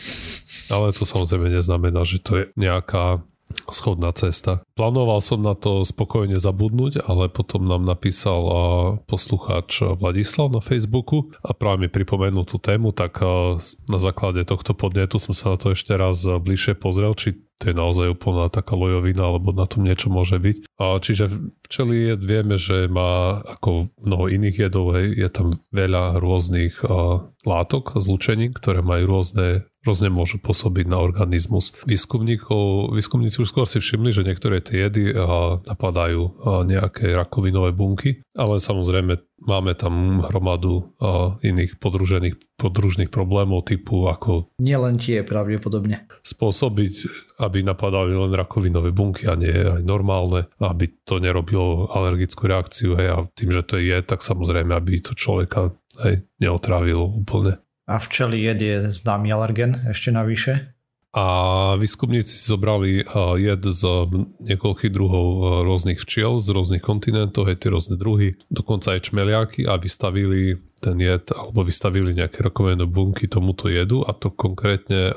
Ale 0.73 0.95
to 0.95 1.03
samozrejme 1.05 1.51
neznamená, 1.53 2.01
že 2.07 2.23
to 2.23 2.31
je 2.39 2.43
nejaká 2.55 3.21
schodná 3.69 4.09
cesta. 4.15 4.65
Plánoval 4.73 5.21
som 5.21 5.43
na 5.43 5.53
to 5.53 5.85
spokojne 5.85 6.41
zabudnúť, 6.41 7.05
ale 7.05 7.29
potom 7.29 7.67
nám 7.67 7.85
napísal 7.85 8.41
poslucháč 9.05 9.83
Vladislav 9.99 10.49
na 10.49 10.63
Facebooku 10.63 11.29
a 11.45 11.53
práve 11.53 11.85
mi 11.85 11.89
pripomenul 11.91 12.49
tú 12.49 12.57
tému, 12.57 12.95
tak 12.95 13.21
na 13.85 13.99
základe 14.01 14.41
tohto 14.47 14.73
podnetu 14.73 15.21
som 15.21 15.37
sa 15.37 15.53
na 15.53 15.57
to 15.61 15.75
ešte 15.77 15.93
raz 15.93 16.25
bližšie 16.25 16.73
pozrel, 16.79 17.13
či 17.13 17.45
to 17.61 17.69
je 17.69 17.75
naozaj 17.77 18.17
úplná 18.17 18.49
taká 18.49 18.73
lojovina, 18.73 19.29
alebo 19.29 19.53
na 19.53 19.69
tom 19.69 19.85
niečo 19.85 20.09
môže 20.09 20.41
byť. 20.41 20.57
A 20.81 20.97
čiže 20.99 21.29
včeli 21.69 22.11
jed 22.11 22.21
vieme, 22.25 22.57
že 22.59 22.89
má 22.91 23.39
ako 23.45 23.87
mnoho 24.03 24.27
iných 24.27 24.67
jedov, 24.67 24.97
je 24.97 25.29
tam 25.29 25.53
veľa 25.71 26.17
rôznych 26.19 26.81
látok, 27.45 27.99
zlučení, 28.01 28.51
ktoré 28.51 28.83
majú 28.83 29.19
rôzne 29.19 29.69
rôzne 29.83 30.07
môžu 30.07 30.39
pôsobiť 30.39 30.87
na 30.87 31.03
organizmus. 31.03 31.75
Výskumníkov, 31.83 32.95
výskumníci 32.95 33.43
už 33.43 33.51
skôr 33.51 33.67
si 33.67 33.83
všimli, 33.83 34.15
že 34.15 34.23
niektoré 34.23 34.63
tie 34.63 34.87
jedy 34.87 35.11
napadajú 35.67 36.39
nejaké 36.63 37.11
rakovinové 37.11 37.75
bunky, 37.75 38.23
ale 38.31 38.63
samozrejme 38.63 39.19
máme 39.47 39.77
tam 39.77 40.25
hromadu 40.25 40.95
iných 41.43 41.77
podružených, 41.77 42.35
podružných 42.57 43.11
problémov 43.11 43.67
typu 43.67 44.07
ako... 44.09 44.51
Nielen 44.59 44.97
tie 44.97 45.21
pravdepodobne. 45.23 46.07
Spôsobiť, 46.23 46.93
aby 47.43 47.61
napadali 47.61 48.15
len 48.15 48.33
rakovinové 48.33 48.89
bunky 48.91 49.27
a 49.27 49.35
nie 49.37 49.51
aj 49.51 49.83
normálne, 49.85 50.49
aby 50.57 50.89
to 51.03 51.21
nerobilo 51.21 51.91
alergickú 51.93 52.49
reakciu 52.49 52.97
hej, 52.97 53.07
a 53.13 53.17
tým, 53.37 53.53
že 53.53 53.61
to 53.63 53.75
je, 53.77 53.99
tak 54.01 54.25
samozrejme, 54.25 54.73
aby 54.73 54.99
to 55.03 55.13
človeka 55.13 55.75
hej, 56.01 56.25
neotrávilo 56.41 57.05
úplne. 57.05 57.61
A 57.83 57.99
včeli 57.99 58.39
jed 58.39 58.59
je 58.63 58.75
známy 58.95 59.27
alergen 59.35 59.75
ešte 59.91 60.09
navyše? 60.09 60.72
A 61.13 61.25
výskumníci 61.77 62.33
si 62.33 62.45
zobrali 62.49 63.05
jed 63.37 63.61
z 63.61 63.81
niekoľkých 64.49 64.89
druhov 64.89 65.61
rôznych 65.61 66.01
včiel 66.01 66.41
z 66.41 66.49
rôznych 66.49 66.81
kontinentov, 66.81 67.45
aj 67.45 67.61
tie 67.61 67.69
rôzne 67.69 67.95
druhy, 68.01 68.33
dokonca 68.49 68.97
aj 68.97 69.13
čmeliaky 69.13 69.69
a 69.69 69.77
vystavili 69.77 70.57
ten 70.81 70.97
jed, 70.97 71.29
alebo 71.29 71.61
vystavili 71.61 72.17
nejaké 72.17 72.41
rakovinné 72.41 72.89
bunky 72.89 73.29
tomuto 73.29 73.69
jedu 73.69 74.01
a 74.01 74.17
to 74.17 74.33
konkrétne 74.33 75.13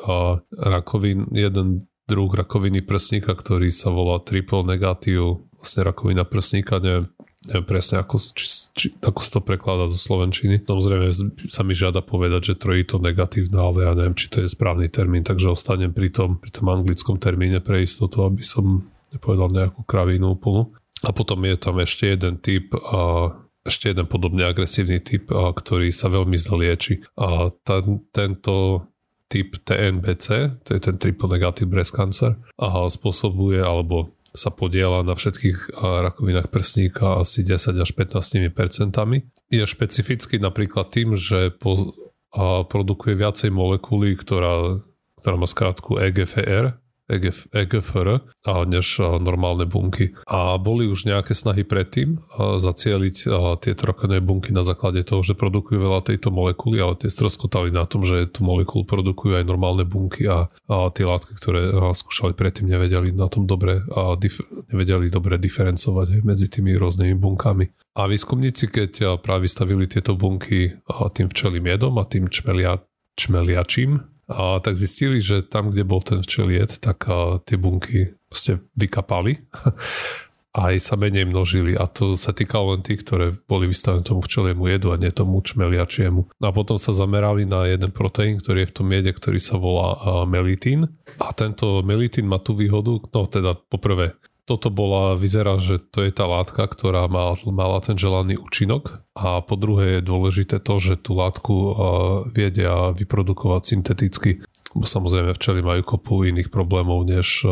rakovin, 0.53 1.33
jeden 1.33 1.89
druh 2.05 2.29
rakoviny 2.29 2.85
prsníka, 2.85 3.33
ktorý 3.33 3.73
sa 3.73 3.89
volá 3.89 4.21
triple 4.21 4.69
negatív, 4.69 5.49
vlastne 5.57 5.81
rakovina 5.81 6.29
prsníka, 6.29 6.77
neviem, 6.77 7.09
neviem 7.47 7.67
presne, 7.67 8.03
ako, 8.03 8.19
či, 8.35 8.47
či, 8.75 8.87
ako 8.99 9.19
sa 9.23 9.31
to 9.39 9.41
prekladá 9.41 9.87
do 9.87 9.99
Slovenčiny. 9.99 10.67
Samozrejme 10.67 11.07
sa 11.47 11.63
mi 11.63 11.73
žiada 11.73 12.03
povedať, 12.03 12.53
že 12.53 12.61
trojito 12.61 12.99
negatívne, 12.99 13.57
ale 13.57 13.79
ja 13.87 13.93
neviem, 13.95 14.19
či 14.19 14.27
to 14.29 14.43
je 14.43 14.51
správny 14.51 14.91
termín, 14.91 15.23
takže 15.23 15.55
ostanem 15.55 15.95
pri 15.95 16.11
tom, 16.11 16.43
pri 16.43 16.51
tom 16.51 16.67
anglickom 16.69 17.17
termíne 17.23 17.63
pre 17.63 17.87
istotu, 17.87 18.27
aby 18.27 18.43
som 18.43 18.91
nepovedal 19.15 19.49
nejakú 19.55 19.87
kravínu 19.87 20.37
úplnú. 20.37 20.75
A 21.05 21.15
potom 21.15 21.45
je 21.47 21.57
tam 21.57 21.79
ešte 21.79 22.13
jeden 22.13 22.41
typ 22.43 22.75
a 22.75 23.31
ešte 23.67 23.91
jeden 23.91 24.07
podobne 24.07 24.47
agresívny 24.47 25.03
typ, 25.03 25.31
a, 25.31 25.51
ktorý 25.51 25.91
sa 25.91 26.11
veľmi 26.11 26.39
zle 26.39 26.67
lieči. 26.67 27.03
A 27.19 27.51
ten, 27.67 28.07
tento 28.15 28.87
typ 29.27 29.59
TNBC, 29.59 30.63
to 30.63 30.79
je 30.79 30.81
ten 30.81 30.97
triple 31.03 31.27
negative 31.27 31.67
breast 31.67 31.93
cancer, 31.93 32.39
a 32.63 32.87
spôsobuje 32.87 33.59
alebo 33.59 34.16
sa 34.37 34.53
podiela 34.53 35.03
na 35.03 35.17
všetkých 35.17 35.81
rakovinách 35.81 36.53
prsníka 36.53 37.25
asi 37.25 37.43
10 37.43 37.83
až 37.83 37.91
15 37.97 38.53
percentami. 38.53 39.27
Je 39.51 39.65
špecifický 39.65 40.39
napríklad 40.39 40.93
tým, 40.93 41.17
že 41.17 41.51
po, 41.57 41.97
a 42.37 42.69
produkuje 42.69 43.17
viacej 43.17 43.51
molekuly, 43.51 44.13
ktorá, 44.15 44.85
ktorá 45.25 45.37
má 45.41 45.49
skrátku 45.49 45.97
EGFR, 45.97 46.77
EGF, 47.07 47.47
EGFR 47.55 48.27
než 48.67 48.99
normálne 49.23 49.67
bunky. 49.67 50.15
A 50.27 50.59
boli 50.59 50.91
už 50.91 51.07
nejaké 51.07 51.39
snahy 51.39 51.63
predtým 51.63 52.19
zacieliť 52.39 53.17
tieto 53.63 53.83
rakovinné 53.87 54.19
bunky 54.23 54.51
na 54.51 54.67
základe 54.67 55.07
toho, 55.07 55.23
že 55.23 55.39
produkujú 55.39 55.79
veľa 55.79 56.03
tejto 56.03 56.35
molekuly, 56.35 56.83
ale 56.83 56.99
tie 56.99 57.11
stroskotali 57.11 57.71
na 57.71 57.87
tom, 57.87 58.03
že 58.03 58.27
tú 58.31 58.43
molekulu 58.43 58.83
produkujú 58.83 59.39
aj 59.39 59.45
normálne 59.47 59.87
bunky 59.87 60.27
a, 60.27 60.51
tie 60.67 61.07
látky, 61.07 61.33
ktoré 61.39 61.71
skúšali 61.95 62.35
predtým, 62.35 62.67
nevedeli 62.67 63.15
na 63.15 63.31
tom 63.31 63.47
dobre 63.47 63.87
nevedeli 64.73 65.07
dobre 65.09 65.39
diferencovať 65.39 66.27
medzi 66.27 66.47
tými 66.51 66.75
rôznymi 66.75 67.15
bunkami. 67.17 67.67
A 67.97 68.11
výskumníci, 68.11 68.69
keď 68.69 69.23
práve 69.23 69.49
stavili 69.49 69.87
tieto 69.89 70.19
bunky 70.19 70.75
tým 71.15 71.31
včelým 71.31 71.65
jedom 71.65 71.97
a 71.97 72.05
tým 72.05 72.29
čmelia, 72.29 72.83
čmeliačím 73.17 74.16
a 74.27 74.59
tak 74.59 74.75
zistili, 74.75 75.23
že 75.23 75.47
tam, 75.47 75.71
kde 75.71 75.87
bol 75.87 76.03
ten 76.03 76.23
včeliet, 76.23 76.83
tak 76.83 77.07
a, 77.07 77.39
tie 77.47 77.55
bunky 77.55 78.19
ste 78.35 78.59
vykapali 78.75 79.39
aj 80.57 80.81
sa 80.81 80.97
menej 80.97 81.29
množili 81.29 81.77
a 81.77 81.85
to 81.85 82.17
sa 82.17 82.33
týkalo 82.33 82.75
len 82.75 82.81
tých, 82.81 83.05
ktoré 83.05 83.37
boli 83.45 83.69
vystavené 83.69 84.01
tomu 84.01 84.25
včeliemu 84.25 84.65
jedu 84.73 84.89
a 84.91 84.97
nie 84.97 85.13
tomu 85.13 85.45
čmeliačiemu. 85.45 86.33
A 86.41 86.49
potom 86.49 86.81
sa 86.81 86.97
zamerali 86.97 87.45
na 87.45 87.69
jeden 87.69 87.93
proteín, 87.93 88.41
ktorý 88.41 88.65
je 88.65 88.71
v 88.73 88.77
tom 88.81 88.89
jede, 88.89 89.13
ktorý 89.13 89.37
sa 89.37 89.61
volá 89.61 90.01
melitín. 90.25 90.97
A 91.21 91.37
tento 91.37 91.85
melitín 91.85 92.25
má 92.25 92.41
tú 92.41 92.57
výhodu, 92.57 92.97
no 93.05 93.21
teda 93.29 93.53
poprvé, 93.69 94.17
toto 94.47 94.71
bola, 94.71 95.19
vyzerá, 95.19 95.59
že 95.59 95.83
to 95.83 96.07
je 96.07 96.15
tá 96.15 96.23
látka, 96.23 96.63
ktorá 96.71 97.11
mala, 97.11 97.35
mala 97.51 97.83
ten 97.83 97.99
želaný 97.99 98.39
účinok 98.39 99.03
a 99.19 99.43
po 99.43 99.59
druhé 99.59 99.99
je 99.99 100.07
dôležité 100.07 100.63
to, 100.63 100.79
že 100.79 101.03
tú 101.03 101.19
látku 101.19 101.55
vedia 102.31 102.95
vyprodukovať 102.95 103.63
synteticky. 103.67 104.47
Bo 104.71 104.87
samozrejme 104.87 105.35
včely 105.35 105.67
majú 105.67 105.83
kopu 105.83 106.31
iných 106.31 106.55
problémov, 106.55 107.03
než 107.11 107.43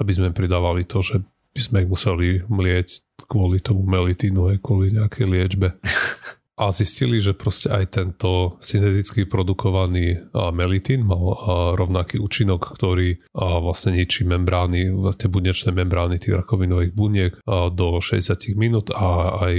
aby 0.00 0.12
sme 0.16 0.32
pridávali 0.32 0.88
to, 0.88 1.04
že 1.04 1.20
by 1.54 1.60
sme 1.60 1.76
ich 1.84 1.92
museli 1.92 2.28
mlieť 2.48 2.88
kvôli 3.28 3.62
tomu 3.62 3.86
melitínu, 3.86 4.50
aj 4.50 4.56
kvôli 4.64 4.96
nejakej 4.96 5.26
liečbe. 5.28 5.68
A 6.54 6.70
zistili, 6.70 7.18
že 7.18 7.34
proste 7.34 7.66
aj 7.66 7.98
tento 7.98 8.62
synteticky 8.62 9.26
produkovaný 9.26 10.30
melitín 10.54 11.02
mal 11.02 11.34
rovnaký 11.74 12.22
účinok, 12.22 12.78
ktorý 12.78 13.18
vlastne 13.34 13.98
ničí 13.98 14.22
membrány, 14.22 14.86
tie 15.18 15.26
bunečné 15.26 15.74
membrány 15.74 16.22
tých 16.22 16.38
rakovinových 16.38 16.94
buniek 16.94 17.32
do 17.74 17.98
60 17.98 18.54
minút 18.54 18.94
a 18.94 19.42
aj 19.50 19.54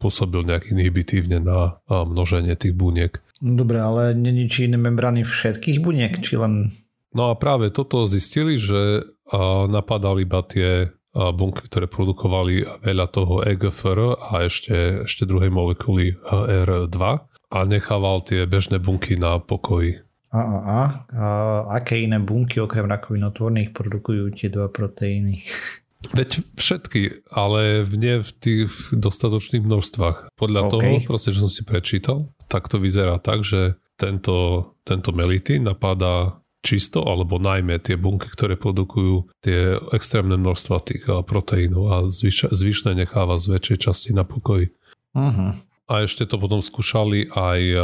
pôsobil 0.00 0.40
nejak 0.40 0.72
inhibitívne 0.72 1.36
na 1.44 1.84
množenie 1.88 2.56
tých 2.56 2.72
buniek. 2.72 3.20
Dobre, 3.36 3.84
ale 3.84 4.16
neničí 4.16 4.64
iné 4.64 4.80
membrány 4.80 5.20
všetkých 5.20 5.84
buniek, 5.84 6.16
či 6.24 6.40
len... 6.40 6.72
No 7.12 7.28
a 7.28 7.36
práve 7.36 7.68
toto 7.68 8.08
zistili, 8.08 8.56
že 8.56 9.04
napadali 9.68 10.24
iba 10.24 10.40
tie 10.48 10.95
bunky, 11.32 11.64
ktoré 11.64 11.88
produkovali 11.88 12.68
veľa 12.84 13.06
toho 13.08 13.40
EGFR 13.42 14.20
a 14.20 14.44
ešte, 14.44 15.08
ešte 15.08 15.24
druhej 15.24 15.48
molekuly 15.48 16.16
HR2 16.28 17.00
a 17.52 17.58
nechával 17.64 18.20
tie 18.26 18.44
bežné 18.44 18.76
bunky 18.82 19.16
na 19.16 19.40
pokoji. 19.40 20.02
A, 20.34 20.40
a, 20.42 20.58
a, 20.60 20.80
a 21.16 21.26
aké 21.80 22.02
iné 22.02 22.20
bunky 22.20 22.60
okrem 22.60 22.84
rakovinotvorných 22.84 23.72
produkujú 23.72 24.34
tie 24.36 24.52
dva 24.52 24.68
proteíny? 24.68 25.40
Veď 26.12 26.44
všetky, 26.54 27.26
ale 27.32 27.82
nie 27.88 28.22
v 28.22 28.30
tých 28.36 28.70
dostatočných 28.94 29.64
množstvách. 29.64 30.38
Podľa 30.38 30.60
okay. 30.68 30.70
toho, 30.70 30.90
proste, 31.08 31.34
že 31.34 31.42
som 31.42 31.50
si 31.50 31.66
prečítal, 31.66 32.30
tak 32.46 32.70
to 32.70 32.78
vyzerá 32.78 33.18
tak, 33.18 33.42
že 33.42 33.74
tento, 33.96 34.70
tento 34.84 35.10
melitín 35.10 35.66
napadá 35.66 36.38
čisto, 36.66 37.06
alebo 37.06 37.38
najmä 37.38 37.78
tie 37.78 37.94
bunky, 37.94 38.26
ktoré 38.26 38.58
produkujú 38.58 39.30
tie 39.46 39.78
extrémne 39.94 40.34
množstva 40.34 40.82
tých 40.82 41.06
eh, 41.06 41.22
proteínov 41.22 41.84
a 41.86 41.96
zvyš, 42.10 42.50
zvyšné 42.50 42.98
necháva 42.98 43.38
z 43.38 43.54
väčšej 43.54 43.78
časti 43.78 44.10
na 44.10 44.26
pokoji. 44.26 44.74
Uh-huh. 45.14 45.54
A 45.86 46.02
ešte 46.02 46.26
to 46.26 46.42
potom 46.42 46.58
skúšali 46.58 47.30
aj 47.30 47.60
eh, 47.62 47.80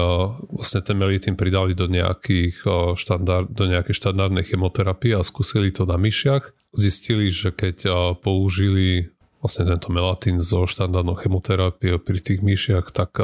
vlastne 0.50 0.82
ten 0.82 0.98
melitín 0.98 1.38
pridali 1.38 1.78
do, 1.78 1.86
nejakých 1.86 2.66
eh, 2.66 2.74
štandard, 2.98 3.46
do 3.46 3.70
nejakej 3.70 3.94
štandardnej 3.94 4.42
chemoterapie 4.50 5.14
a 5.14 5.22
skúsili 5.22 5.70
to 5.70 5.86
na 5.86 5.94
myšiach. 5.94 6.74
Zistili, 6.74 7.28
že 7.28 7.52
keď 7.52 7.84
použili 8.24 9.12
vlastne 9.44 9.68
tento 9.68 9.92
melatín 9.92 10.40
zo 10.40 10.64
štandardnou 10.64 11.20
chemoterapiou 11.20 12.00
pri 12.00 12.16
tých 12.16 12.40
myšiach, 12.40 12.88
tak 12.96 13.20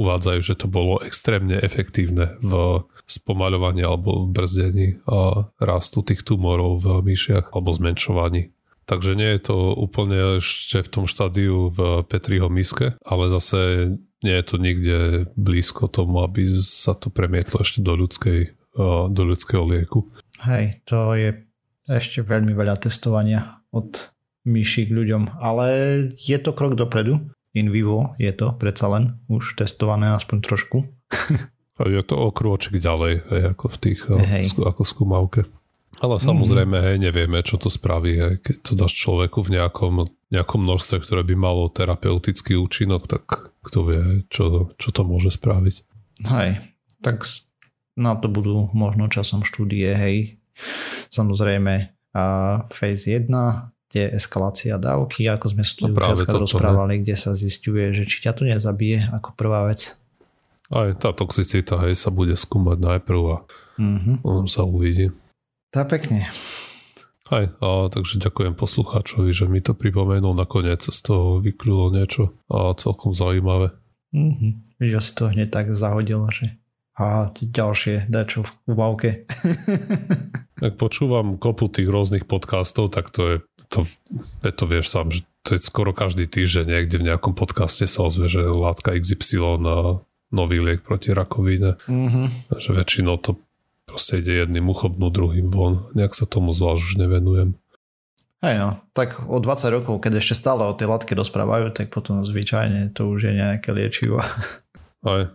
uvádzajú, 0.00 0.40
že 0.40 0.56
to 0.56 0.64
bolo 0.64 0.96
extrémne 1.04 1.60
efektívne 1.60 2.40
v 2.40 2.80
spomaľovaní 3.10 3.82
alebo 3.82 4.26
v 4.26 4.32
brzdení 4.32 4.88
rastu 5.58 6.06
tých 6.06 6.22
tumorov 6.22 6.80
v 6.80 6.86
myšiach 7.02 7.50
alebo 7.50 7.74
zmenšovaní. 7.74 8.54
Takže 8.86 9.14
nie 9.14 9.38
je 9.38 9.42
to 9.54 9.56
úplne 9.78 10.42
ešte 10.42 10.82
v 10.82 10.88
tom 10.90 11.04
štádiu 11.06 11.70
v 11.70 12.02
Petriho 12.10 12.50
miske, 12.50 12.98
ale 13.06 13.30
zase 13.30 13.94
nie 14.26 14.34
je 14.34 14.44
to 14.44 14.56
nikde 14.58 14.98
blízko 15.38 15.86
tomu, 15.86 16.26
aby 16.26 16.50
sa 16.58 16.98
to 16.98 17.06
premietlo 17.06 17.62
ešte 17.62 17.86
do, 17.86 17.94
ľudskej, 17.94 18.50
do 19.14 19.22
ľudského 19.22 19.62
lieku. 19.62 20.10
Hej, 20.42 20.82
to 20.90 21.14
je 21.14 21.46
ešte 21.86 22.26
veľmi 22.26 22.50
veľa 22.50 22.82
testovania 22.82 23.62
od 23.70 24.10
myší 24.42 24.88
k 24.88 24.96
ľuďom, 24.96 25.38
ale 25.38 25.68
je 26.16 26.38
to 26.42 26.50
krok 26.50 26.74
dopredu 26.74 27.20
in 27.54 27.70
vivo 27.70 28.14
je 28.18 28.30
to 28.34 28.54
predsa 28.56 28.90
len 28.90 29.22
už 29.30 29.58
testované 29.58 30.14
aspoň 30.14 30.38
trošku. 30.42 30.78
Je 31.86 32.02
to 32.04 32.14
o 32.16 32.28
krôčik 32.34 32.76
ďalej, 32.76 33.24
hej, 33.30 33.42
ako 33.56 33.64
v 33.72 33.76
tých, 33.80 34.00
eh, 34.10 34.42
hej. 34.42 34.44
ako 34.56 34.82
v 34.84 34.92
skúmavke. 34.92 35.40
Ale 36.00 36.16
samozrejme, 36.16 36.80
mm. 36.80 36.84
hej, 36.84 36.96
nevieme, 36.96 37.44
čo 37.44 37.60
to 37.60 37.68
spraví, 37.68 38.12
hej, 38.16 38.34
keď 38.40 38.56
to 38.64 38.72
dáš 38.72 38.96
človeku 38.96 39.44
v 39.44 39.60
nejakom, 39.60 40.08
nejakom 40.32 40.60
množstve, 40.64 41.04
ktoré 41.04 41.22
by 41.28 41.34
malo 41.36 41.68
terapeutický 41.68 42.56
účinok, 42.56 43.04
tak 43.04 43.52
kto 43.60 43.78
vie, 43.84 44.02
čo, 44.32 44.72
čo 44.80 44.88
to 44.92 45.04
môže 45.04 45.36
spraviť. 45.36 45.76
Hej, 46.24 46.64
tak 47.04 47.28
na 48.00 48.16
to 48.16 48.32
budú 48.32 48.72
možno 48.72 49.12
časom 49.12 49.44
štúdie, 49.44 49.92
hej. 49.92 50.40
Samozrejme, 51.12 51.92
a 52.10 52.24
phase 52.72 53.06
1 53.06 53.30
kde 53.90 54.14
eskalácia 54.14 54.78
dávky, 54.78 55.26
ako 55.26 55.46
sme 55.50 55.66
tu 55.66 55.90
no 55.90 55.98
rozprávali, 56.46 56.94
ne? 56.94 57.00
kde 57.02 57.18
sa 57.18 57.34
zistuje, 57.34 57.90
že 57.90 58.06
či 58.06 58.22
ťa 58.22 58.38
to 58.38 58.46
nezabije 58.46 59.10
ako 59.10 59.34
prvá 59.34 59.66
vec. 59.66 59.98
Aj 60.70 60.94
tá 60.94 61.10
toxicita 61.10 61.82
hej, 61.82 61.98
sa 61.98 62.14
bude 62.14 62.38
skúmať 62.38 62.78
najprv 62.78 63.22
a 63.26 63.36
mm-hmm. 63.78 64.16
on 64.22 64.46
sa 64.46 64.62
uvidí. 64.62 65.10
Tá 65.74 65.82
pekne. 65.82 66.30
Aj, 67.30 67.46
a, 67.46 67.86
takže 67.90 68.22
ďakujem 68.22 68.58
poslucháčovi, 68.58 69.30
že 69.30 69.46
mi 69.46 69.62
to 69.62 69.74
pripomenul 69.74 70.34
nakoniec 70.34 70.82
z 70.82 71.00
toho 71.02 71.38
vykľulo 71.42 71.94
niečo 71.94 72.34
a 72.50 72.74
celkom 72.74 73.14
zaujímavé. 73.14 73.74
Mm-hmm. 74.10 74.82
Že 74.82 74.98
si 74.98 75.12
to 75.14 75.24
hneď 75.30 75.48
tak 75.50 75.66
zahodil, 75.74 76.26
že 76.30 76.58
a 77.00 77.32
ďalšie 77.32 78.12
dačo 78.12 78.44
v 78.44 78.50
kubavke. 78.68 79.10
Ak 80.66 80.76
počúvam 80.76 81.40
kopu 81.40 81.72
tých 81.72 81.88
rôznych 81.88 82.28
podcastov, 82.28 82.92
tak 82.92 83.08
to 83.08 83.22
je 83.24 83.36
to, 83.70 83.86
to 84.44 84.64
vieš 84.66 84.92
sám, 84.92 85.08
že 85.08 85.24
to 85.46 85.56
je 85.56 85.62
skoro 85.62 85.96
každý 85.96 86.28
týždeň 86.28 86.66
niekde 86.68 87.00
v 87.00 87.06
nejakom 87.08 87.32
podcaste 87.32 87.88
sa 87.88 88.04
ozve, 88.04 88.28
že 88.28 88.44
látka 88.44 88.92
XY 88.92 89.62
nový 90.30 90.62
liek 90.62 90.86
proti 90.86 91.10
rakovine. 91.10 91.78
Mm-hmm. 91.86 92.54
Že 92.56 92.70
väčšinou 92.74 93.18
to 93.18 93.38
proste 93.86 94.22
ide 94.22 94.46
jedným 94.46 94.70
uchopnú, 94.70 95.10
druhým 95.10 95.50
von. 95.50 95.90
Nejak 95.98 96.14
sa 96.14 96.24
tomu 96.26 96.54
zvlášť 96.54 96.80
už 96.80 96.94
nevenujem. 97.02 97.58
Hej 98.40 98.56
no, 98.56 98.70
tak 98.96 99.20
o 99.28 99.36
20 99.36 99.68
rokov, 99.68 100.00
keď 100.00 100.22
ešte 100.22 100.40
stále 100.40 100.64
o 100.64 100.72
tej 100.72 100.88
látke 100.88 101.12
rozprávajú, 101.12 101.76
tak 101.76 101.92
potom 101.92 102.24
zvyčajne 102.24 102.96
to 102.96 103.12
už 103.12 103.28
je 103.28 103.32
nejaké 103.36 103.68
liečivo. 103.76 104.24
Aj. 105.04 105.28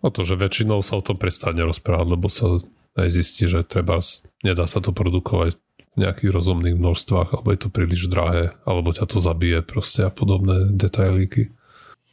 O 0.00 0.08
to, 0.08 0.24
že 0.24 0.36
väčšinou 0.36 0.80
sa 0.84 1.00
o 1.00 1.04
tom 1.04 1.16
prestane 1.16 1.60
rozprávať, 1.60 2.08
lebo 2.08 2.32
sa 2.32 2.56
aj 2.96 3.08
zistí, 3.12 3.44
že 3.44 3.60
treba, 3.68 4.00
nedá 4.40 4.64
sa 4.64 4.80
to 4.80 4.96
produkovať 4.96 5.60
v 5.92 5.96
nejakých 6.00 6.30
rozumných 6.32 6.76
množstvách, 6.80 7.36
alebo 7.36 7.48
je 7.52 7.60
to 7.60 7.68
príliš 7.68 8.08
drahé, 8.08 8.56
alebo 8.64 8.96
ťa 8.96 9.04
to 9.04 9.20
zabije 9.20 9.60
proste 9.60 10.08
a 10.08 10.10
podobné 10.12 10.72
detailíky. 10.72 11.52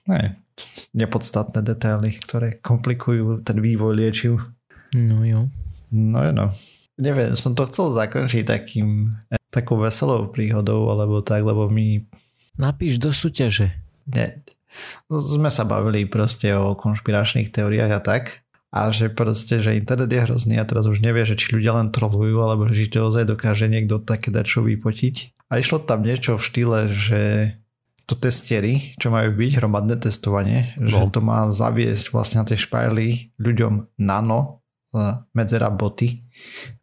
Ne, 0.03 0.35
nepodstatné 0.93 1.61
detaily, 1.61 2.17
ktoré 2.17 2.57
komplikujú 2.59 3.45
ten 3.45 3.57
vývoj 3.61 3.93
liečiv. 3.93 4.33
No 4.97 5.21
jo. 5.23 5.49
No 5.93 6.19
jo, 6.23 6.31
no. 6.33 6.47
Neviem, 6.97 7.37
som 7.37 7.53
to 7.53 7.69
chcel 7.69 7.93
zakončiť 7.93 8.43
takým, 8.43 9.13
takou 9.53 9.77
veselou 9.77 10.33
príhodou, 10.33 10.89
alebo 10.89 11.21
tak, 11.21 11.45
lebo 11.45 11.69
my... 11.69 12.01
Napíš 12.57 12.97
do 12.97 13.13
súťaže. 13.13 13.69
Ne, 14.09 14.41
sme 15.09 15.49
sa 15.49 15.63
bavili 15.65 16.05
proste 16.05 16.53
o 16.53 16.73
konšpiračných 16.73 17.49
teóriách 17.53 17.91
a 17.93 18.01
tak 18.01 18.23
a 18.69 18.91
že 18.91 19.09
proste, 19.09 19.63
že 19.63 19.79
internet 19.79 20.11
je 20.11 20.23
hrozný 20.27 20.55
a 20.59 20.67
teraz 20.67 20.85
už 20.85 20.99
nevie, 20.99 21.23
že 21.23 21.39
či 21.39 21.55
ľudia 21.55 21.73
len 21.79 21.89
trolujú 21.89 22.37
alebo 22.43 22.67
že 22.69 22.91
to 22.91 23.07
ozaj 23.07 23.25
dokáže 23.25 23.71
niekto 23.71 23.97
také 24.03 24.29
dačo 24.29 24.61
vypotiť. 24.61 25.47
A 25.47 25.63
išlo 25.63 25.79
tam 25.79 26.03
niečo 26.03 26.35
v 26.35 26.43
štýle, 26.43 26.79
že 26.91 27.21
to 28.07 28.15
testiery, 28.15 28.95
čo 28.95 29.11
majú 29.11 29.35
byť, 29.35 29.51
hromadné 29.59 29.99
testovanie, 29.99 30.73
no. 30.79 30.87
že 30.87 30.99
to 31.11 31.19
má 31.19 31.51
zaviesť 31.51 32.15
vlastne 32.15 32.39
na 32.41 32.47
tie 32.47 32.55
špajly 32.55 33.35
ľuďom 33.35 33.99
nano, 33.99 34.63
medzera 35.35 35.67
boty, 35.67 36.23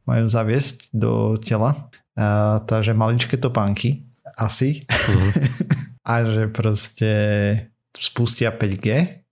majú 0.05 0.29
zaviesť 0.29 0.93
do 0.93 1.41
tela. 1.41 1.89
A, 2.15 2.61
takže 2.69 2.93
maličké 2.93 3.41
topánky, 3.41 4.05
asi. 4.37 4.85
Uh-huh. 4.85 5.33
a 6.13 6.29
že 6.29 6.53
proste 6.53 7.11
spustia 7.97 8.53
5G 8.53 9.25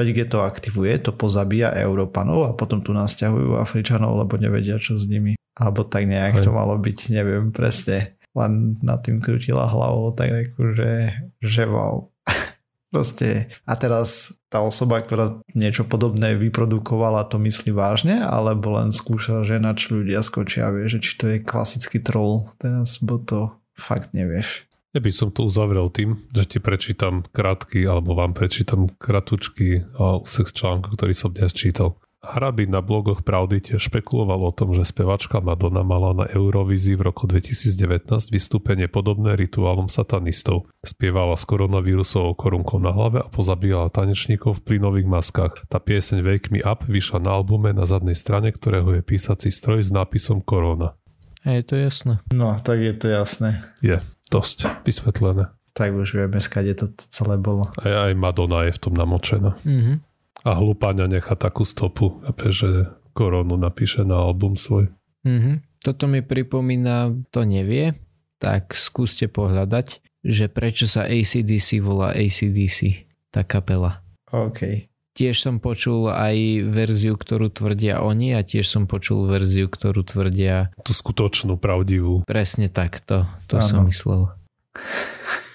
5G 0.00 0.30
to 0.30 0.46
aktivuje, 0.46 0.96
to 1.02 1.10
pozabíja 1.12 1.74
Európanov 1.74 2.46
a 2.46 2.56
potom 2.56 2.78
tu 2.80 2.94
nás 2.94 3.12
ťahujú 3.18 3.58
Afričanov, 3.58 4.22
lebo 4.22 4.38
nevedia, 4.38 4.78
čo 4.78 4.96
s 4.96 5.04
nimi. 5.04 5.34
Alebo 5.58 5.82
tak 5.82 6.06
nejak 6.06 6.40
Aj. 6.40 6.44
to 6.46 6.54
malo 6.54 6.78
byť, 6.78 7.10
neviem 7.10 7.50
presne. 7.50 8.16
Len 8.38 8.78
nad 8.80 9.02
tým 9.02 9.18
krutila 9.18 9.66
hlavou, 9.66 10.14
tak 10.14 10.54
že, 10.54 11.14
že 11.42 11.62
wow. 11.66 12.10
Proste. 12.90 13.46
A 13.70 13.78
teraz 13.78 14.34
tá 14.50 14.58
osoba, 14.66 14.98
ktorá 14.98 15.38
niečo 15.54 15.86
podobné 15.86 16.34
vyprodukovala, 16.34 17.30
to 17.30 17.38
myslí 17.38 17.70
vážne, 17.70 18.18
alebo 18.18 18.74
len 18.74 18.90
skúša, 18.90 19.46
že 19.46 19.62
na 19.62 19.78
čo 19.78 20.02
ľudia 20.02 20.26
skočia 20.26 20.66
vie, 20.74 20.90
že 20.90 20.98
či 20.98 21.14
to 21.14 21.30
je 21.30 21.38
klasický 21.38 22.02
troll 22.02 22.50
teraz, 22.58 22.98
bo 22.98 23.22
to 23.22 23.54
fakt 23.78 24.10
nevieš. 24.10 24.66
Ja 24.90 24.98
by 24.98 25.10
som 25.14 25.30
to 25.30 25.46
uzavrel 25.46 25.86
tým, 25.86 26.18
že 26.34 26.50
ti 26.50 26.58
prečítam 26.58 27.22
krátky, 27.30 27.86
alebo 27.86 28.18
vám 28.18 28.34
prečítam 28.34 28.90
kratučky 28.98 29.86
úsek 29.94 30.50
článku, 30.50 30.98
ktorý 30.98 31.14
som 31.14 31.30
dnes 31.30 31.54
čítal. 31.54 31.94
Hraby 32.20 32.68
na 32.68 32.84
blogoch 32.84 33.24
Pravdy 33.24 33.64
tiež 33.64 33.88
špekuloval 33.88 34.44
o 34.44 34.52
tom, 34.52 34.76
že 34.76 34.84
spevačka 34.84 35.40
Madonna 35.40 35.80
mala 35.80 36.12
na 36.12 36.26
Eurovízii 36.28 36.92
v 37.00 37.08
roku 37.08 37.24
2019 37.24 38.12
vystúpenie 38.28 38.92
podobné 38.92 39.40
rituálom 39.40 39.88
satanistov. 39.88 40.68
Spievala 40.84 41.32
s 41.40 41.48
koronavírusovou 41.48 42.36
korunkou 42.36 42.76
na 42.76 42.92
hlave 42.92 43.24
a 43.24 43.28
pozabíjala 43.32 43.88
tanečníkov 43.88 44.60
v 44.60 44.64
plynových 44.68 45.08
maskách. 45.08 45.52
Tá 45.72 45.80
pieseň 45.80 46.20
Wake 46.20 46.52
Me 46.52 46.60
Up 46.60 46.84
vyšla 46.84 47.24
na 47.24 47.40
albume 47.40 47.72
na 47.72 47.88
zadnej 47.88 48.20
strane, 48.20 48.52
ktorého 48.52 49.00
je 49.00 49.02
písací 49.02 49.48
stroj 49.48 49.80
s 49.80 49.88
nápisom 49.88 50.44
Korona. 50.44 51.00
A 51.48 51.56
je 51.56 51.64
to 51.64 51.80
jasné. 51.80 52.20
No, 52.36 52.52
tak 52.60 52.84
je 52.84 52.92
to 53.00 53.08
jasné. 53.08 53.64
Je, 53.80 53.96
dosť 54.28 54.84
vysvetlené. 54.84 55.56
Tak 55.72 55.96
už 55.96 56.20
vieme, 56.20 56.36
skade 56.36 56.76
to 56.76 56.92
celé 57.08 57.40
bolo. 57.40 57.64
Aj, 57.80 58.12
aj 58.12 58.12
Madonna 58.12 58.68
je 58.68 58.76
v 58.76 58.80
tom 58.84 58.92
namočená. 58.92 59.56
Mhm. 59.64 60.09
A 60.40 60.56
hlupáňa 60.56 61.06
nechá 61.10 61.36
takú 61.36 61.68
stopu, 61.68 62.24
že 62.48 62.88
koronu 63.12 63.60
napíše 63.60 64.06
na 64.06 64.16
album 64.20 64.56
svoj. 64.56 64.88
Mhm. 65.26 65.66
Toto 65.80 66.04
mi 66.04 66.20
pripomína, 66.20 67.24
to 67.32 67.48
nevie, 67.48 67.96
tak 68.36 68.76
skúste 68.76 69.32
pohľadať, 69.32 70.04
že 70.20 70.52
prečo 70.52 70.84
sa 70.84 71.08
ACDC 71.08 71.80
volá 71.80 72.12
ACDC, 72.12 73.08
tá 73.32 73.40
kapela. 73.48 74.04
OK. 74.28 74.92
Tiež 75.16 75.40
som 75.40 75.56
počul 75.56 76.12
aj 76.12 76.68
verziu, 76.68 77.16
ktorú 77.16 77.48
tvrdia 77.48 78.04
oni 78.04 78.36
a 78.36 78.44
tiež 78.44 78.68
som 78.68 78.84
počul 78.84 79.24
verziu, 79.26 79.66
ktorú 79.72 80.04
tvrdia... 80.04 80.70
Tú 80.84 80.92
skutočnú, 80.92 81.56
pravdivú. 81.56 82.22
Presne 82.28 82.68
tak, 82.68 83.00
to, 83.04 83.24
to 83.48 83.58
som 83.64 83.88
myslel. 83.88 84.30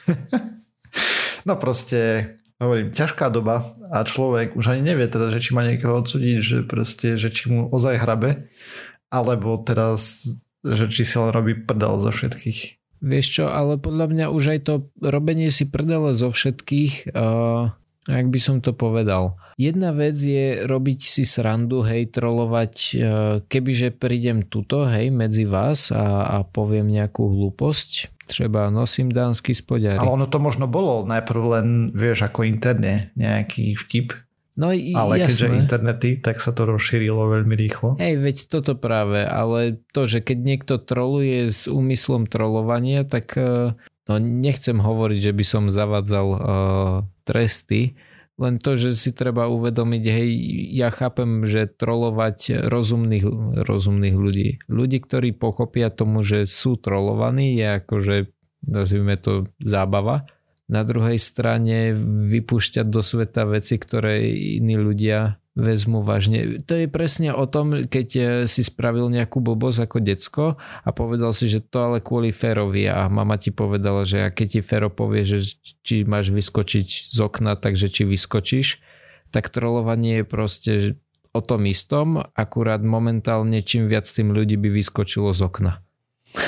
no 1.48 1.54
proste 1.56 2.34
hovorím, 2.60 2.96
ťažká 2.96 3.28
doba 3.32 3.76
a 3.92 4.04
človek 4.08 4.56
už 4.56 4.76
ani 4.76 4.94
nevie 4.94 5.08
teda, 5.12 5.32
že 5.36 5.44
či 5.44 5.52
má 5.52 5.68
niekoho 5.68 6.00
odsúdiť, 6.00 6.38
že 6.40 6.58
proste, 6.64 7.20
že 7.20 7.30
či 7.32 7.52
mu 7.52 7.68
ozaj 7.68 8.00
hrabe, 8.00 8.48
alebo 9.12 9.60
teraz, 9.60 10.28
že 10.64 10.88
či 10.88 11.04
si 11.04 11.16
len 11.20 11.32
robí 11.36 11.56
prdel 11.56 12.00
zo 12.00 12.12
všetkých. 12.12 12.60
Vieš 13.06 13.28
čo, 13.28 13.46
ale 13.52 13.76
podľa 13.78 14.08
mňa 14.08 14.26
už 14.32 14.44
aj 14.56 14.60
to 14.66 14.74
robenie 15.04 15.52
si 15.52 15.68
prdele 15.68 16.16
zo 16.16 16.32
všetkých, 16.32 17.12
uh, 17.12 17.76
jak 18.06 18.28
by 18.30 18.40
som 18.40 18.62
to 18.62 18.72
povedal. 18.72 19.38
Jedna 19.58 19.92
vec 19.96 20.16
je 20.20 20.64
robiť 20.68 21.00
si 21.06 21.24
srandu, 21.26 21.82
hej, 21.84 22.12
trolovať, 22.12 22.74
uh, 22.76 23.00
kebyže 23.46 23.96
prídem 23.98 24.46
tuto, 24.46 24.86
hej, 24.86 25.10
medzi 25.10 25.44
vás 25.48 25.90
a, 25.90 26.28
a 26.28 26.38
poviem 26.46 26.90
nejakú 26.90 27.26
hlúposť, 27.26 28.16
Třeba 28.26 28.70
nosím 28.74 29.14
dánsky 29.14 29.54
spodary. 29.54 30.02
Ale 30.02 30.10
ono 30.10 30.26
to 30.26 30.42
možno 30.42 30.66
bolo 30.66 31.06
najprv 31.06 31.42
len, 31.46 31.68
vieš, 31.94 32.26
ako 32.26 32.42
interne 32.50 33.14
nejaký 33.14 33.78
vtip. 33.78 34.18
No 34.58 34.72
i, 34.72 34.96
ale 34.96 35.20
jasné. 35.20 35.30
keďže 35.30 35.48
internety, 35.62 36.10
tak 36.24 36.40
sa 36.40 36.56
to 36.56 36.64
rozšírilo 36.66 37.22
veľmi 37.28 37.54
rýchlo. 37.54 38.00
Hej, 38.00 38.24
veď 38.24 38.38
toto 38.48 38.74
práve, 38.80 39.28
ale 39.28 39.84
to, 39.92 40.08
že 40.08 40.24
keď 40.24 40.38
niekto 40.42 40.74
troluje 40.80 41.52
s 41.52 41.68
úmyslom 41.68 42.24
trolovania, 42.26 43.04
tak 43.04 43.36
e, 43.36 43.76
no 44.08 44.14
nechcem 44.16 44.80
hovoriť, 44.80 45.20
že 45.20 45.34
by 45.36 45.46
som 45.46 45.64
zavadzal 45.68 46.28
uh, 46.32 46.40
tresty, 47.26 47.98
len 48.36 48.60
to, 48.60 48.76
že 48.76 49.00
si 49.00 49.16
treba 49.16 49.48
uvedomiť, 49.48 50.04
hej, 50.04 50.30
ja 50.76 50.92
chápem, 50.92 51.48
že 51.48 51.72
trolovať 51.72 52.68
rozumných, 52.68 53.26
rozumných 53.64 54.16
ľudí. 54.16 54.50
Ľudí, 54.68 54.98
ktorí 55.00 55.32
pochopia 55.32 55.88
tomu, 55.88 56.20
že 56.20 56.44
sú 56.44 56.76
trolovaní, 56.76 57.56
je 57.56 57.68
akože, 57.80 58.16
nazvime 58.68 59.16
to, 59.16 59.48
zábava. 59.64 60.28
Na 60.68 60.84
druhej 60.84 61.16
strane 61.16 61.96
vypúšťať 62.28 62.86
do 62.92 63.00
sveta 63.00 63.48
veci, 63.48 63.80
ktoré 63.80 64.28
iní 64.60 64.76
ľudia 64.76 65.40
vezmu 65.56 66.04
vážne. 66.04 66.60
To 66.68 66.76
je 66.76 66.92
presne 66.92 67.32
o 67.32 67.48
tom, 67.48 67.88
keď 67.88 68.08
eh, 68.16 68.24
si 68.46 68.62
spravil 68.62 69.08
nejakú 69.08 69.40
blbosť 69.40 69.88
ako 69.88 69.98
decko 70.04 70.46
a 70.60 70.90
povedal 70.92 71.32
si, 71.32 71.48
že 71.48 71.64
to 71.64 71.92
ale 71.92 72.04
kvôli 72.04 72.36
Ferovi 72.36 72.92
a 72.92 73.08
mama 73.08 73.40
ti 73.40 73.56
povedala, 73.56 74.04
že 74.04 74.28
a 74.28 74.30
keď 74.30 74.60
ti 74.60 74.62
Fero 74.62 74.92
povie, 74.92 75.24
že 75.24 75.56
či 75.82 76.04
máš 76.04 76.36
vyskočiť 76.36 77.16
z 77.16 77.18
okna, 77.24 77.56
takže 77.56 77.88
či 77.88 78.04
vyskočíš, 78.04 78.84
tak 79.32 79.50
trolovanie 79.50 80.22
je 80.22 80.26
proste 80.28 80.72
o 81.36 81.42
tom 81.44 81.68
istom, 81.68 82.24
akurát 82.36 82.80
momentálne 82.80 83.60
čím 83.60 83.92
viac 83.92 84.08
tým 84.08 84.32
ľudí 84.32 84.56
by 84.56 84.72
vyskočilo 84.72 85.36
z 85.36 85.44
okna. 85.44 85.84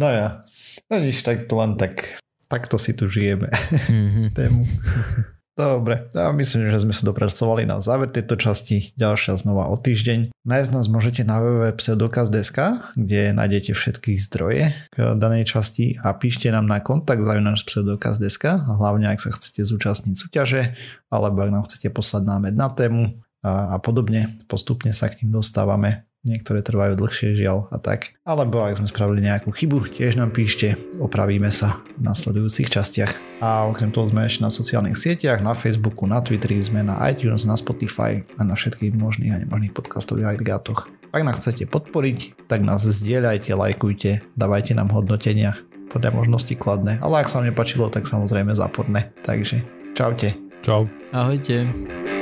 no 0.00 0.08
ja. 0.08 0.40
No 0.86 1.02
nič, 1.02 1.20
tak 1.20 1.50
to 1.50 1.58
len 1.58 1.74
tak 1.76 2.22
takto 2.46 2.78
si 2.78 2.94
tu 2.94 3.10
žijeme 3.10 3.50
mm-hmm. 3.90 4.26
tému. 4.38 4.62
Dobre, 5.56 6.12
ja 6.12 6.28
myslím, 6.36 6.68
že 6.68 6.84
sme 6.84 6.92
sa 6.92 7.08
dopracovali 7.08 7.64
na 7.64 7.80
záver 7.80 8.12
tejto 8.12 8.36
časti. 8.36 8.92
Ďalšia 9.00 9.40
znova 9.40 9.72
o 9.72 9.80
týždeň. 9.80 10.28
Nájsť 10.44 10.70
nás 10.76 10.84
môžete 10.92 11.24
na 11.24 11.40
www.pseudokaz.sk, 11.40 12.92
kde 12.92 13.32
nájdete 13.32 13.72
všetky 13.72 14.20
zdroje 14.20 14.76
k 14.92 14.96
danej 15.16 15.48
časti 15.48 15.96
a 15.96 16.12
píšte 16.12 16.52
nám 16.52 16.68
na 16.68 16.84
kontakt 16.84 17.24
zavinač 17.24 17.64
pseudokaz.sk, 17.64 18.44
hlavne 18.68 19.08
ak 19.08 19.24
sa 19.24 19.32
chcete 19.32 19.64
zúčastniť 19.64 20.14
súťaže, 20.20 20.76
alebo 21.08 21.40
ak 21.40 21.48
nám 21.48 21.64
chcete 21.64 21.88
poslať 21.88 22.28
námed 22.28 22.52
na 22.52 22.68
tému 22.68 23.24
a, 23.40 23.72
a 23.72 23.76
podobne. 23.80 24.36
Postupne 24.52 24.92
sa 24.92 25.08
k 25.08 25.24
ním 25.24 25.40
dostávame 25.40 26.04
niektoré 26.26 26.60
trvajú 26.60 26.98
dlhšie 26.98 27.38
žiaľ 27.38 27.70
a 27.70 27.78
tak. 27.78 28.18
Alebo 28.26 28.66
ak 28.66 28.82
sme 28.82 28.90
spravili 28.90 29.22
nejakú 29.22 29.54
chybu, 29.54 29.94
tiež 29.94 30.18
nám 30.18 30.34
píšte, 30.34 30.74
opravíme 30.98 31.48
sa 31.54 31.86
v 31.94 32.10
nasledujúcich 32.10 32.66
častiach. 32.66 33.12
A 33.38 33.70
okrem 33.70 33.94
toho 33.94 34.10
sme 34.10 34.26
ešte 34.26 34.42
na 34.42 34.50
sociálnych 34.50 34.98
sieťach, 34.98 35.40
na 35.40 35.54
Facebooku, 35.54 36.10
na 36.10 36.18
Twitteri, 36.18 36.58
sme 36.58 36.82
na 36.82 36.98
iTunes, 37.06 37.46
na 37.46 37.54
Spotify 37.54 38.26
a 38.36 38.42
na 38.42 38.58
všetkých 38.58 38.98
možných 38.98 39.32
a 39.32 39.40
nemožných 39.46 39.76
podcastových 39.76 40.34
agregátoch. 40.34 40.90
Ak 41.14 41.22
nás 41.22 41.38
chcete 41.38 41.70
podporiť, 41.70 42.48
tak 42.50 42.66
nás 42.66 42.82
zdieľajte, 42.82 43.54
lajkujte, 43.54 44.34
dávajte 44.34 44.74
nám 44.74 44.90
hodnotenia, 44.90 45.56
podľa 45.96 46.12
možnosti 46.12 46.54
kladné, 46.58 46.98
ale 47.00 47.22
ak 47.22 47.30
sa 47.30 47.40
vám 47.40 47.48
nepačilo, 47.48 47.88
tak 47.88 48.04
samozrejme 48.04 48.52
záporné. 48.52 49.16
Takže 49.22 49.62
čaute. 49.96 50.36
Čau. 50.60 50.90
Ahojte. 51.14 52.15